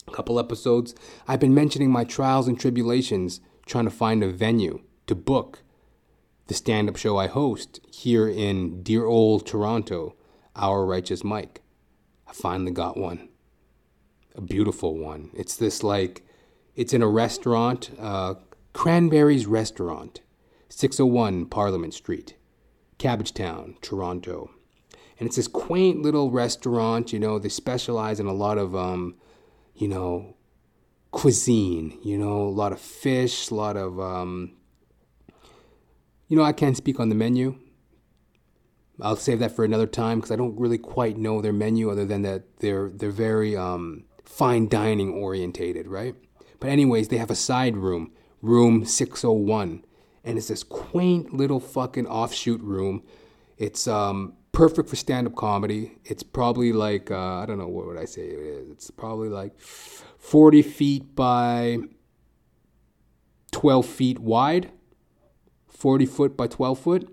a 0.07 0.11
couple 0.11 0.39
episodes, 0.39 0.95
I've 1.27 1.41
been 1.41 1.53
mentioning 1.53 1.91
my 1.91 2.05
trials 2.05 2.47
and 2.47 2.59
tribulations 2.59 3.39
trying 3.67 3.85
to 3.85 3.91
find 3.91 4.23
a 4.23 4.31
venue 4.31 4.81
to 5.05 5.13
book 5.13 5.59
the 6.47 6.55
stand 6.55 6.89
up 6.89 6.95
show 6.95 7.17
I 7.17 7.27
host 7.27 7.79
here 7.91 8.27
in 8.27 8.81
dear 8.81 9.05
old 9.05 9.45
Toronto, 9.45 10.15
Our 10.55 10.85
Righteous 10.85 11.23
Mike. 11.23 11.61
I 12.27 12.33
finally 12.33 12.71
got 12.71 12.97
one. 12.97 13.29
A 14.35 14.41
beautiful 14.41 14.97
one. 14.97 15.29
It's 15.33 15.55
this 15.55 15.83
like, 15.83 16.23
it's 16.75 16.93
in 16.93 17.01
a 17.01 17.07
restaurant, 17.07 17.91
uh, 17.99 18.35
Cranberries 18.73 19.45
Restaurant, 19.45 20.21
601 20.69 21.45
Parliament 21.45 21.93
Street, 21.93 22.35
Cabbagetown, 22.97 23.79
Toronto. 23.81 24.49
And 25.19 25.27
it's 25.27 25.35
this 25.35 25.47
quaint 25.47 26.01
little 26.01 26.31
restaurant, 26.31 27.13
you 27.13 27.19
know, 27.19 27.37
they 27.37 27.49
specialize 27.49 28.19
in 28.19 28.25
a 28.25 28.33
lot 28.33 28.57
of, 28.57 28.75
um, 28.75 29.15
you 29.75 29.87
know, 29.87 30.35
cuisine, 31.11 31.97
you 32.03 32.17
know, 32.17 32.41
a 32.41 32.49
lot 32.49 32.71
of 32.71 32.79
fish, 32.79 33.51
a 33.51 33.55
lot 33.55 33.77
of, 33.77 33.99
um, 33.99 34.53
you 36.27 36.35
know, 36.35 36.43
I 36.43 36.51
can't 36.51 36.75
speak 36.75 36.99
on 36.99 37.09
the 37.09 37.15
menu. 37.15 37.59
I'll 39.03 39.17
save 39.17 39.39
that 39.39 39.51
for 39.51 39.65
another 39.65 39.85
time 39.85 40.19
because 40.19 40.31
I 40.31 40.37
don't 40.37 40.57
really 40.57 40.77
quite 40.77 41.17
know 41.17 41.41
their 41.41 41.53
menu 41.53 41.91
other 41.91 42.05
than 42.05 42.21
that 42.21 42.43
they're 42.59 42.89
they're 42.89 43.11
very 43.11 43.55
um, 43.55 44.05
fine 44.23 44.69
dining 44.69 45.11
orientated, 45.11 45.87
right? 45.87 46.15
But 46.59 46.69
anyways, 46.69 47.09
they 47.09 47.17
have 47.17 47.29
a 47.29 47.35
side 47.35 47.75
room, 47.75 48.13
room 48.41 48.85
601, 48.85 49.83
and 50.23 50.37
it's 50.37 50.47
this 50.47 50.63
quaint 50.63 51.33
little 51.33 51.59
fucking 51.59 52.07
offshoot 52.07 52.61
room. 52.61 53.03
It's 53.57 53.87
um, 53.87 54.35
perfect 54.53 54.89
for 54.89 54.95
stand-up 54.95 55.35
comedy. 55.35 55.97
It's 56.05 56.23
probably 56.23 56.71
like 56.71 57.11
uh, 57.11 57.39
I 57.39 57.45
don't 57.45 57.57
know 57.57 57.67
what 57.67 57.85
would 57.87 57.97
I 57.97 58.05
say 58.05 58.21
it 58.21 58.39
is. 58.39 58.69
It's 58.69 58.89
probably 58.89 59.27
like 59.27 59.59
40 59.59 60.61
feet 60.61 61.13
by 61.13 61.79
12 63.51 63.85
feet 63.85 64.19
wide, 64.19 64.71
40 65.67 66.05
foot 66.05 66.37
by 66.37 66.47
12 66.47 66.79
foot. 66.79 67.12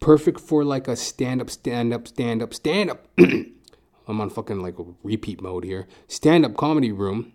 Perfect 0.00 0.40
for 0.40 0.64
like 0.64 0.88
a 0.88 0.96
stand 0.96 1.40
up, 1.40 1.50
stand 1.50 1.92
up, 1.92 2.08
stand 2.08 2.42
up, 2.42 2.54
stand 2.54 2.90
up. 2.90 3.06
I'm 3.18 4.20
on 4.20 4.30
fucking 4.30 4.60
like 4.60 4.74
repeat 5.02 5.40
mode 5.40 5.64
here. 5.64 5.86
Stand 6.08 6.44
up 6.44 6.56
comedy 6.56 6.90
room. 6.90 7.32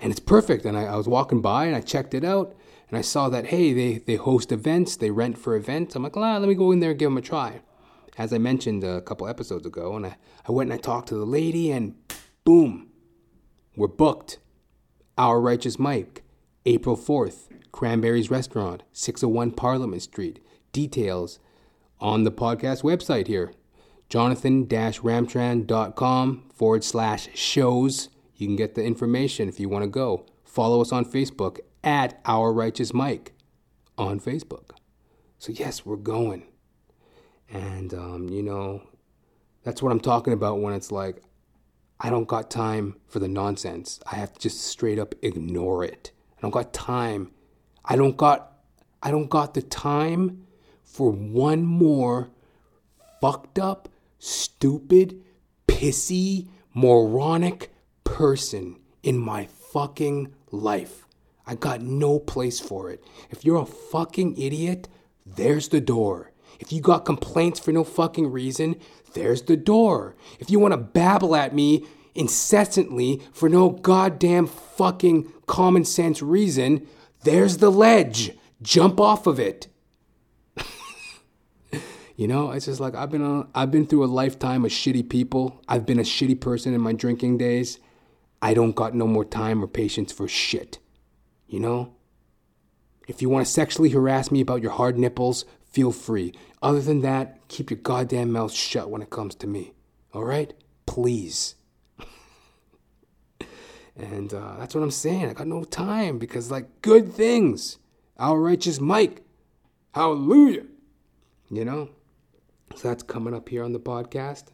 And 0.00 0.10
it's 0.10 0.20
perfect. 0.20 0.64
And 0.64 0.76
I, 0.76 0.84
I 0.84 0.96
was 0.96 1.06
walking 1.06 1.42
by 1.42 1.66
and 1.66 1.76
I 1.76 1.80
checked 1.80 2.14
it 2.14 2.24
out 2.24 2.56
and 2.90 2.98
I 2.98 3.02
saw 3.02 3.28
that, 3.28 3.46
hey, 3.46 3.72
they, 3.72 3.98
they 3.98 4.16
host 4.16 4.50
events, 4.50 4.96
they 4.96 5.12
rent 5.12 5.38
for 5.38 5.54
events. 5.54 5.94
I'm 5.94 6.02
like, 6.02 6.16
ah, 6.16 6.38
let 6.38 6.48
me 6.48 6.54
go 6.54 6.72
in 6.72 6.80
there 6.80 6.90
and 6.90 6.98
give 6.98 7.06
them 7.06 7.18
a 7.18 7.22
try. 7.22 7.60
As 8.18 8.32
I 8.32 8.38
mentioned 8.38 8.82
a 8.82 9.00
couple 9.00 9.28
episodes 9.28 9.64
ago, 9.64 9.94
and 9.94 10.06
I, 10.06 10.16
I 10.48 10.52
went 10.52 10.70
and 10.70 10.78
I 10.78 10.82
talked 10.82 11.08
to 11.08 11.14
the 11.14 11.24
lady, 11.24 11.70
and 11.70 11.94
boom, 12.44 12.88
we're 13.76 13.86
booked. 13.86 14.38
Our 15.16 15.40
Righteous 15.40 15.78
Mike, 15.78 16.24
April 16.66 16.96
4th, 16.96 17.48
Cranberries 17.70 18.30
Restaurant, 18.30 18.82
601 18.92 19.52
Parliament 19.52 20.02
Street. 20.02 20.40
Details 20.72 21.38
on 22.00 22.24
the 22.24 22.32
podcast 22.32 22.82
website 22.82 23.26
here 23.26 23.52
jonathan-ramcharan.com 24.10 26.42
forward 26.52 26.84
slash 26.84 27.30
shows. 27.34 28.10
You 28.34 28.48
can 28.48 28.56
get 28.56 28.74
the 28.74 28.84
information 28.84 29.48
if 29.48 29.58
you 29.60 29.70
want 29.70 29.84
to 29.84 29.88
go. 29.88 30.26
Follow 30.44 30.82
us 30.82 30.92
on 30.92 31.04
Facebook 31.04 31.60
at 31.84 32.20
Our 32.26 32.52
Righteous 32.52 32.92
Mike 32.92 33.34
on 33.96 34.18
Facebook. 34.20 34.72
So, 35.38 35.52
yes, 35.52 35.86
we're 35.86 35.94
going. 35.96 36.42
And, 37.48 37.94
um, 37.94 38.28
you 38.28 38.42
know, 38.42 38.82
that's 39.62 39.80
what 39.82 39.92
I'm 39.92 40.00
talking 40.00 40.32
about 40.32 40.60
when 40.60 40.74
it's 40.74 40.90
like, 40.90 41.22
I 42.00 42.10
don't 42.10 42.26
got 42.26 42.50
time 42.50 42.96
for 43.06 43.20
the 43.20 43.28
nonsense. 43.28 44.00
I 44.10 44.16
have 44.16 44.32
to 44.32 44.40
just 44.40 44.62
straight 44.62 44.98
up 44.98 45.14
ignore 45.22 45.84
it. 45.84 46.10
I 46.36 46.40
don't 46.40 46.50
got 46.50 46.72
time. 46.72 47.30
I 47.84 47.94
don't 47.96 48.16
got 48.16 48.48
I 49.02 49.10
don't 49.10 49.30
got 49.30 49.54
the 49.54 49.62
time 49.62 50.46
for 50.90 51.10
one 51.10 51.64
more 51.64 52.30
fucked 53.20 53.58
up, 53.58 53.88
stupid, 54.18 55.22
pissy, 55.68 56.48
moronic 56.74 57.70
person 58.04 58.76
in 59.02 59.18
my 59.18 59.46
fucking 59.72 60.32
life. 60.50 61.06
I 61.46 61.54
got 61.54 61.80
no 61.80 62.18
place 62.18 62.60
for 62.60 62.90
it. 62.90 63.02
If 63.30 63.44
you're 63.44 63.62
a 63.62 63.66
fucking 63.66 64.36
idiot, 64.36 64.88
there's 65.24 65.68
the 65.68 65.80
door. 65.80 66.32
If 66.58 66.72
you 66.72 66.80
got 66.80 67.04
complaints 67.04 67.58
for 67.58 67.72
no 67.72 67.84
fucking 67.84 68.30
reason, 68.30 68.76
there's 69.14 69.42
the 69.42 69.56
door. 69.56 70.16
If 70.38 70.50
you 70.50 70.58
want 70.58 70.72
to 70.72 70.78
babble 70.78 71.34
at 71.34 71.54
me 71.54 71.86
incessantly 72.14 73.22
for 73.32 73.48
no 73.48 73.70
goddamn 73.70 74.46
fucking 74.46 75.32
common 75.46 75.84
sense 75.84 76.20
reason, 76.20 76.86
there's 77.22 77.58
the 77.58 77.70
ledge. 77.70 78.32
Jump 78.60 79.00
off 79.00 79.26
of 79.26 79.40
it. 79.40 79.68
You 82.20 82.28
know, 82.28 82.50
it's 82.50 82.66
just 82.66 82.80
like 82.80 82.94
I've 82.94 83.10
been 83.10 83.22
on, 83.22 83.48
I've 83.54 83.70
been 83.70 83.86
through 83.86 84.04
a 84.04 84.16
lifetime 84.20 84.66
of 84.66 84.70
shitty 84.70 85.08
people. 85.08 85.58
I've 85.66 85.86
been 85.86 85.98
a 85.98 86.02
shitty 86.02 86.38
person 86.38 86.74
in 86.74 86.80
my 86.82 86.92
drinking 86.92 87.38
days. 87.38 87.78
I 88.42 88.52
don't 88.52 88.76
got 88.76 88.94
no 88.94 89.06
more 89.06 89.24
time 89.24 89.64
or 89.64 89.66
patience 89.66 90.12
for 90.12 90.28
shit. 90.28 90.80
You 91.48 91.60
know? 91.60 91.94
If 93.08 93.22
you 93.22 93.30
want 93.30 93.46
to 93.46 93.50
sexually 93.50 93.88
harass 93.88 94.30
me 94.30 94.42
about 94.42 94.60
your 94.60 94.72
hard 94.72 94.98
nipples, 94.98 95.46
feel 95.64 95.92
free. 95.92 96.34
Other 96.60 96.82
than 96.82 97.00
that, 97.00 97.40
keep 97.48 97.70
your 97.70 97.80
goddamn 97.80 98.32
mouth 98.32 98.52
shut 98.52 98.90
when 98.90 99.00
it 99.00 99.08
comes 99.08 99.34
to 99.36 99.46
me. 99.46 99.72
All 100.12 100.24
right? 100.24 100.52
Please. 100.84 101.54
and 103.96 104.34
uh, 104.34 104.56
that's 104.58 104.74
what 104.74 104.84
I'm 104.84 104.90
saying. 104.90 105.30
I 105.30 105.32
got 105.32 105.46
no 105.46 105.64
time 105.64 106.18
because, 106.18 106.50
like, 106.50 106.82
good 106.82 107.14
things. 107.14 107.78
Our 108.18 108.38
righteous 108.38 108.78
Mike. 108.78 109.22
Hallelujah. 109.94 110.66
You 111.50 111.64
know? 111.64 111.88
So 112.74 112.88
that's 112.88 113.02
coming 113.02 113.34
up 113.34 113.48
here 113.48 113.64
on 113.64 113.72
the 113.72 113.80
podcast. 113.80 114.44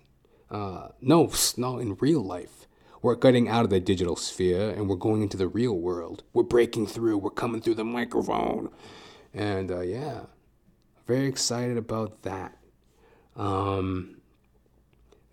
Uh, 0.50 0.88
no, 1.00 1.30
no, 1.56 1.78
in 1.78 1.96
real 2.00 2.22
life. 2.22 2.66
We're 3.02 3.14
getting 3.14 3.48
out 3.48 3.64
of 3.64 3.70
the 3.70 3.78
digital 3.78 4.16
sphere 4.16 4.70
and 4.70 4.88
we're 4.88 4.96
going 4.96 5.22
into 5.22 5.36
the 5.36 5.48
real 5.48 5.74
world. 5.74 6.24
We're 6.32 6.42
breaking 6.42 6.88
through. 6.88 7.18
We're 7.18 7.30
coming 7.30 7.60
through 7.60 7.74
the 7.74 7.84
microphone. 7.84 8.70
And 9.34 9.70
uh, 9.70 9.80
yeah, 9.80 10.22
very 11.06 11.26
excited 11.26 11.76
about 11.76 12.22
that. 12.22 12.56
Um, 13.36 14.16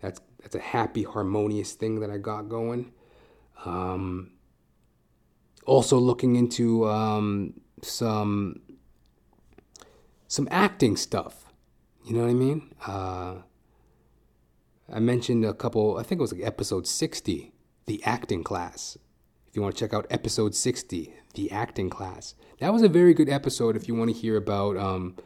that's 0.00 0.20
that's 0.40 0.54
a 0.54 0.60
happy, 0.60 1.04
harmonious 1.04 1.72
thing 1.72 2.00
that 2.00 2.10
I 2.10 2.18
got 2.18 2.48
going. 2.48 2.92
Um, 3.64 4.32
also 5.64 5.98
looking 5.98 6.36
into 6.36 6.86
um, 6.86 7.54
some 7.82 8.60
some 10.28 10.46
acting 10.50 10.96
stuff. 10.96 11.43
You 12.04 12.14
know 12.14 12.22
what 12.22 12.30
I 12.30 12.34
mean? 12.34 12.74
Uh, 12.86 13.34
I 14.92 15.00
mentioned 15.00 15.44
a 15.44 15.54
couple. 15.54 15.96
I 15.96 16.02
think 16.02 16.18
it 16.18 16.22
was 16.22 16.32
like 16.32 16.46
episode 16.46 16.86
sixty, 16.86 17.52
the 17.86 18.02
acting 18.04 18.44
class. 18.44 18.98
If 19.48 19.56
you 19.56 19.62
want 19.62 19.74
to 19.74 19.80
check 19.80 19.94
out 19.94 20.06
episode 20.10 20.54
sixty, 20.54 21.14
the 21.34 21.50
acting 21.50 21.88
class, 21.88 22.34
that 22.60 22.72
was 22.72 22.82
a 22.82 22.88
very 22.88 23.14
good 23.14 23.30
episode. 23.30 23.74
If 23.74 23.88
you 23.88 23.94
want 23.94 24.10
to 24.10 24.16
hear 24.16 24.36
about 24.36 24.76
um, 24.76 25.16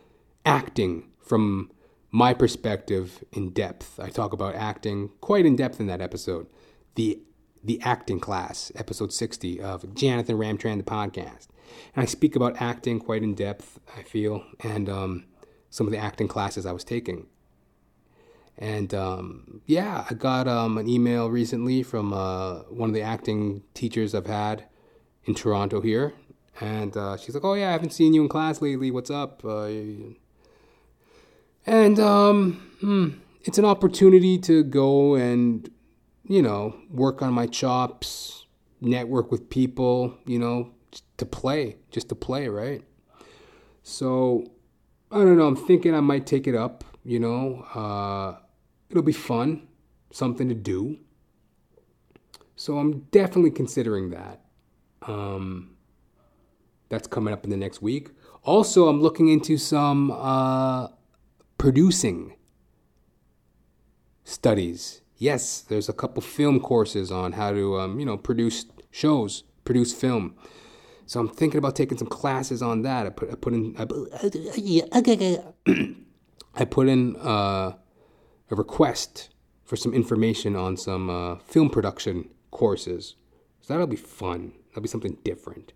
acting 0.47 1.11
from 1.21 1.71
my 2.11 2.33
perspective 2.33 3.23
in 3.33 3.51
depth. 3.51 4.01
I 4.01 4.09
talk 4.09 4.33
about 4.33 4.55
acting 4.55 5.11
quite 5.21 5.47
in 5.47 5.57
depth 5.57 5.81
in 5.81 5.87
that 5.87 6.01
episode. 6.01 6.47
The 6.95 7.21
the 7.63 7.81
acting 7.83 8.21
class, 8.21 8.71
episode 8.77 9.13
60 9.13 9.61
of 9.61 9.95
Jonathan 9.95 10.37
Ramcharan 10.37 10.79
the 10.79 10.85
podcast. 10.85 11.49
And 11.95 12.03
I 12.03 12.07
speak 12.07 12.37
about 12.37 12.63
acting 12.63 13.01
quite 13.01 13.23
in 13.23 13.35
depth, 13.35 13.81
I 13.97 14.03
feel, 14.05 14.45
and 14.61 14.89
um, 14.89 15.25
some 15.71 15.87
of 15.87 15.93
the 15.93 15.99
acting 15.99 16.29
classes 16.29 16.67
I 16.67 16.73
was 16.73 16.85
taking. 16.85 17.27
And 18.59 18.93
um, 18.93 19.63
yeah, 19.67 20.05
I 20.11 20.15
got 20.15 20.49
um, 20.49 20.79
an 20.79 20.89
email 20.89 21.31
recently 21.31 21.83
from 21.83 22.13
uh, 22.13 22.61
one 22.65 22.91
of 22.91 22.95
the 22.95 23.03
acting 23.03 23.63
teachers 23.75 24.15
I've 24.15 24.27
had 24.27 24.65
in 25.25 25.35
Toronto 25.35 25.81
here. 25.81 26.15
And 26.61 26.97
uh, 26.97 27.17
she's 27.17 27.35
like, 27.35 27.45
Oh, 27.45 27.55
yeah, 27.55 27.69
I 27.69 27.73
haven't 27.73 27.93
seen 27.93 28.15
you 28.15 28.23
in 28.23 28.29
class 28.29 28.61
lately. 28.61 28.91
What's 28.91 29.11
up? 29.11 29.45
Uh, 29.45 29.69
and 31.67 32.01
um, 32.01 32.55
hmm, 32.81 33.09
it's 33.45 33.59
an 33.59 33.65
opportunity 33.65 34.39
to 34.39 34.65
go 34.65 35.15
and, 35.15 35.71
you 36.25 36.43
know, 36.43 36.75
work 36.91 37.23
on 37.23 37.33
my 37.33 37.47
chops, 37.47 38.47
network 38.81 39.31
with 39.31 39.51
people, 39.51 40.17
you 40.27 40.39
know, 40.39 40.73
to 41.19 41.27
play, 41.27 41.77
just 41.91 42.09
to 42.09 42.15
play, 42.15 42.49
right? 42.49 42.83
So, 43.83 44.51
I 45.11 45.19
don't 45.19 45.37
know. 45.39 45.47
I'm 45.47 45.57
thinking 45.57 45.95
I 45.95 46.01
might 46.01 46.27
take 46.27 46.47
it 46.47 46.55
up, 46.55 46.85
you 47.05 47.19
know. 47.19 47.65
Uh, 47.75 48.39
it'll 48.91 49.03
be 49.03 49.13
fun, 49.13 49.67
something 50.11 50.49
to 50.49 50.55
do. 50.55 50.99
So, 52.57 52.79
I'm 52.79 53.01
definitely 53.13 53.53
considering 53.53 54.11
that. 54.11 54.41
Um, 55.03 55.77
that's 56.89 57.07
coming 57.07 57.33
up 57.33 57.45
in 57.45 57.51
the 57.51 57.57
next 57.57 57.81
week. 57.83 58.11
Also, 58.45 58.89
I'm 58.89 59.01
looking 59.01 59.29
into 59.29 59.57
some 59.59 60.11
uh, 60.11 60.89
producing 61.59 62.35
studies. 64.25 65.03
Yes, 65.17 65.61
there's 65.61 65.89
a 65.89 65.93
couple 65.93 66.23
film 66.23 66.61
courses 66.61 67.11
on 67.11 67.33
how 67.33 67.53
to, 67.53 67.79
um, 67.79 68.01
you 68.01 68.07
know, 68.07 68.17
produce 68.17 68.67
shows, 68.91 69.45
produce 69.65 69.93
film. 69.93 70.35
So 71.09 71.21
I'm 71.21 71.29
thinking 71.31 71.57
about 71.57 71.75
taking 71.75 71.97
some 71.97 72.07
classes 72.07 72.61
on 72.61 72.83
that. 72.83 73.07
I 73.07 73.09
put 73.09 73.33
I 73.33 73.35
put 73.35 73.55
in 73.55 73.75
I, 73.79 73.87
I 76.55 76.65
put 76.67 76.87
in 76.87 77.17
uh, 77.17 77.73
a 78.51 78.55
request 78.55 79.31
for 79.65 79.75
some 79.75 79.95
information 79.95 80.55
on 80.55 80.77
some 80.77 81.09
uh, 81.09 81.37
film 81.47 81.71
production 81.71 82.29
courses. 82.51 83.17
So 83.63 83.73
that'll 83.73 83.87
be 83.87 83.97
fun. 83.97 84.53
That'll 84.69 84.83
be 84.83 84.89
something 84.89 85.17
different. 85.25 85.73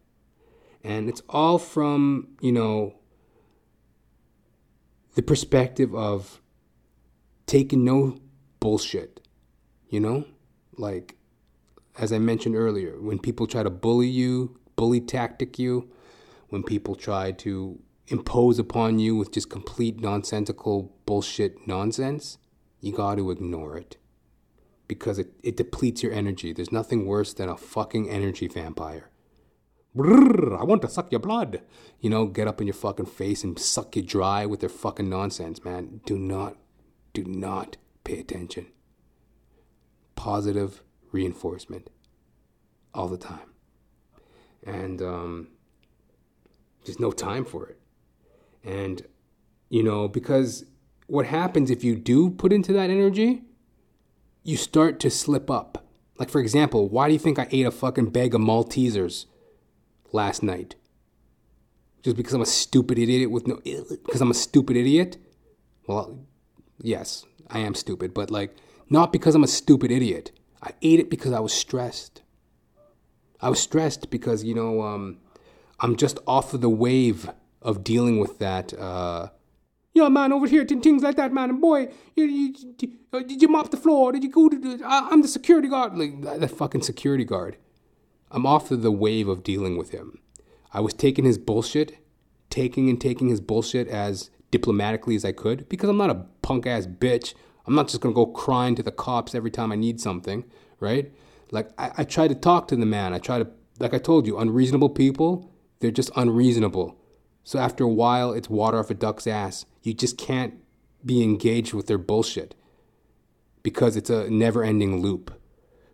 And 0.85 1.09
it's 1.09 1.23
all 1.31 1.59
from, 1.59 2.29
you 2.43 2.53
know, 2.53 2.97
the 5.15 5.23
perspective 5.23 5.95
of 5.95 6.43
taking 7.47 7.85
no 7.85 8.19
bullshit. 8.61 9.27
You 9.89 10.01
know? 10.01 10.27
Like, 10.77 11.17
as 11.99 12.13
I 12.13 12.19
mentioned 12.19 12.55
earlier, 12.55 13.01
when 13.01 13.19
people 13.19 13.47
try 13.47 13.63
to 13.63 13.71
bully 13.71 14.09
you, 14.09 14.59
bully 14.83 15.01
tactic 15.01 15.61
you, 15.61 15.89
when 16.49 16.65
people 16.65 16.97
try 16.97 17.31
to 17.31 17.79
impose 18.09 18.59
upon 18.59 18.99
you 18.99 19.15
with 19.15 19.31
just 19.31 19.49
complete 19.49 20.01
nonsensical 20.01 20.93
bullshit 21.07 21.69
nonsense, 21.69 22.37
you 22.81 22.93
got 22.93 23.15
to 23.15 23.31
ignore 23.31 23.79
it. 23.79 23.97
Because 24.89 25.21
it, 25.21 25.29
it 25.45 25.57
depletes 25.57 26.03
your 26.03 26.13
energy. 26.13 26.53
There's 26.53 26.73
nothing 26.73 27.07
worse 27.07 27.33
than 27.33 27.49
a 27.49 27.57
fucking 27.57 28.11
energy 28.11 28.49
vampire. 28.49 29.09
Brrr, 29.97 30.61
I 30.61 30.65
want 30.65 30.83
to 30.83 30.89
suck 30.89 31.13
your 31.13 31.21
blood. 31.21 31.63
You 32.01 32.11
know, 32.11 32.27
get 32.27 32.49
up 32.49 32.61
in 32.61 32.67
your 32.67 32.75
fucking 32.75 33.07
face 33.07 33.45
and 33.45 33.57
suck 33.57 33.95
you 33.95 34.03
dry 34.03 34.47
with 34.47 34.59
their 34.59 34.69
fucking 34.69 35.09
nonsense, 35.09 35.65
man. 35.65 36.01
Do 36.07 36.19
not, 36.19 36.57
do 37.13 37.23
not 37.23 37.77
pay 38.03 38.19
attention. 38.19 38.67
Positive 40.17 40.83
reinforcement 41.13 41.89
all 42.93 43.07
the 43.07 43.17
time. 43.17 43.52
And 44.67 45.03
um, 45.03 45.49
there's 46.85 47.01
no 47.01 47.11
time 47.11 47.45
for 47.45 47.69
it. 47.69 47.79
And, 48.65 49.03
you 49.69 49.83
know, 49.83 50.09
because 50.09 50.65
what 51.07 51.27
happens 51.27 51.71
if 51.71 51.83
you 51.85 51.97
do 51.97 52.31
put 52.31 52.53
into 52.53 52.73
that 52.73 52.91
energy, 52.91 53.43
you 54.43 54.57
start 54.57 55.01
to 55.01 55.11
slip 55.11 55.51
up. 55.51 55.87
Like, 56.19 56.31
for 56.31 56.41
example, 56.41 56.89
why 56.89 57.09
do 57.09 57.13
you 57.13 57.19
think 57.19 57.39
I 57.39 57.49
ate 57.51 57.67
a 57.67 57.71
fucking 57.71 58.11
bag 58.11 58.35
of 58.35 58.41
Maltesers 58.41 59.27
last 60.13 60.43
night? 60.43 60.77
Just 62.03 62.17
because 62.17 62.35
I'm 62.35 62.43
a 62.43 62.47
stupid 62.47 62.99
idiot 62.99 63.31
with 63.31 63.47
no. 63.47 63.61
Because 63.65 64.21
I'm 64.21 64.31
a 64.31 64.35
stupid 64.35 64.77
idiot? 64.77 65.17
Well, 65.87 66.19
yes, 66.81 67.25
I 67.49 67.61
am 67.61 67.75
stupid, 67.75 68.13
but 68.13 68.31
like, 68.31 68.57
not 68.91 69.13
because 69.13 69.35
I'm 69.35 69.45
a 69.45 69.49
stupid 69.49 69.91
idiot. 69.91 70.33
I 70.63 70.73
ate 70.83 71.01
it 71.01 71.11
because 71.11 71.33
I 71.33 71.41
was 71.41 71.53
stressed. 71.53 72.22
I 73.43 73.51
was 73.51 73.61
stressed 73.61 74.09
because, 74.09 74.45
you 74.45 74.55
know, 74.55 74.83
um, 74.83 75.19
I'm 75.81 75.97
just 75.97 76.19
off 76.27 76.55
of 76.55 76.61
the 76.61 76.71
wave 76.71 77.29
of 77.61 77.83
dealing 77.83 78.21
with 78.21 78.39
that. 78.39 78.73
Uh, 78.73 79.29
yeah, 79.95 80.09
man, 80.09 80.33
over 80.33 80.47
here, 80.47 80.65
things 80.65 81.03
like 81.03 81.17
that, 81.17 81.33
man. 81.33 81.51
And 81.51 81.61
boy, 81.61 81.89
you, 82.17 82.25
you, 82.25 82.55
you, 82.81 82.93
uh, 83.13 83.21
did 83.21 83.43
you 83.43 83.49
mop 83.49 83.71
the 83.71 83.77
floor? 83.77 84.13
Did 84.13 84.25
you 84.25 84.31
go 84.31 84.49
to 84.49 84.57
the, 84.57 84.81
I'm 84.85 85.21
the 85.21 85.29
security 85.29 85.69
guard. 85.69 85.99
Like, 85.99 86.23
that, 86.23 86.41
that 86.41 86.51
fucking 86.51 86.83
security 86.83 87.25
guard. 87.25 87.57
I'm 88.31 88.47
off 88.47 88.71
of 88.71 88.83
the 88.83 88.93
wave 88.93 89.29
of 89.29 89.43
dealing 89.43 89.77
with 89.77 89.91
him. 89.91 90.19
I 90.73 90.81
was 90.81 90.95
taking 90.95 91.27
his 91.27 91.37
bullshit, 91.37 91.99
taking 92.49 92.89
and 92.89 92.99
taking 92.99 93.29
his 93.29 93.41
bullshit 93.41 93.89
as 93.89 94.31
diplomatically 94.51 95.17
as 95.17 95.25
I 95.25 95.33
could 95.33 95.69
because 95.69 95.91
I'm 95.91 95.99
not 95.99 96.11
a 96.11 96.27
punk 96.43 96.67
ass 96.67 96.87
bitch. 96.87 97.35
I'm 97.67 97.75
not 97.75 97.89
just 97.89 98.01
gonna 98.01 98.15
go 98.15 98.27
crying 98.27 98.75
to 98.77 98.83
the 98.83 98.93
cops 98.93 99.35
every 99.35 99.51
time 99.51 99.73
I 99.73 99.77
need 99.77 100.01
something, 100.01 100.45
right? 100.81 101.13
Like, 101.53 101.71
I, 101.79 101.93
I 101.99 102.05
try 102.05 102.27
to 102.27 102.35
talk 102.35 102.67
to 102.69 102.77
the 102.77 102.87
man. 102.87 103.15
I 103.15 103.19
try 103.19 103.39
to, 103.39 103.47
like 103.79 103.95
I 103.95 103.99
told 103.99 104.27
you, 104.27 104.39
unreasonable 104.39 104.91
people, 104.91 105.53
they're 105.79 105.93
just 105.93 106.11
unreasonable. 106.17 106.99
So 107.45 107.59
after 107.61 107.85
a 107.85 107.89
while, 107.89 108.33
it's 108.33 108.51
water 108.51 108.79
off 108.79 108.91
a 108.91 108.95
duck's 108.95 109.27
ass. 109.27 109.67
You 109.83 109.95
just 109.95 110.19
can't 110.19 110.55
be 111.05 111.23
engaged 111.23 111.75
with 111.75 111.87
their 111.87 111.99
bullshit 111.99 112.55
because 113.63 113.97
it's 113.97 114.11
a 114.11 114.31
never 114.31 114.65
ending 114.65 115.01
loop. 115.01 115.39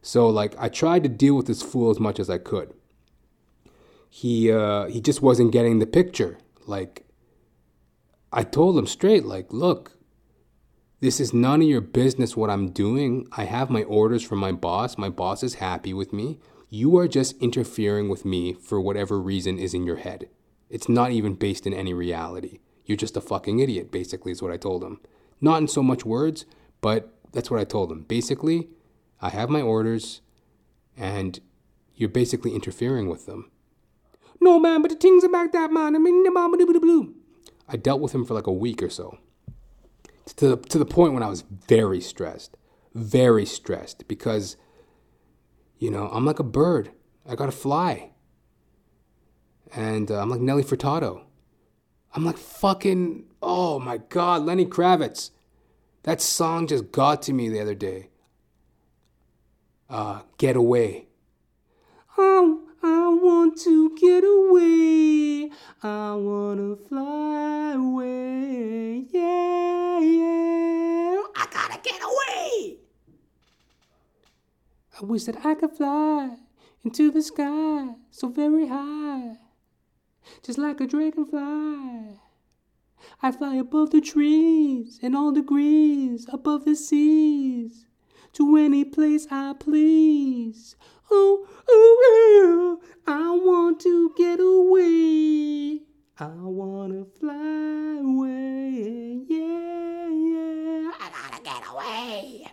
So, 0.01 0.29
like, 0.29 0.55
I 0.59 0.69
tried 0.69 1.03
to 1.03 1.09
deal 1.09 1.35
with 1.35 1.47
this 1.47 1.61
fool 1.61 1.91
as 1.91 1.99
much 1.99 2.21
as 2.21 2.31
I 2.31 2.39
could. 2.39 2.73
He, 4.09 4.51
uh, 4.51 4.87
he 4.87 5.01
just 5.01 5.21
wasn't 5.21 5.53
getting 5.53 5.81
the 5.81 5.87
picture. 5.87 6.39
Like, 6.67 7.05
I 8.33 8.45
told 8.45 8.79
him 8.79 8.87
straight, 8.87 9.25
like, 9.25 9.53
look, 9.53 9.98
this 11.01 11.21
is 11.21 11.33
none 11.33 11.63
of 11.63 11.69
your 11.69 11.81
business 11.81 12.37
what 12.37 12.51
I'm 12.51 12.71
doing. 12.71 13.29
I 13.33 13.45
have 13.45 13.71
my 13.71 13.85
orders 13.85 14.25
from 14.25 14.39
my 14.39 14.51
boss. 14.51 14.99
My 14.99 15.09
boss 15.09 15.43
is 15.45 15.55
happy 15.55 15.95
with 15.95 16.13
me. 16.13 16.41
You 16.69 16.97
are 16.99 17.07
just 17.07 17.41
interfering 17.41 18.09
with 18.09 18.25
me 18.25 18.55
for 18.55 18.81
whatever 18.81 19.21
reason 19.21 19.59
is 19.59 19.75
in 19.75 19.85
your 19.85 19.97
head. 19.97 20.29
It's 20.69 20.89
not 20.89 21.13
even 21.13 21.35
based 21.35 21.67
in 21.67 21.73
any 21.73 21.95
reality. 21.95 22.59
You're 22.85 22.97
just 22.97 23.17
a 23.17 23.21
fucking 23.21 23.61
idiot, 23.61 23.93
basically, 23.93 24.33
is 24.33 24.43
what 24.43 24.53
I 24.53 24.57
told 24.57 24.83
him. 24.83 25.01
Not 25.41 25.63
in 25.63 25.69
so 25.69 25.83
much 25.83 26.05
words, 26.05 26.47
but 26.81 27.15
that's 27.33 27.51
what 27.51 27.61
I 27.61 27.65
told 27.65 27.93
him. 27.93 28.03
Basically, 28.03 28.69
I 29.21 29.29
have 29.31 29.51
my 29.51 29.61
orders, 29.61 30.21
and 30.97 31.39
you're 31.95 32.09
basically 32.09 32.55
interfering 32.55 33.09
with 33.09 33.27
them. 33.27 33.51
No, 34.41 34.59
man, 34.59 34.83
but 34.83 34.91
the 34.91 34.97
things 34.97 35.23
about 35.23 35.53
that, 35.53 35.71
man. 35.71 35.95
I 35.95 35.99
mean, 35.99 36.25
I 37.69 37.77
dealt 37.77 38.01
with 38.01 38.15
him 38.15 38.25
for 38.25 38.35
like 38.35 38.47
a 38.47 38.53
week 38.53 38.83
or 38.83 38.91
so. 38.91 39.19
To 40.37 40.49
the, 40.51 40.57
to 40.57 40.79
the 40.79 40.85
point 40.85 41.15
when 41.15 41.23
I 41.23 41.29
was 41.29 41.43
very 41.43 42.01
stressed. 42.01 42.57
Very 42.95 43.47
stressed 43.47 44.07
because, 44.09 44.57
you 45.79 45.91
know, 45.91 46.09
I'm 46.13 46.25
like 46.25 46.39
a 46.39 46.45
bird. 46.45 46.91
I 47.29 47.35
gotta 47.35 47.53
fly. 47.53 48.13
And 49.75 50.11
uh, 50.11 50.21
I'm 50.21 50.31
like 50.31 50.41
Nelly 50.41 50.65
Furtado. 50.65 51.23
I'm 52.15 52.25
like 52.25 52.39
fucking, 52.39 53.25
oh 53.43 53.79
my 53.79 53.99
God, 53.99 54.43
Lenny 54.43 54.67
Kravitz. 54.67 55.31
That 56.05 56.21
song 56.21 56.67
just 56.67 56.91
got 56.91 57.23
to 57.23 57.33
me 57.33 57.49
the 57.49 57.61
other 57.61 57.75
day. 57.75 58.09
Uh, 59.91 60.23
get 60.39 60.57
away. 60.57 61.09
Oh, 62.17 62.68
I 62.83 63.09
want 63.09 63.59
to 63.63 63.97
get 63.97 64.25
away. 64.25 65.51
I 65.83 66.15
want 66.15 66.59
to 66.59 66.77
fly 66.89 67.73
away. 67.73 69.07
Yeah, 69.11 70.01
yeah. 70.01 71.23
I 71.37 71.47
gotta 71.51 71.81
get 71.83 72.01
away. 72.03 72.79
I 75.01 75.05
wish 75.05 75.25
that 75.25 75.45
I 75.45 75.55
could 75.55 75.73
fly 75.77 76.37
into 76.85 77.11
the 77.11 77.23
sky 77.23 77.95
so 78.11 78.29
very 78.29 78.67
high 78.67 79.37
just 80.43 80.59
like 80.59 80.81
a 80.81 80.87
dragonfly. 80.87 82.19
I 83.23 83.33
fly 83.33 83.57
above 83.57 83.91
the 83.91 84.01
trees 84.01 84.99
and 85.03 85.17
all 85.17 85.33
degrees 85.33 86.27
above 86.33 86.65
the 86.65 86.75
seas 86.75 87.87
to 88.35 88.57
any 88.57 88.85
place 88.85 89.27
I 89.31 89.55
please. 89.59 90.77
Oh, 91.11 91.47
oh, 91.69 92.79
oh, 92.79 92.81
I 93.07 93.31
want 93.31 93.81
to 93.81 94.13
get 94.17 94.41
away. 94.41 95.83
I 96.19 96.35
want 96.43 96.93
to 96.93 97.19
fly 97.19 98.01
away. 98.03 99.23
Yeah, 99.29 100.09
yeah. 100.09 100.93
I 101.01 101.11
gotta 101.11 101.43
get 101.43 101.63
away. 101.71 102.47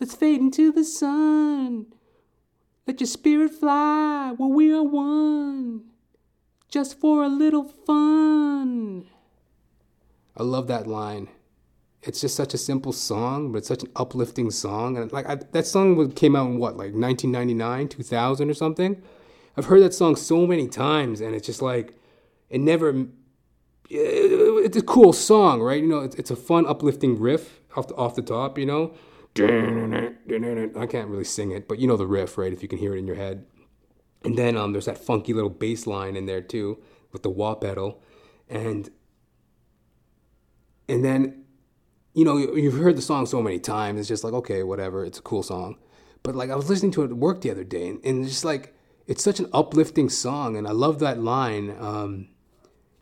Let's 0.00 0.14
fade 0.14 0.40
into 0.40 0.70
the 0.72 0.84
sun. 0.84 1.86
Let 2.86 3.00
your 3.00 3.08
spirit 3.08 3.52
fly 3.52 4.32
where 4.36 4.48
we 4.48 4.72
are 4.72 4.82
one 4.82 5.84
just 6.68 7.00
for 7.00 7.24
a 7.24 7.28
little 7.28 7.64
fun. 7.64 9.06
I 10.36 10.42
love 10.42 10.68
that 10.68 10.86
line. 10.86 11.28
It's 12.02 12.20
just 12.20 12.36
such 12.36 12.54
a 12.54 12.58
simple 12.58 12.92
song, 12.92 13.50
but 13.50 13.58
it's 13.58 13.68
such 13.68 13.82
an 13.82 13.90
uplifting 13.96 14.50
song. 14.50 14.96
And 14.96 15.10
like 15.12 15.28
I, 15.28 15.36
that 15.52 15.66
song 15.66 16.12
came 16.12 16.36
out 16.36 16.46
in 16.46 16.58
what, 16.58 16.76
like 16.76 16.92
1999, 16.92 17.88
2000 17.88 18.50
or 18.50 18.54
something. 18.54 19.02
I've 19.56 19.66
heard 19.66 19.82
that 19.82 19.92
song 19.92 20.14
so 20.14 20.46
many 20.46 20.68
times, 20.68 21.20
and 21.20 21.34
it's 21.34 21.46
just 21.46 21.60
like 21.60 21.94
it 22.48 22.60
never. 22.60 23.06
It's 23.90 24.76
a 24.76 24.82
cool 24.82 25.12
song, 25.12 25.60
right? 25.60 25.82
You 25.82 25.88
know, 25.88 26.00
it's, 26.00 26.14
it's 26.16 26.30
a 26.30 26.36
fun, 26.36 26.66
uplifting 26.66 27.18
riff 27.18 27.60
off 27.74 27.88
the, 27.88 27.94
off 27.96 28.14
the 28.14 28.22
top. 28.22 28.58
You 28.58 28.66
know, 28.66 28.94
I 29.36 30.86
can't 30.86 31.08
really 31.08 31.24
sing 31.24 31.50
it, 31.50 31.66
but 31.66 31.78
you 31.78 31.88
know 31.88 31.96
the 31.96 32.06
riff, 32.06 32.38
right? 32.38 32.52
If 32.52 32.62
you 32.62 32.68
can 32.68 32.78
hear 32.78 32.94
it 32.94 32.98
in 32.98 33.06
your 33.06 33.16
head. 33.16 33.46
And 34.24 34.36
then 34.36 34.56
um, 34.56 34.72
there's 34.72 34.86
that 34.86 34.98
funky 34.98 35.32
little 35.32 35.50
bass 35.50 35.86
line 35.86 36.16
in 36.16 36.26
there 36.26 36.40
too 36.40 36.78
with 37.12 37.22
the 37.22 37.30
wah 37.30 37.54
pedal, 37.54 38.02
and 38.48 38.90
and 40.88 41.04
then 41.04 41.44
you 42.18 42.24
know 42.24 42.36
you've 42.36 42.74
heard 42.74 42.96
the 42.96 43.02
song 43.02 43.26
so 43.26 43.40
many 43.40 43.60
times. 43.60 44.00
It's 44.00 44.08
just 44.08 44.24
like 44.24 44.32
okay, 44.32 44.64
whatever. 44.64 45.04
It's 45.04 45.20
a 45.20 45.22
cool 45.22 45.44
song, 45.44 45.78
but 46.24 46.34
like 46.34 46.50
I 46.50 46.56
was 46.56 46.68
listening 46.68 46.90
to 46.92 47.02
it 47.02 47.12
at 47.12 47.16
work 47.16 47.42
the 47.42 47.50
other 47.52 47.62
day, 47.62 47.86
and, 47.86 48.04
and 48.04 48.24
it's 48.24 48.32
just 48.32 48.44
like 48.44 48.74
it's 49.06 49.22
such 49.22 49.38
an 49.38 49.48
uplifting 49.52 50.08
song, 50.08 50.56
and 50.56 50.66
I 50.66 50.72
love 50.72 50.98
that 50.98 51.20
line. 51.20 51.76
Um, 51.78 52.30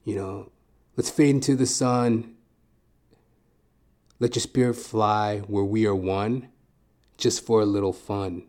you 0.04 0.16
know, 0.16 0.52
let's 0.98 1.08
fade 1.08 1.30
into 1.30 1.56
the 1.56 1.64
sun. 1.64 2.34
Let 4.20 4.36
your 4.36 4.42
spirit 4.42 4.74
fly 4.74 5.38
where 5.38 5.64
we 5.64 5.86
are 5.86 5.94
one, 5.94 6.50
just 7.16 7.42
for 7.42 7.62
a 7.62 7.66
little 7.66 7.94
fun. 7.94 8.44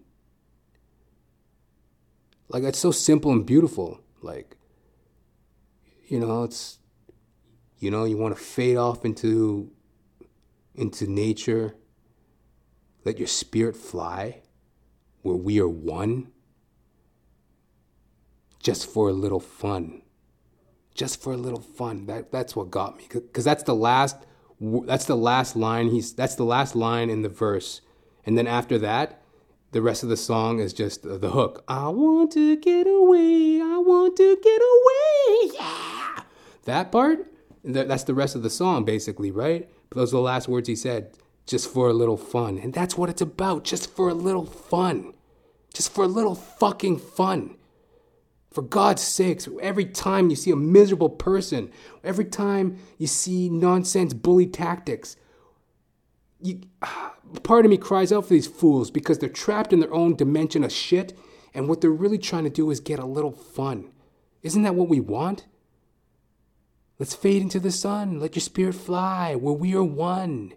Like 2.50 2.64
it's 2.64 2.80
so 2.80 2.92
simple 2.92 3.32
and 3.32 3.46
beautiful. 3.46 4.02
Like, 4.22 4.58
you 6.10 6.20
know, 6.20 6.44
it's, 6.44 6.80
you 7.80 7.90
know, 7.90 8.04
you 8.04 8.18
want 8.18 8.36
to 8.36 8.42
fade 8.44 8.76
off 8.76 9.06
into, 9.06 9.72
into 10.78 11.08
nature. 11.08 11.76
Let 13.04 13.18
your 13.18 13.28
spirit 13.28 13.76
fly, 13.76 14.42
where 15.22 15.36
we 15.36 15.60
are 15.60 15.68
one. 15.68 16.32
Just 18.60 18.90
for 18.90 19.10
a 19.10 19.14
little 19.14 19.40
fun. 19.40 20.02
Just 20.94 21.22
for 21.22 21.34
a 21.34 21.38
little 21.38 21.62
fun. 21.62 22.06
That 22.06 22.32
that's 22.32 22.56
what 22.56 22.72
got 22.72 22.98
me. 22.98 23.06
Cause 23.34 23.44
that's 23.44 23.64
the 23.64 23.76
last. 23.76 24.18
That's 24.60 25.06
the 25.06 25.16
last 25.16 25.56
line. 25.56 25.90
He's 25.90 26.14
that's 26.14 26.36
the 26.36 26.44
last 26.44 26.76
line 26.76 27.10
in 27.10 27.22
the 27.22 27.30
verse, 27.30 27.82
and 28.26 28.38
then 28.38 28.48
after 28.48 28.80
that, 28.80 29.22
the 29.72 29.82
rest 29.82 30.02
of 30.02 30.10
the 30.10 30.18
song 30.18 30.60
is 30.60 30.74
just 30.74 31.04
the 31.04 31.30
hook. 31.30 31.64
I 31.68 31.90
want 31.90 32.32
to 32.32 32.58
get 32.58 32.88
away. 32.88 33.62
I 33.62 33.78
want 33.78 34.18
to 34.18 34.36
get 34.42 34.62
away. 34.62 35.52
Yeah. 35.54 36.24
That 36.66 36.92
part, 36.92 37.32
that's 37.64 38.04
the 38.04 38.14
rest 38.14 38.36
of 38.36 38.44
the 38.44 38.50
song, 38.50 38.86
basically, 38.86 39.30
right? 39.30 39.70
But 39.90 39.98
those 39.98 40.14
are 40.14 40.18
the 40.18 40.22
last 40.22 40.48
words 40.48 40.68
he 40.68 40.76
said. 40.76 41.12
Just 41.46 41.72
for 41.72 41.88
a 41.88 41.94
little 41.94 42.18
fun. 42.18 42.58
And 42.58 42.74
that's 42.74 42.98
what 42.98 43.10
it's 43.10 43.22
about. 43.22 43.64
Just 43.64 43.90
for 43.96 44.10
a 44.10 44.14
little 44.14 44.46
fun. 44.46 45.14
Just 45.74 45.94
for 45.94 46.04
a 46.04 46.08
little 46.08 46.36
fucking 46.36 47.00
fun. 47.00 47.56
For 48.52 48.62
God's 48.62 49.04
sakes, 49.04 49.48
every 49.62 49.86
time 49.86 50.30
you 50.30 50.36
see 50.36 50.52
a 50.52 50.56
miserable 50.56 51.10
person, 51.10 51.72
every 52.04 52.26
time 52.26 52.80
you 52.98 53.06
see 53.06 53.50
nonsense 53.50 54.14
bully 54.14 54.48
tactics, 54.48 55.16
you, 56.42 56.62
part 57.44 57.66
of 57.66 57.72
me 57.72 57.78
cries 57.78 58.12
out 58.12 58.26
for 58.26 58.34
these 58.34 58.48
fools 58.48 58.90
because 58.90 59.20
they're 59.20 59.30
trapped 59.30 59.74
in 59.74 59.80
their 59.80 59.94
own 59.94 60.16
dimension 60.16 60.64
of 60.64 60.72
shit, 60.72 61.18
and 61.54 61.68
what 61.68 61.82
they're 61.82 61.92
really 61.92 62.18
trying 62.18 62.46
to 62.46 62.50
do 62.50 62.72
is 62.72 62.80
get 62.80 63.00
a 63.00 63.06
little 63.06 63.32
fun. 63.32 63.92
Isn't 64.44 64.64
that 64.64 64.76
what 64.76 64.90
we 64.90 65.00
want? 65.00 65.46
Let's 67.00 67.16
fade 67.16 67.42
into 67.42 67.60
the 67.60 67.72
sun. 67.72 68.20
Let 68.20 68.36
your 68.36 68.42
spirit 68.42 68.76
fly 68.76 69.36
where 69.36 69.54
we 69.54 69.76
are 69.76 69.84
one. 69.84 70.54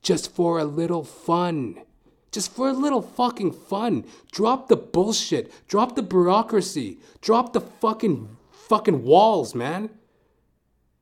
Just 0.00 0.34
for 0.34 0.58
a 0.58 0.64
little 0.64 1.04
fun. 1.04 1.82
Just 2.30 2.52
for 2.52 2.68
a 2.68 2.72
little 2.72 3.02
fucking 3.02 3.52
fun. 3.52 4.04
Drop 4.30 4.68
the 4.68 4.76
bullshit. 4.76 5.52
Drop 5.68 5.96
the 5.96 6.02
bureaucracy. 6.02 6.98
Drop 7.20 7.52
the 7.52 7.60
fucking 7.60 8.36
fucking 8.50 9.04
walls, 9.04 9.54
man. 9.54 9.90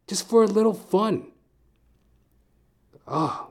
Just 0.07 0.29
for 0.29 0.43
a 0.43 0.47
little 0.47 0.75
fun. 0.75 1.29
Oh, 3.07 3.49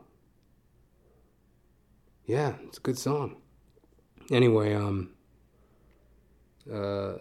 yeah, 2.25 2.53
it's 2.65 2.77
a 2.77 2.81
good 2.81 2.97
song. 2.97 3.37
Anyway, 4.31 4.73
um, 4.73 5.11
uh, 6.71 7.13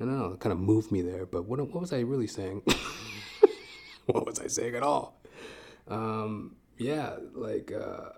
I 0.00 0.04
don't 0.04 0.18
know, 0.18 0.32
it 0.32 0.40
kind 0.40 0.52
of 0.52 0.58
moved 0.58 0.90
me 0.90 1.02
there, 1.02 1.24
but 1.24 1.44
what, 1.44 1.60
what 1.60 1.80
was 1.80 1.92
I 1.92 2.00
really 2.00 2.26
saying? 2.26 2.62
what 4.06 4.26
was 4.26 4.40
I 4.40 4.48
saying 4.48 4.74
at 4.74 4.82
all? 4.82 5.20
Um, 5.86 6.56
yeah, 6.78 7.16
like, 7.32 7.72
uh, 7.72 8.10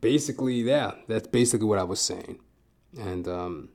basically, 0.00 0.56
yeah, 0.56 0.92
that's 1.08 1.26
basically 1.26 1.66
what 1.66 1.78
I 1.78 1.84
was 1.84 2.00
saying. 2.00 2.40
And, 2.98 3.26
um, 3.26 3.68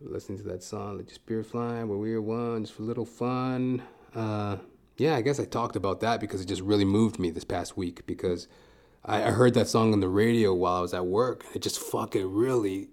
listening 0.00 0.38
to 0.38 0.44
that 0.44 0.62
song, 0.62 0.96
Let 0.96 1.06
Your 1.06 1.14
Spirit 1.14 1.46
Fly, 1.46 1.84
where 1.84 1.98
we 1.98 2.12
are 2.12 2.22
one, 2.22 2.64
just 2.64 2.74
for 2.74 2.82
a 2.82 2.86
little 2.86 3.06
fun. 3.06 3.82
Uh, 4.14 4.56
yeah, 4.96 5.16
I 5.16 5.22
guess 5.22 5.40
I 5.40 5.44
talked 5.44 5.76
about 5.76 6.00
that 6.00 6.20
because 6.20 6.40
it 6.40 6.46
just 6.46 6.62
really 6.62 6.84
moved 6.84 7.18
me 7.18 7.30
this 7.30 7.44
past 7.44 7.76
week 7.76 8.06
because 8.06 8.48
I, 9.04 9.24
I 9.24 9.30
heard 9.30 9.54
that 9.54 9.68
song 9.68 9.92
on 9.92 10.00
the 10.00 10.08
radio 10.08 10.54
while 10.54 10.76
I 10.76 10.80
was 10.80 10.94
at 10.94 11.06
work. 11.06 11.44
It 11.54 11.62
just 11.62 11.78
fucking 11.78 12.32
really, 12.32 12.88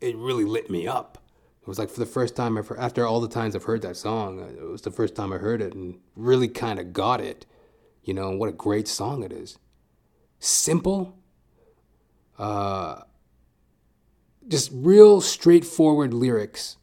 it 0.00 0.16
really 0.16 0.44
lit 0.44 0.70
me 0.70 0.86
up. 0.86 1.18
It 1.62 1.68
was 1.68 1.78
like 1.78 1.90
for 1.90 2.00
the 2.00 2.06
first 2.06 2.36
time 2.36 2.56
I've 2.56 2.68
heard, 2.68 2.78
after 2.78 3.04
all 3.04 3.20
the 3.20 3.28
times 3.28 3.56
I've 3.56 3.64
heard 3.64 3.82
that 3.82 3.96
song, 3.96 4.40
uh, 4.40 4.46
it 4.46 4.70
was 4.70 4.82
the 4.82 4.90
first 4.90 5.14
time 5.14 5.32
I 5.32 5.38
heard 5.38 5.60
it 5.60 5.74
and 5.74 5.98
really 6.14 6.48
kind 6.48 6.78
of 6.78 6.92
got 6.92 7.20
it. 7.20 7.46
You 8.04 8.14
know, 8.14 8.30
what 8.30 8.48
a 8.48 8.52
great 8.52 8.86
song 8.86 9.24
it 9.24 9.32
is. 9.32 9.58
Simple, 10.38 11.18
uh, 12.38 13.00
just 14.46 14.70
real 14.72 15.20
straightforward 15.20 16.14
lyrics. 16.14 16.76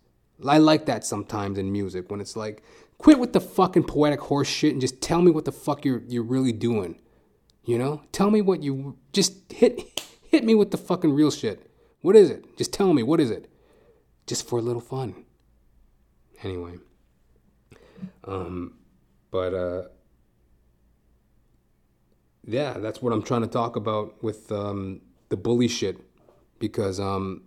I 0.45 0.57
like 0.57 0.85
that 0.87 1.05
sometimes 1.05 1.57
in 1.57 1.71
music 1.71 2.11
when 2.11 2.19
it's 2.19 2.35
like, 2.35 2.61
quit 2.97 3.19
with 3.19 3.31
the 3.31 3.39
fucking 3.39 3.83
poetic 3.83 4.19
horse 4.19 4.47
shit 4.47 4.73
and 4.73 4.81
just 4.81 5.01
tell 5.01 5.21
me 5.21 5.31
what 5.31 5.45
the 5.45 5.51
fuck 5.51 5.85
you're 5.85 6.03
you're 6.07 6.23
really 6.23 6.51
doing. 6.51 6.99
You 7.65 7.77
know? 7.77 8.01
Tell 8.11 8.29
me 8.29 8.41
what 8.41 8.61
you 8.61 8.97
just 9.11 9.51
hit 9.51 10.01
hit 10.29 10.43
me 10.43 10.55
with 10.55 10.71
the 10.71 10.77
fucking 10.77 11.13
real 11.13 11.31
shit. 11.31 11.69
What 12.01 12.15
is 12.15 12.29
it? 12.29 12.57
Just 12.57 12.73
tell 12.73 12.93
me 12.93 13.03
what 13.03 13.19
is 13.19 13.31
it? 13.31 13.49
Just 14.27 14.47
for 14.47 14.59
a 14.59 14.61
little 14.61 14.81
fun. 14.81 15.25
Anyway. 16.43 16.75
Um 18.25 18.75
but 19.31 19.53
uh 19.53 19.83
yeah, 22.45 22.73
that's 22.73 23.01
what 23.01 23.13
I'm 23.13 23.23
trying 23.23 23.41
to 23.41 23.47
talk 23.47 23.75
about 23.75 24.21
with 24.23 24.51
um 24.51 25.01
the 25.29 25.37
bully 25.37 25.67
shit 25.67 25.97
because 26.59 26.99
um 26.99 27.43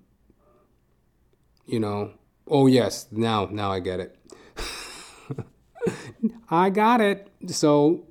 you 1.67 1.81
know, 1.81 2.13
oh 2.49 2.67
yes, 2.67 3.07
now 3.11 3.49
now 3.51 3.71
I 3.71 3.81
get 3.81 4.01
it. 4.01 4.17
I 6.51 6.71
got 6.71 7.01
it. 7.01 7.31
So, 7.49 8.06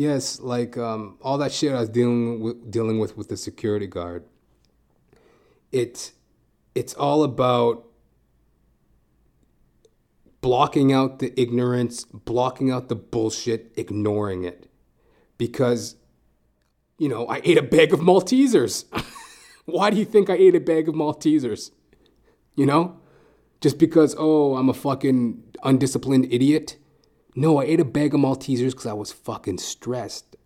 yes, 0.00 0.40
like 0.40 0.78
um, 0.78 1.18
all 1.20 1.36
that 1.38 1.52
shit 1.52 1.74
I 1.74 1.80
was 1.80 1.90
dealing 1.90 2.40
with, 2.40 2.70
dealing 2.70 2.98
with 2.98 3.18
with 3.18 3.28
the 3.28 3.36
security 3.36 3.86
guard. 3.86 4.24
It 5.70 6.12
it's 6.74 6.94
all 6.94 7.22
about 7.22 7.84
blocking 10.40 10.90
out 10.90 11.18
the 11.18 11.38
ignorance, 11.38 12.04
blocking 12.04 12.70
out 12.70 12.88
the 12.88 12.96
bullshit, 12.96 13.72
ignoring 13.76 14.44
it. 14.44 14.70
Because 15.36 15.96
you 16.98 17.08
know, 17.08 17.26
I 17.26 17.42
ate 17.44 17.58
a 17.58 17.62
bag 17.62 17.92
of 17.92 18.00
Maltesers. 18.00 18.86
Why 19.66 19.90
do 19.90 19.98
you 19.98 20.06
think 20.06 20.30
I 20.30 20.34
ate 20.34 20.54
a 20.54 20.60
bag 20.60 20.88
of 20.88 20.94
Maltesers? 20.94 21.72
You 22.54 22.66
know? 22.66 22.96
Just 23.60 23.78
because, 23.78 24.14
oh, 24.18 24.56
I'm 24.56 24.70
a 24.70 24.74
fucking 24.74 25.42
undisciplined 25.62 26.32
idiot? 26.32 26.78
No, 27.36 27.58
I 27.58 27.64
ate 27.64 27.80
a 27.80 27.84
bag 27.84 28.14
of 28.14 28.20
Maltesers 28.20 28.72
because 28.72 28.86
I 28.86 28.92
was 28.92 29.12
fucking 29.12 29.58
stressed. 29.58 30.36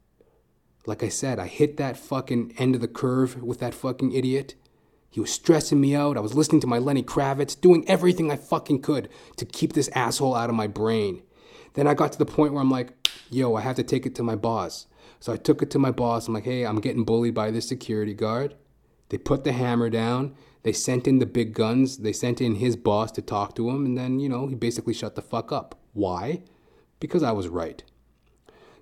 Like 0.87 1.03
I 1.03 1.09
said, 1.09 1.39
I 1.39 1.47
hit 1.47 1.79
that 1.79 1.97
fucking 1.97 2.55
end 2.59 2.75
of 2.75 2.83
the 2.83 2.89
curve 2.89 3.43
with 3.43 3.61
that 3.61 3.73
fucking 3.75 4.13
idiot. 4.13 4.55
He 5.09 5.21
was 5.21 5.33
stressing 5.33 5.81
me 5.81 5.95
out. 5.95 6.17
I 6.17 6.21
was 6.21 6.35
listening 6.35 6.61
to 6.63 6.67
my 6.67 6.79
Lenny 6.79 7.03
Kravitz, 7.03 7.59
doing 7.59 7.89
everything 7.89 8.31
I 8.31 8.37
fucking 8.37 8.83
could 8.83 9.09
to 9.37 9.45
keep 9.45 9.73
this 9.73 9.89
asshole 9.95 10.35
out 10.35 10.51
of 10.51 10.57
my 10.57 10.67
brain. 10.67 11.23
Then 11.75 11.87
I 11.87 11.95
got 11.95 12.13
to 12.13 12.19
the 12.19 12.27
point 12.27 12.53
where 12.53 12.61
I'm 12.61 12.71
like, 12.71 12.93
yo, 13.31 13.55
I 13.55 13.63
have 13.63 13.77
to 13.77 13.83
take 13.83 14.05
it 14.05 14.15
to 14.17 14.23
my 14.23 14.35
boss. 14.35 14.87
So 15.21 15.33
I 15.33 15.37
took 15.37 15.63
it 15.63 15.71
to 15.71 15.79
my 15.79 15.91
boss. 15.91 16.29
I'm 16.29 16.35
like, 16.35 16.45
hey, 16.45 16.67
I'm 16.67 16.81
getting 16.81 17.05
bullied 17.05 17.35
by 17.35 17.51
this 17.51 17.69
security 17.69 18.13
guard. 18.13 18.57
They 19.09 19.17
put 19.17 19.45
the 19.45 19.53
hammer 19.53 19.89
down. 19.89 20.35
They 20.65 20.73
sent 20.73 21.07
in 21.07 21.19
the 21.19 21.27
big 21.27 21.55
guns. 21.55 21.99
They 21.99 22.13
sent 22.13 22.41
in 22.41 22.57
his 22.57 22.77
boss 22.77 23.11
to 23.13 23.23
talk 23.23 23.55
to 23.57 23.71
him. 23.71 23.87
And 23.87 23.97
then, 23.97 24.21
you 24.21 24.29
know, 24.29 24.49
he 24.49 24.55
basically 24.55 24.95
shut 24.95 25.15
the 25.15 25.23
fuck 25.23 25.51
up. 25.51 25.81
Why? 25.93 26.43
Because 27.05 27.23
I 27.23 27.33
was 27.33 27.49
right. 27.49 27.83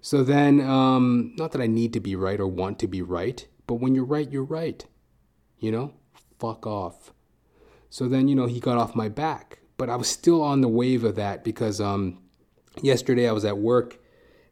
So 0.01 0.23
then, 0.23 0.61
um, 0.61 1.35
not 1.37 1.51
that 1.51 1.61
I 1.61 1.66
need 1.66 1.93
to 1.95 1.99
be 1.99 2.14
right 2.14 2.39
or 2.39 2.47
want 2.47 2.79
to 2.79 2.87
be 2.87 3.03
right, 3.03 3.45
but 3.66 3.81
when 3.81 3.97
you're 3.97 4.05
right, 4.05 4.31
you're 4.31 4.45
right. 4.45 4.87
You 5.59 5.73
know? 5.73 5.95
Fuck 6.39 6.64
off. 6.68 7.12
So 7.91 8.07
then, 8.07 8.29
you 8.29 8.37
know, 8.37 8.47
he 8.47 8.61
got 8.61 8.79
off 8.79 8.95
my 8.95 9.09
back. 9.09 9.59
But 9.77 9.91
I 9.91 9.97
was 9.97 10.07
still 10.07 10.41
on 10.41 10.61
the 10.61 10.68
wave 10.68 11.03
of 11.03 11.16
that 11.16 11.43
because 11.43 11.81
um, 11.81 12.20
yesterday 12.81 13.29
I 13.29 13.33
was 13.33 13.45
at 13.45 13.59
work 13.59 13.99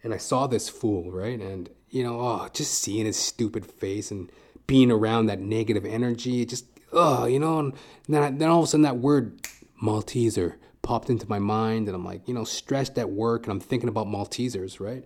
and 0.03 0.12
I 0.12 0.16
saw 0.16 0.49
this 0.49 0.68
fool, 0.68 1.12
right? 1.12 1.39
And, 1.39 1.71
you 1.91 2.03
know, 2.03 2.18
oh, 2.18 2.49
just 2.53 2.75
seeing 2.75 3.07
his 3.07 3.16
stupid 3.16 3.64
face 3.64 4.11
and 4.11 4.33
being 4.66 4.91
around 4.91 5.27
that 5.27 5.39
negative 5.39 5.85
energy, 5.85 6.45
just 6.45 6.66
oh, 6.93 7.27
you 7.27 7.39
know, 7.39 7.61
and 7.61 7.75
then, 8.09 8.23
I, 8.25 8.31
then 8.31 8.49
all 8.49 8.59
of 8.59 8.64
a 8.64 8.66
sudden 8.66 8.83
that 8.83 8.99
word 8.99 9.47
Malteser 9.81 10.57
popped 10.83 11.11
into 11.11 11.28
my 11.28 11.39
mind, 11.39 11.89
and 11.89 11.95
I'm 11.95 12.05
like, 12.05 12.26
you 12.28 12.35
know, 12.35 12.45
stressed 12.45 12.99
at 12.99 13.11
work, 13.11 13.45
and 13.45 13.53
I'm 13.53 13.61
thinking 13.61 13.89
about 13.89 14.07
Maltesers, 14.07 14.81
right? 14.81 15.05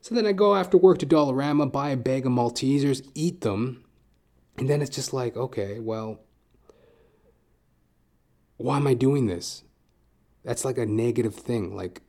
So 0.00 0.14
then 0.14 0.26
I 0.26 0.32
go 0.32 0.54
after 0.54 0.76
work 0.76 0.98
to 0.98 1.06
Dollarama, 1.06 1.72
buy 1.72 1.90
a 1.90 1.96
bag 1.96 2.26
of 2.26 2.32
Maltesers, 2.32 3.06
eat 3.14 3.40
them, 3.40 3.84
and 4.56 4.68
then 4.68 4.82
it's 4.82 4.94
just 4.94 5.12
like, 5.12 5.36
okay, 5.36 5.80
well, 5.80 6.20
why 8.56 8.76
am 8.76 8.86
I 8.86 8.94
doing 8.94 9.26
this? 9.26 9.64
That's 10.44 10.64
like 10.64 10.78
a 10.78 10.86
negative 10.86 11.34
thing. 11.34 11.76
Like, 11.76 12.02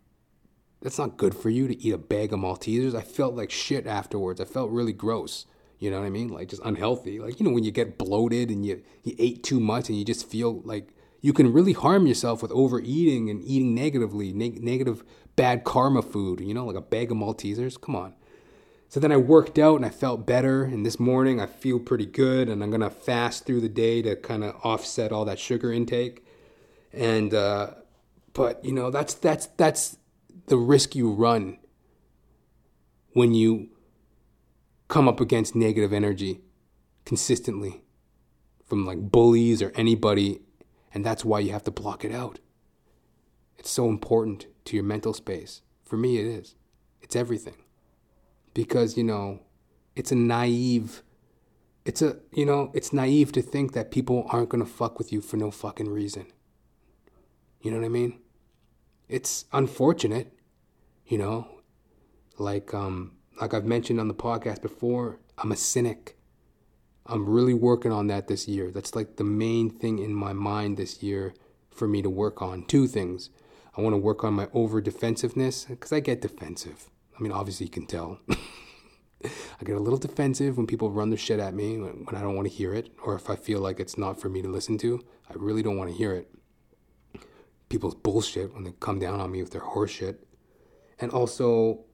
that's 0.82 0.97
not 0.97 1.18
good 1.18 1.36
for 1.36 1.49
you 1.49 1.68
to 1.68 1.82
eat 1.82 1.93
a 1.93 1.97
bag 1.97 2.32
of 2.32 2.39
Maltesers. 2.39 2.95
I 2.95 3.01
felt 3.01 3.36
like 3.36 3.51
shit 3.51 3.88
afterwards. 3.88 4.39
I 4.39 4.45
felt 4.45 4.70
really 4.72 4.93
gross. 4.93 5.45
You 5.80 5.91
know 5.91 5.99
what 5.99 6.05
I 6.05 6.10
mean? 6.10 6.30
Like 6.30 6.49
just 6.49 6.62
unhealthy. 6.66 7.20
Like 7.20 7.39
you 7.39 7.45
know 7.45 7.51
when 7.51 7.64
you 7.64 7.72
get 7.72 7.97
bloated 7.97 8.49
and 8.49 8.66
you 8.66 8.82
you 9.03 9.16
ate 9.20 9.43
too 9.43 9.60
much 9.60 9.89
and 9.89 9.97
you 9.97 10.05
just 10.05 10.28
feel 10.28 10.62
like 10.62 10.93
you 11.28 11.34
can 11.34 11.51
really 11.51 11.73
harm 11.73 12.07
yourself 12.07 12.41
with 12.41 12.53
overeating 12.53 13.30
and 13.30 13.43
eating 13.43 13.75
negatively, 13.75 14.32
neg- 14.32 14.63
negative 14.63 15.03
bad 15.36 15.65
karma 15.65 16.01
food. 16.01 16.39
You 16.39 16.53
know, 16.53 16.65
like 16.65 16.78
a 16.78 16.82
bag 16.82 17.11
of 17.11 17.17
Maltesers. 17.17 17.80
Come 17.80 17.97
on, 17.97 18.13
So 18.88 19.01
then 19.01 19.11
I 19.11 19.17
worked 19.17 19.59
out 19.59 19.75
and 19.75 19.86
I 19.86 19.89
felt 19.89 20.25
better. 20.25 20.63
And 20.63 20.86
this 20.86 21.01
morning 21.01 21.41
I 21.41 21.45
feel 21.45 21.80
pretty 21.80 22.05
good. 22.05 22.47
And 22.47 22.63
I'm 22.63 22.69
going 22.69 22.80
to 22.80 22.89
fast 22.89 23.45
through 23.45 23.59
the 23.59 23.67
day 23.67 24.01
to 24.03 24.15
kind 24.15 24.41
of 24.41 24.55
offset 24.63 25.11
all 25.11 25.25
that 25.25 25.38
sugar 25.38 25.73
intake. 25.73 26.25
And, 26.93 27.34
uh, 27.34 27.71
but 28.32 28.63
you 28.63 28.71
know, 28.71 28.89
that's, 28.89 29.13
that's, 29.13 29.47
that's 29.57 29.97
the 30.45 30.55
risk 30.55 30.95
you 30.95 31.11
run 31.11 31.59
when 33.11 33.34
you 33.34 33.67
come 34.88 35.09
up 35.09 35.19
against 35.19 35.55
negative 35.55 35.91
energy 35.91 36.39
consistently 37.03 37.84
from 38.65 38.86
like 38.86 39.11
bullies 39.11 39.61
or 39.61 39.73
anybody. 39.75 40.39
And 40.94 41.06
that's 41.06 41.26
why 41.26 41.40
you 41.40 41.52
have 41.52 41.64
to 41.66 41.72
block 41.72 42.04
it 42.06 42.12
out. 42.12 42.40
It's 43.58 43.70
so 43.70 43.90
important 43.90 44.48
to 44.66 44.76
your 44.76 44.86
mental 44.86 45.14
space. 45.14 45.62
For 45.84 45.98
me, 45.98 46.18
it 46.18 46.26
is. 46.26 46.56
It's 47.02 47.16
everything 47.16 47.56
because 48.58 48.98
you 48.98 49.04
know 49.04 49.40
it's 49.96 50.12
a 50.12 50.16
naive 50.16 51.04
it's 51.86 52.02
a 52.02 52.18
you 52.34 52.44
know 52.44 52.72
it's 52.74 52.92
naive 52.92 53.32
to 53.32 53.40
think 53.40 53.74
that 53.74 53.92
people 53.92 54.26
aren't 54.30 54.50
to 54.50 54.66
fuck 54.66 54.98
with 54.98 55.14
you 55.14 55.22
for 55.22 55.38
no 55.38 55.52
fucking 55.52 55.88
reason 55.88 56.26
you 57.62 57.70
know 57.70 57.78
what 57.78 57.86
i 57.86 57.90
mean 57.90 58.20
it's 59.08 59.46
unfortunate 59.54 60.34
you 61.06 61.20
know 61.20 61.48
like 62.40 62.74
um 62.74 63.12
like 63.40 63.54
i've 63.54 63.64
mentioned 63.64 64.00
on 64.00 64.08
the 64.08 64.14
podcast 64.16 64.60
before 64.60 65.20
i'm 65.38 65.52
a 65.52 65.56
cynic 65.56 66.16
i'm 67.08 67.28
really 67.28 67.53
working 67.53 67.91
on 67.91 68.08
that 68.08 68.28
this 68.28 68.47
year 68.47 68.72
that's 68.72 68.95
like 68.95 69.16
the 69.16 69.24
main 69.24 69.70
thing 69.70 69.99
in 69.99 70.14
my 70.14 70.34
mind 70.34 70.78
this 70.78 71.01
year 71.01 71.34
for 71.70 71.88
me 71.88 72.01
to 72.01 72.10
work 72.10 72.41
on 72.41 72.64
two 72.64 72.88
things 72.88 73.30
i 73.76 73.82
want 73.82 73.93
to 73.93 73.97
work 73.97 74.24
on 74.24 74.34
my 74.34 74.47
over 74.53 74.82
defensiveness 74.82 75.66
because 75.66 75.91
i 75.91 75.99
get 75.99 76.22
defensive 76.22 76.89
I 77.18 77.24
mean, 77.24 77.32
obviously 77.32 77.66
you 77.66 77.72
can 77.72 77.88
tell. 77.88 78.20
I 78.30 79.64
get 79.66 79.76
a 79.76 79.80
little 79.80 79.97
defensive 79.97 80.58
when 80.58 80.68
people 80.68 80.91
run 80.91 81.10
their 81.10 81.18
shit 81.18 81.39
at 81.39 81.55
me 81.55 81.78
when, 81.78 82.05
I 82.16 82.22
don't 82.22 82.36
want 82.36 82.47
to 82.47 82.53
hear 82.53 82.74
it, 82.74 82.91
or 83.03 83.16
if 83.16 83.30
I 83.30 83.36
feel 83.36 83.60
like 83.60 83.80
it's 83.80 83.97
not 83.97 84.22
for 84.22 84.30
me 84.30 84.41
to 84.43 84.47
listen 84.47 84.78
to. 84.80 85.03
I 85.30 85.34
really 85.36 85.64
don't 85.64 85.78
want 85.78 85.89
to 85.89 85.95
hear 85.95 86.14
it. 86.14 86.30
People's 87.70 87.95
bullshit 87.95 88.53
when 88.53 88.64
they 88.64 88.74
come 88.80 88.99
down 88.99 89.20
on 89.20 89.32
me 89.32 89.41
with 89.41 89.51
their 89.51 89.62
horseshit. 89.62 90.18
And 90.99 91.12
also, 91.12 91.86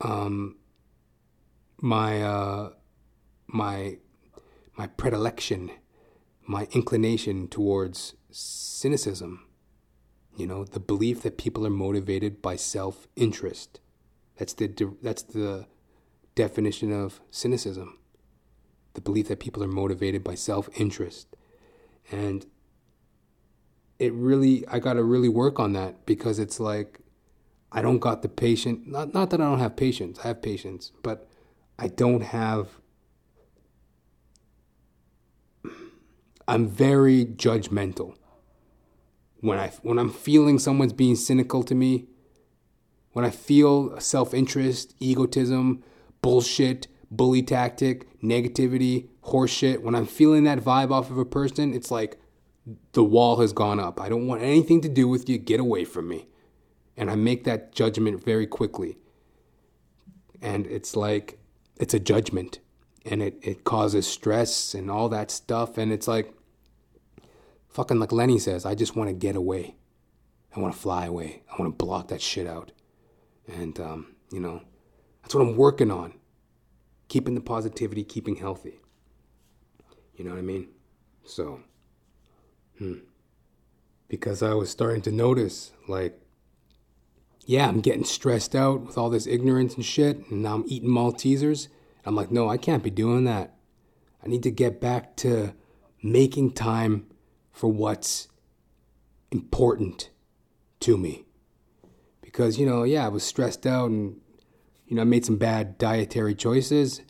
um, 0.00 0.56
my, 1.80 2.22
uh, 2.22 2.70
my, 3.52 3.98
my 4.76 4.86
predilection, 4.86 5.70
my 6.46 6.68
inclination 6.72 7.48
towards 7.48 8.14
cynicism. 8.30 9.46
You 10.36 10.46
know, 10.46 10.64
the 10.64 10.80
belief 10.80 11.22
that 11.22 11.36
people 11.36 11.66
are 11.66 11.70
motivated 11.70 12.40
by 12.40 12.56
self 12.56 13.06
interest 13.16 13.80
that's 14.40 14.54
the 14.54 14.96
that's 15.02 15.22
the 15.22 15.66
definition 16.34 16.94
of 16.94 17.20
cynicism. 17.30 17.98
The 18.94 19.02
belief 19.02 19.28
that 19.28 19.38
people 19.38 19.62
are 19.62 19.68
motivated 19.68 20.24
by 20.24 20.34
self-interest. 20.34 21.36
And 22.10 22.46
it 23.98 24.14
really 24.14 24.66
I 24.66 24.78
got 24.78 24.94
to 24.94 25.04
really 25.04 25.28
work 25.28 25.60
on 25.60 25.74
that 25.74 26.06
because 26.06 26.38
it's 26.38 26.58
like 26.58 27.00
I 27.70 27.82
don't 27.82 27.98
got 27.98 28.22
the 28.22 28.30
patience. 28.30 28.86
Not 28.86 29.12
not 29.12 29.28
that 29.28 29.42
I 29.42 29.44
don't 29.44 29.58
have 29.58 29.76
patience. 29.76 30.18
I 30.24 30.28
have 30.28 30.40
patience, 30.40 30.90
but 31.02 31.28
I 31.78 31.88
don't 31.88 32.22
have 32.22 32.79
I'm 36.50 36.66
very 36.66 37.24
judgmental. 37.24 38.16
When 39.38 39.56
I 39.56 39.68
when 39.82 40.00
I'm 40.00 40.10
feeling 40.10 40.58
someone's 40.58 40.92
being 40.92 41.14
cynical 41.14 41.62
to 41.62 41.76
me, 41.76 42.08
when 43.12 43.24
I 43.24 43.30
feel 43.30 44.00
self 44.00 44.34
interest, 44.34 44.96
egotism, 44.98 45.84
bullshit, 46.22 46.88
bully 47.08 47.44
tactic, 47.44 48.20
negativity, 48.20 49.06
horseshit, 49.26 49.82
when 49.82 49.94
I'm 49.94 50.06
feeling 50.06 50.42
that 50.42 50.58
vibe 50.58 50.90
off 50.90 51.08
of 51.08 51.18
a 51.18 51.24
person, 51.24 51.72
it's 51.72 51.92
like 51.92 52.20
the 52.94 53.04
wall 53.04 53.36
has 53.36 53.52
gone 53.52 53.78
up. 53.78 54.00
I 54.00 54.08
don't 54.08 54.26
want 54.26 54.42
anything 54.42 54.80
to 54.80 54.88
do 54.88 55.06
with 55.06 55.28
you. 55.28 55.38
Get 55.38 55.60
away 55.60 55.84
from 55.84 56.08
me. 56.08 56.26
And 56.96 57.12
I 57.12 57.14
make 57.14 57.44
that 57.44 57.72
judgment 57.72 58.24
very 58.24 58.48
quickly. 58.48 58.98
And 60.42 60.66
it's 60.66 60.96
like, 60.96 61.38
it's 61.76 61.94
a 61.94 62.00
judgment. 62.00 62.58
And 63.06 63.22
it, 63.22 63.38
it 63.40 63.62
causes 63.62 64.04
stress 64.08 64.74
and 64.74 64.90
all 64.90 65.08
that 65.10 65.30
stuff. 65.30 65.78
And 65.78 65.92
it's 65.92 66.08
like, 66.08 66.34
fucking 67.70 67.98
like 67.98 68.12
Lenny 68.12 68.38
says, 68.38 68.66
I 68.66 68.74
just 68.74 68.96
want 68.96 69.08
to 69.08 69.14
get 69.14 69.36
away. 69.36 69.76
I 70.54 70.60
want 70.60 70.74
to 70.74 70.80
fly 70.80 71.06
away. 71.06 71.42
I 71.50 71.60
want 71.60 71.78
to 71.78 71.84
block 71.84 72.08
that 72.08 72.20
shit 72.20 72.46
out. 72.46 72.72
And, 73.46 73.78
um, 73.80 74.16
you 74.30 74.40
know, 74.40 74.62
that's 75.22 75.34
what 75.34 75.42
I'm 75.42 75.56
working 75.56 75.90
on. 75.90 76.14
Keeping 77.08 77.34
the 77.34 77.40
positivity, 77.40 78.04
keeping 78.04 78.36
healthy. 78.36 78.80
You 80.14 80.24
know 80.24 80.32
what 80.32 80.38
I 80.38 80.42
mean? 80.42 80.68
So, 81.24 81.60
hmm. 82.78 82.98
Because 84.08 84.42
I 84.42 84.54
was 84.54 84.70
starting 84.70 85.02
to 85.02 85.12
notice, 85.12 85.72
like, 85.88 86.20
yeah, 87.46 87.68
I'm 87.68 87.80
getting 87.80 88.04
stressed 88.04 88.54
out 88.54 88.82
with 88.82 88.98
all 88.98 89.10
this 89.10 89.26
ignorance 89.26 89.74
and 89.74 89.84
shit, 89.84 90.28
and 90.30 90.42
now 90.42 90.56
I'm 90.56 90.64
eating 90.66 90.90
Maltesers. 90.90 91.68
I'm 92.04 92.16
like, 92.16 92.30
no, 92.30 92.48
I 92.48 92.56
can't 92.56 92.82
be 92.82 92.90
doing 92.90 93.24
that. 93.24 93.54
I 94.24 94.28
need 94.28 94.42
to 94.42 94.50
get 94.50 94.80
back 94.80 95.16
to 95.16 95.54
making 96.02 96.52
time 96.52 97.06
for 97.52 97.68
what's 97.68 98.28
important 99.30 100.10
to 100.80 100.96
me. 100.96 101.24
Because 102.22 102.58
you 102.58 102.66
know, 102.66 102.84
yeah, 102.84 103.06
I 103.06 103.08
was 103.08 103.22
stressed 103.22 103.66
out 103.66 103.90
and 103.90 104.20
you 104.86 104.96
know, 104.96 105.02
I 105.02 105.04
made 105.04 105.24
some 105.24 105.36
bad 105.36 105.78
dietary 105.78 106.34
choices, 106.34 107.00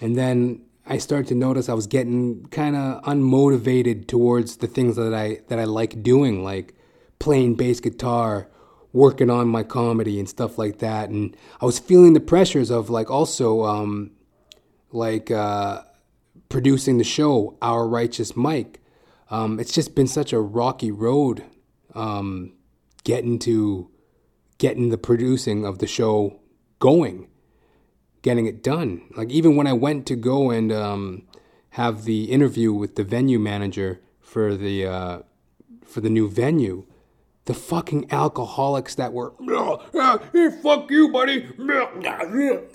and 0.00 0.16
then 0.16 0.62
I 0.86 0.98
started 0.98 1.28
to 1.28 1.34
notice 1.34 1.68
I 1.68 1.74
was 1.74 1.86
getting 1.86 2.44
kind 2.46 2.76
of 2.76 3.02
unmotivated 3.04 4.06
towards 4.06 4.58
the 4.58 4.66
things 4.66 4.96
that 4.96 5.14
I 5.14 5.40
that 5.48 5.58
I 5.58 5.64
like 5.64 6.02
doing, 6.02 6.44
like 6.44 6.74
playing 7.18 7.54
bass 7.54 7.80
guitar, 7.80 8.48
working 8.92 9.30
on 9.30 9.48
my 9.48 9.62
comedy 9.62 10.18
and 10.18 10.28
stuff 10.28 10.58
like 10.58 10.78
that, 10.78 11.08
and 11.08 11.36
I 11.60 11.64
was 11.64 11.78
feeling 11.78 12.12
the 12.12 12.20
pressures 12.20 12.70
of 12.70 12.90
like 12.90 13.10
also 13.10 13.64
um, 13.64 14.10
like 14.90 15.30
uh, 15.30 15.82
producing 16.48 16.98
the 16.98 17.04
show 17.04 17.56
Our 17.62 17.88
Righteous 17.88 18.36
Mike. 18.36 18.81
Um, 19.32 19.58
it's 19.58 19.72
just 19.72 19.94
been 19.94 20.06
such 20.06 20.34
a 20.34 20.40
rocky 20.40 20.90
road 20.90 21.42
um, 21.94 22.52
getting 23.02 23.38
to 23.40 23.90
getting 24.58 24.90
the 24.90 24.98
producing 24.98 25.64
of 25.64 25.78
the 25.78 25.86
show 25.86 26.38
going, 26.78 27.28
getting 28.20 28.44
it 28.44 28.62
done. 28.62 29.00
Like 29.16 29.30
even 29.30 29.56
when 29.56 29.66
I 29.66 29.72
went 29.72 30.04
to 30.08 30.16
go 30.16 30.50
and 30.50 30.70
um, 30.70 31.26
have 31.70 32.04
the 32.04 32.24
interview 32.30 32.74
with 32.74 32.96
the 32.96 33.04
venue 33.04 33.38
manager 33.38 34.02
for 34.20 34.54
the 34.54 34.84
uh, 34.84 35.18
for 35.86 36.02
the 36.02 36.10
new 36.10 36.28
venue, 36.28 36.84
the 37.46 37.54
fucking 37.54 38.12
alcoholics 38.12 38.94
that 38.96 39.14
were 39.14 39.32
hey, 40.34 40.50
fuck 40.62 40.90
you, 40.90 41.10
buddy, 41.10 41.48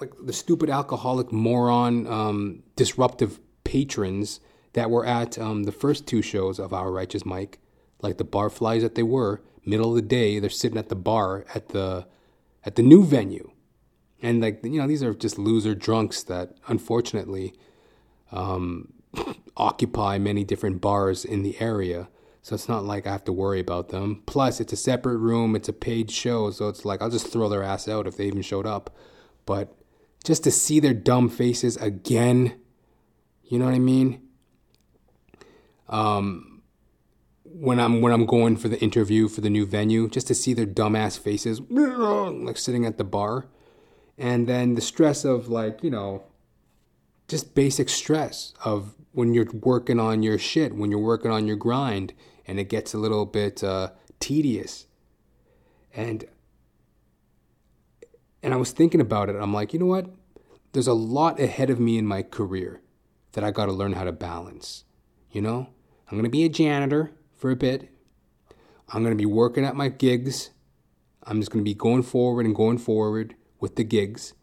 like 0.02 0.14
the 0.26 0.34
stupid 0.34 0.72
alcoholic 0.72 1.32
moron, 1.32 2.08
um, 2.08 2.64
disruptive 2.76 3.40
patrons 3.64 4.40
that 4.78 4.92
were 4.92 5.08
at 5.08 5.40
um, 5.40 5.64
the 5.64 5.72
first 5.72 6.06
two 6.06 6.22
shows 6.22 6.60
of 6.60 6.72
Our 6.72 6.92
Righteous 6.92 7.26
Mike, 7.26 7.58
like 8.00 8.20
the 8.20 8.24
barflies 8.24 8.82
that 8.82 8.94
they 8.94 9.02
were 9.02 9.42
middle 9.66 9.90
of 9.90 9.96
the 9.96 10.04
day 10.04 10.38
they're 10.38 10.52
sitting 10.52 10.78
at 10.78 10.88
the 10.88 10.96
bar 10.96 11.46
at 11.56 11.70
the 11.70 12.06
at 12.64 12.76
the 12.76 12.84
new 12.84 13.04
venue. 13.04 13.50
And 14.22 14.40
like 14.40 14.64
you 14.64 14.80
know 14.80 14.86
these 14.86 15.02
are 15.02 15.16
just 15.16 15.40
loser 15.40 15.74
drunks 15.74 16.22
that 16.24 16.58
unfortunately 16.68 17.56
um, 18.32 18.94
occupy 19.58 20.20
many 20.20 20.44
different 20.44 20.80
bars 20.80 21.26
in 21.26 21.42
the 21.42 21.60
area. 21.60 22.08
So 22.44 22.54
it's 22.54 22.70
not 22.70 22.86
like 22.86 23.08
i 23.08 23.12
have 23.12 23.26
to 23.26 23.34
worry 23.34 23.60
about 23.60 23.90
them. 23.90 24.22
Plus 24.28 24.60
it's 24.60 24.74
a 24.74 24.78
separate 24.78 25.18
room 25.18 25.56
it's 25.56 25.68
a 25.68 25.74
paid 25.74 26.12
show 26.12 26.52
so 26.52 26.70
it's 26.70 26.86
like 26.86 27.02
i'll 27.02 27.10
just 27.10 27.34
throw 27.34 27.50
their 27.50 27.64
ass 27.64 27.88
out 27.88 28.06
if 28.06 28.16
they 28.16 28.28
even 28.28 28.44
showed 28.44 28.68
up. 28.68 28.96
But 29.48 29.76
just 30.24 30.44
to 30.44 30.52
see 30.52 30.80
their 30.80 30.94
dumb 30.94 31.30
faces 31.30 31.78
again 31.78 32.60
you 33.44 33.58
know 33.58 33.64
what 33.64 33.74
i 33.74 33.80
mean 33.80 34.27
um 35.90 36.58
when 37.44 37.80
I'm 37.80 38.02
when 38.02 38.12
I'm 38.12 38.26
going 38.26 38.58
for 38.58 38.68
the 38.68 38.80
interview 38.82 39.28
for 39.28 39.42
the 39.42 39.50
new 39.50 39.66
venue, 39.66 40.10
just 40.10 40.28
to 40.28 40.36
see 40.36 40.54
their 40.54 40.66
dumbass 40.66 41.18
faces, 41.18 41.62
like 41.70 42.58
sitting 42.58 42.86
at 42.86 42.98
the 42.98 43.04
bar, 43.04 43.46
and 44.18 44.48
then 44.48 44.76
the 44.76 44.82
stress 44.82 45.24
of 45.26 45.48
like 45.48 45.84
you 45.84 45.90
know, 45.90 46.24
just 47.28 47.56
basic 47.56 47.90
stress 47.90 48.54
of 48.64 48.96
when 49.12 49.34
you're 49.34 49.52
working 49.52 50.00
on 50.00 50.24
your 50.24 50.38
shit, 50.38 50.76
when 50.76 50.92
you're 50.92 51.00
working 51.00 51.32
on 51.32 51.48
your 51.48 51.56
grind, 51.56 52.14
and 52.46 52.60
it 52.60 52.70
gets 52.70 52.94
a 52.94 52.98
little 52.98 53.26
bit 53.26 53.64
uh, 53.64 53.90
tedious, 54.20 54.86
and 55.94 56.26
and 58.44 58.54
I 58.54 58.58
was 58.58 58.72
thinking 58.72 59.02
about 59.02 59.30
it. 59.30 59.36
I'm 59.36 59.54
like, 59.54 59.74
you 59.74 59.80
know 59.80 59.86
what? 59.86 60.10
There's 60.74 60.88
a 60.88 60.94
lot 60.94 61.40
ahead 61.40 61.70
of 61.70 61.80
me 61.80 61.98
in 61.98 62.06
my 62.06 62.22
career 62.22 62.82
that 63.32 63.44
I 63.44 63.52
got 63.52 63.66
to 63.66 63.72
learn 63.72 63.94
how 63.94 64.04
to 64.04 64.12
balance. 64.12 64.84
You 65.32 65.42
know, 65.42 65.70
I'm 66.10 66.18
gonna 66.18 66.30
be 66.30 66.46
a 66.46 66.50
janitor 66.50 67.12
for 67.36 67.52
a 67.52 67.56
bit. 67.56 67.90
I'm 68.90 69.04
going 69.04 69.14
to 69.14 69.22
be 69.22 69.26
working 69.26 69.66
at 69.66 69.76
my 69.76 69.90
gigs. 69.90 70.52
I'm 71.24 71.40
just 71.40 71.52
going 71.52 71.64
to 71.64 71.70
be 71.70 71.76
going 71.76 72.04
forward 72.04 72.46
and 72.46 72.56
going 72.56 72.78
forward 72.78 73.36
with 73.60 73.76
the 73.76 73.84
gigs. 73.84 74.34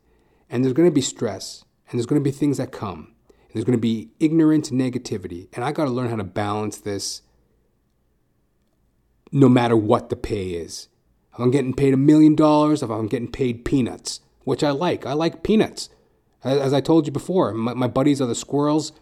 And 0.50 0.62
there's 0.62 0.74
going 0.74 0.88
to 0.88 0.94
be 0.94 1.00
stress, 1.00 1.64
and 1.88 1.98
there's 1.98 2.06
going 2.06 2.20
to 2.20 2.24
be 2.24 2.30
things 2.30 2.58
that 2.58 2.70
come. 2.70 3.14
And 3.28 3.54
there's 3.54 3.64
going 3.64 3.78
to 3.78 3.80
be 3.80 4.10
ignorance 4.20 4.70
and 4.70 4.80
negativity. 4.80 5.48
And 5.54 5.64
I 5.64 5.72
got 5.72 5.84
to 5.84 5.90
learn 5.90 6.10
how 6.10 6.16
to 6.16 6.24
balance 6.24 6.78
this 6.78 7.22
no 9.32 9.48
matter 9.48 9.76
what 9.76 10.10
the 10.10 10.16
pay 10.16 10.50
is. 10.50 10.88
If 11.32 11.40
I'm 11.40 11.50
getting 11.50 11.74
paid 11.74 11.94
a 11.94 11.96
million 11.98 12.36
dollars, 12.36 12.82
if 12.82 12.90
I'm 12.90 13.08
getting 13.08 13.32
paid 13.32 13.64
peanuts, 13.64 14.20
which 14.44 14.62
I 14.62 14.70
like. 14.70 15.06
I 15.06 15.14
like 15.14 15.42
peanuts. 15.42 15.88
As 16.44 16.74
I 16.74 16.82
told 16.82 17.06
you 17.06 17.12
before, 17.12 17.54
my, 17.54 17.72
my 17.72 17.88
buddies 17.88 18.20
are 18.20 18.26
the 18.26 18.34
squirrels, 18.34 18.92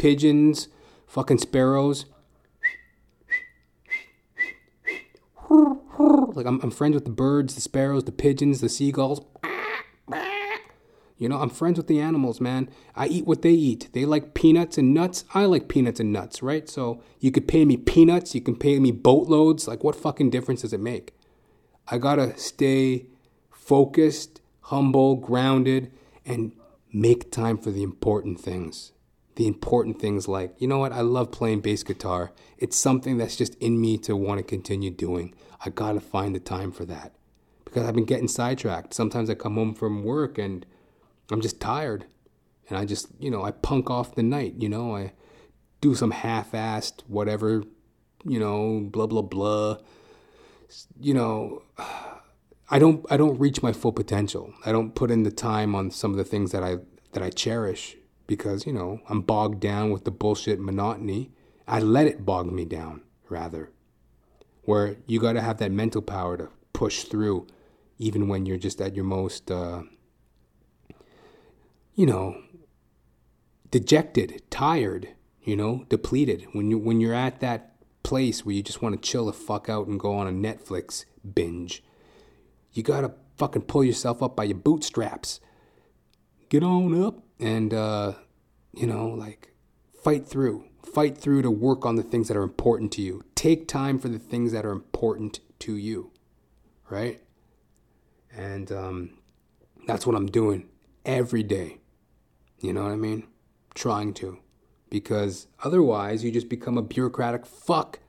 pigeons, 0.00 0.68
fucking 1.06 1.36
sparrows. 1.36 2.06
Like 5.50 6.46
I'm, 6.46 6.58
I'm 6.62 6.70
friends 6.70 6.94
with 6.94 7.04
the 7.04 7.10
birds, 7.10 7.54
the 7.54 7.60
sparrows, 7.60 8.04
the 8.04 8.12
pigeons, 8.12 8.62
the 8.62 8.70
seagulls. 8.70 9.20
You 11.18 11.28
know, 11.28 11.42
I'm 11.42 11.50
friends 11.50 11.76
with 11.76 11.86
the 11.86 12.00
animals, 12.00 12.40
man. 12.40 12.70
I 12.96 13.08
eat 13.08 13.26
what 13.26 13.42
they 13.42 13.50
eat. 13.50 13.90
They 13.92 14.06
like 14.06 14.32
peanuts 14.32 14.78
and 14.78 14.94
nuts. 14.94 15.24
I 15.34 15.44
like 15.44 15.68
peanuts 15.68 16.00
and 16.00 16.14
nuts, 16.14 16.42
right? 16.42 16.66
So 16.66 17.02
you 17.18 17.30
could 17.30 17.46
pay 17.46 17.66
me 17.66 17.76
peanuts, 17.76 18.34
you 18.34 18.40
can 18.40 18.56
pay 18.56 18.78
me 18.78 18.92
boatloads. 18.92 19.68
Like, 19.68 19.84
what 19.84 19.94
fucking 19.94 20.30
difference 20.30 20.62
does 20.62 20.72
it 20.72 20.80
make? 20.80 21.12
I 21.88 21.98
gotta 21.98 22.38
stay 22.38 23.04
focused, 23.50 24.40
humble, 24.62 25.16
grounded, 25.16 25.92
and 26.24 26.52
make 26.90 27.30
time 27.30 27.58
for 27.58 27.70
the 27.70 27.82
important 27.82 28.40
things. 28.40 28.92
The 29.40 29.46
important 29.46 29.98
things 29.98 30.28
like, 30.28 30.54
you 30.58 30.68
know 30.68 30.76
what? 30.76 30.92
I 30.92 31.00
love 31.00 31.32
playing 31.32 31.62
bass 31.62 31.82
guitar. 31.82 32.30
It's 32.58 32.76
something 32.76 33.16
that's 33.16 33.36
just 33.36 33.54
in 33.54 33.80
me 33.80 33.96
to 33.96 34.14
want 34.14 34.36
to 34.36 34.44
continue 34.44 34.90
doing. 34.90 35.34
I 35.64 35.70
gotta 35.70 36.00
find 36.00 36.34
the 36.34 36.40
time 36.40 36.72
for 36.72 36.84
that 36.84 37.14
because 37.64 37.86
I've 37.86 37.94
been 37.94 38.04
getting 38.04 38.28
sidetracked. 38.28 38.92
Sometimes 38.92 39.30
I 39.30 39.34
come 39.34 39.54
home 39.54 39.74
from 39.74 40.04
work 40.04 40.36
and 40.36 40.66
I'm 41.30 41.40
just 41.40 41.58
tired. 41.58 42.04
And 42.68 42.76
I 42.76 42.84
just, 42.84 43.06
you 43.18 43.30
know, 43.30 43.42
I 43.42 43.52
punk 43.52 43.88
off 43.88 44.14
the 44.14 44.22
night, 44.22 44.56
you 44.58 44.68
know, 44.68 44.94
I 44.94 45.14
do 45.80 45.94
some 45.94 46.10
half 46.10 46.52
assed 46.52 47.00
whatever, 47.06 47.64
you 48.26 48.38
know, 48.38 48.80
blah, 48.92 49.06
blah, 49.06 49.22
blah. 49.22 49.78
You 51.00 51.14
know, 51.14 51.62
I 52.70 52.78
don't 52.78 53.06
I 53.10 53.16
don't 53.16 53.40
reach 53.40 53.62
my 53.62 53.72
full 53.72 53.92
potential. 53.92 54.52
I 54.66 54.70
don't 54.70 54.94
put 54.94 55.10
in 55.10 55.22
the 55.22 55.30
time 55.30 55.74
on 55.74 55.90
some 55.90 56.10
of 56.10 56.18
the 56.18 56.24
things 56.24 56.52
that 56.52 56.62
I 56.62 56.80
that 57.12 57.22
I 57.22 57.30
cherish 57.30 57.96
because, 58.30 58.64
you 58.64 58.72
know, 58.72 59.00
I'm 59.08 59.22
bogged 59.22 59.58
down 59.58 59.90
with 59.90 60.04
the 60.04 60.12
bullshit 60.12 60.60
monotony. 60.60 61.32
I 61.66 61.80
let 61.80 62.06
it 62.06 62.24
bog 62.24 62.52
me 62.52 62.64
down, 62.64 63.02
rather. 63.28 63.72
Where 64.62 64.98
you 65.08 65.18
got 65.18 65.32
to 65.32 65.40
have 65.40 65.58
that 65.58 65.72
mental 65.72 66.00
power 66.00 66.36
to 66.36 66.48
push 66.72 67.02
through 67.02 67.48
even 67.98 68.28
when 68.28 68.46
you're 68.46 68.56
just 68.56 68.80
at 68.80 68.94
your 68.94 69.04
most 69.04 69.50
uh, 69.50 69.82
you 71.96 72.06
know, 72.06 72.40
dejected, 73.72 74.42
tired, 74.48 75.08
you 75.42 75.56
know, 75.56 75.84
depleted. 75.88 76.46
When 76.52 76.70
you 76.70 76.78
when 76.78 77.00
you're 77.00 77.12
at 77.12 77.40
that 77.40 77.74
place 78.04 78.46
where 78.46 78.54
you 78.54 78.62
just 78.62 78.80
want 78.80 78.94
to 78.94 79.10
chill 79.10 79.26
the 79.26 79.32
fuck 79.32 79.68
out 79.68 79.88
and 79.88 79.98
go 79.98 80.14
on 80.14 80.28
a 80.28 80.30
Netflix 80.30 81.04
binge, 81.34 81.82
you 82.72 82.84
gotta 82.84 83.12
fucking 83.38 83.62
pull 83.62 83.82
yourself 83.82 84.22
up 84.22 84.36
by 84.36 84.44
your 84.44 84.58
bootstraps. 84.58 85.40
Get 86.48 86.62
on 86.62 86.94
up 87.02 87.24
and 87.40 87.72
uh, 87.72 88.12
you 88.72 88.86
know, 88.86 89.08
like 89.08 89.52
fight 90.02 90.26
through. 90.26 90.64
Fight 90.82 91.16
through 91.16 91.42
to 91.42 91.50
work 91.50 91.84
on 91.84 91.96
the 91.96 92.02
things 92.02 92.28
that 92.28 92.36
are 92.36 92.42
important 92.42 92.90
to 92.92 93.02
you. 93.02 93.22
Take 93.34 93.68
time 93.68 93.98
for 93.98 94.08
the 94.08 94.18
things 94.18 94.52
that 94.52 94.64
are 94.64 94.72
important 94.72 95.40
to 95.60 95.76
you. 95.76 96.10
Right? 96.88 97.20
And 98.36 98.72
um, 98.72 99.18
that's 99.86 100.06
what 100.06 100.16
I'm 100.16 100.26
doing 100.26 100.68
every 101.04 101.42
day. 101.42 101.78
You 102.60 102.72
know 102.72 102.84
what 102.84 102.92
I 102.92 102.96
mean? 102.96 103.26
Trying 103.74 104.14
to. 104.14 104.38
Because 104.88 105.46
otherwise, 105.62 106.24
you 106.24 106.32
just 106.32 106.48
become 106.48 106.76
a 106.76 106.82
bureaucratic 106.82 107.46
fuck. 107.46 108.00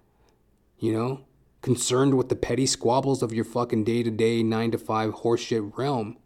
You 0.79 0.93
know? 0.93 1.25
Concerned 1.61 2.15
with 2.15 2.29
the 2.29 2.35
petty 2.35 2.65
squabbles 2.65 3.21
of 3.21 3.33
your 3.33 3.45
fucking 3.45 3.83
day 3.83 4.01
to 4.01 4.09
day, 4.09 4.41
nine 4.41 4.71
to 4.71 4.79
five 4.79 5.13
horseshit 5.17 5.77
realm. 5.77 6.17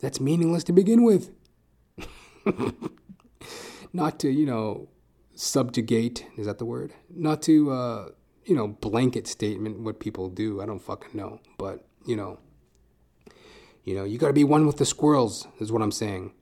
That's 0.00 0.18
meaningless 0.18 0.64
to 0.64 0.72
begin 0.72 1.04
with. 1.04 1.30
Not 3.92 4.18
to, 4.20 4.30
you 4.30 4.46
know, 4.46 4.88
subjugate, 5.34 6.26
is 6.36 6.46
that 6.46 6.58
the 6.58 6.64
word? 6.64 6.94
Not 7.10 7.42
to, 7.42 7.70
uh, 7.70 8.08
you 8.44 8.54
know, 8.56 8.68
blanket 8.68 9.26
statement 9.26 9.80
what 9.80 10.00
people 10.00 10.28
do. 10.28 10.60
I 10.60 10.66
don't 10.66 10.80
fucking 10.80 11.10
know. 11.14 11.40
But, 11.58 11.86
you 12.06 12.16
know, 12.16 12.38
you 13.84 13.94
know, 13.94 14.04
you 14.04 14.18
gotta 14.18 14.32
be 14.32 14.44
one 14.44 14.66
with 14.66 14.76
the 14.76 14.86
squirrels, 14.86 15.46
is 15.60 15.72
what 15.72 15.82
I'm 15.82 15.92
saying. 15.92 16.32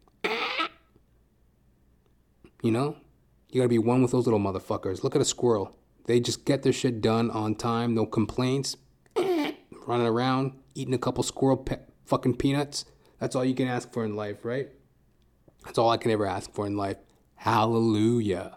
You 2.63 2.71
know? 2.71 2.97
You 3.51 3.61
gotta 3.61 3.69
be 3.69 3.79
one 3.79 4.03
with 4.03 4.13
those 4.13 4.27
little 4.27 4.41
motherfuckers. 4.41 5.03
Look 5.03 5.17
at 5.17 5.23
a 5.23 5.25
squirrel. 5.25 5.77
They 6.07 6.21
just 6.21 6.45
get 6.45 6.63
their 6.63 6.73
shit 6.73 7.01
done 7.01 7.31
on 7.31 7.55
time, 7.55 7.95
no 7.95 8.07
complaints. 8.07 8.77
Running 9.17 10.07
around, 10.07 10.53
eating 10.75 10.95
a 10.95 10.99
couple 10.99 11.23
squirrel 11.23 11.57
pe- 11.57 11.81
fucking 12.05 12.37
peanuts. 12.37 12.85
That's 13.19 13.35
all 13.35 13.45
you 13.45 13.55
can 13.55 13.69
ask 13.69 13.93
for 13.93 14.05
in 14.05 14.17
life, 14.17 14.45
right? 14.45 14.69
That's 15.65 15.79
all 15.79 15.91
I 15.91 15.97
can 15.97 16.11
ever 16.11 16.27
ask 16.27 16.53
for 16.53 16.67
in 16.67 16.77
life. 16.77 16.97
Hallelujah. 17.37 18.57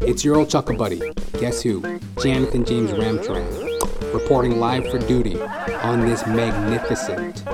It's 0.00 0.24
your 0.24 0.36
old 0.36 0.50
chuckle 0.50 0.76
buddy. 0.76 1.00
Guess 1.38 1.62
who? 1.62 1.80
Jonathan 2.20 2.64
James 2.64 2.90
Ramcharan, 2.90 4.12
reporting 4.12 4.58
live 4.58 4.90
for 4.90 4.98
duty 4.98 5.40
on 5.40 6.00
this 6.00 6.26
magnificent 6.26 7.44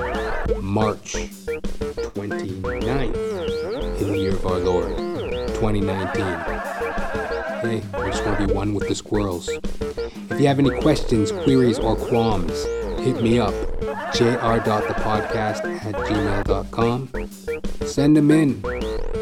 March 0.61 1.13
29th 1.13 4.01
in 4.01 4.11
the 4.11 4.17
year 4.17 4.33
of 4.33 4.45
our 4.45 4.59
Lord, 4.59 4.97
2019. 5.55 6.23
Hey, 7.61 7.83
I 7.93 8.09
just 8.09 8.23
to 8.23 8.47
be 8.47 8.53
one 8.53 8.73
with 8.73 8.87
the 8.87 8.95
squirrels. 8.95 9.49
If 9.49 10.39
you 10.39 10.47
have 10.47 10.59
any 10.59 10.71
questions, 10.81 11.31
queries, 11.31 11.77
or 11.77 11.95
qualms, 11.95 12.65
hit 12.99 13.21
me 13.21 13.39
up. 13.39 13.53
jr.thepodcast 14.13 15.85
at 15.85 15.95
gmail.com. 15.95 17.09
Send 17.89 18.15
them 18.15 18.31
in. 18.31 18.63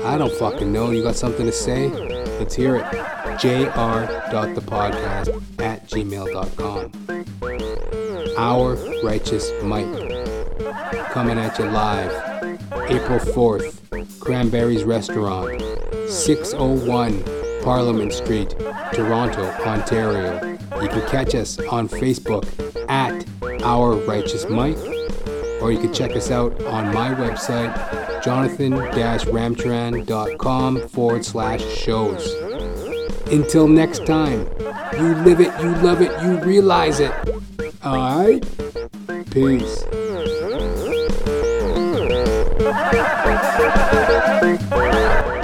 I 0.04 0.18
don't 0.18 0.34
fucking 0.34 0.72
know. 0.72 0.92
You 0.92 1.02
got 1.04 1.16
something 1.16 1.46
to 1.46 1.52
say? 1.52 1.90
Let's 2.38 2.54
hear 2.54 2.76
it. 2.76 2.86
jr.thepodcast 3.40 5.60
at 5.60 5.88
gmail.com. 5.88 6.92
Our 8.38 8.76
Righteous 9.04 9.52
Mike. 9.64 9.88
Coming 11.12 11.40
at 11.40 11.58
you 11.58 11.66
live. 11.66 12.12
April 12.90 13.20
4th. 13.20 14.20
Cranberries 14.20 14.84
Restaurant. 14.84 15.62
601 16.10 17.24
Parliament 17.64 18.14
Street, 18.14 18.52
Toronto, 18.94 19.44
Ontario. 19.66 20.58
You 20.82 20.88
can 20.88 21.02
catch 21.10 21.36
us 21.36 21.60
on 21.60 21.90
Facebook 21.90 22.46
at 22.90 23.26
Our 23.64 23.96
Righteous 23.96 24.48
Mike, 24.50 24.78
or 25.62 25.72
you 25.72 25.80
can 25.80 25.94
check 25.94 26.16
us 26.16 26.32
out 26.32 26.62
on 26.64 26.94
my 26.94 27.14
website, 27.14 27.74
jonathan-ramcharan.com 28.28 30.88
forward 30.90 31.24
slash 31.24 31.64
shows. 31.64 32.34
Until 33.32 33.70
next 33.70 34.06
time, 34.06 34.46
you 35.00 35.16
live 35.16 35.40
it, 35.40 35.54
you 35.64 35.74
love 35.76 36.02
it, 36.02 36.12
you 36.22 36.38
realize 36.40 37.00
it. 37.00 37.14
Alright? 37.86 38.46
Peace. 39.32 39.86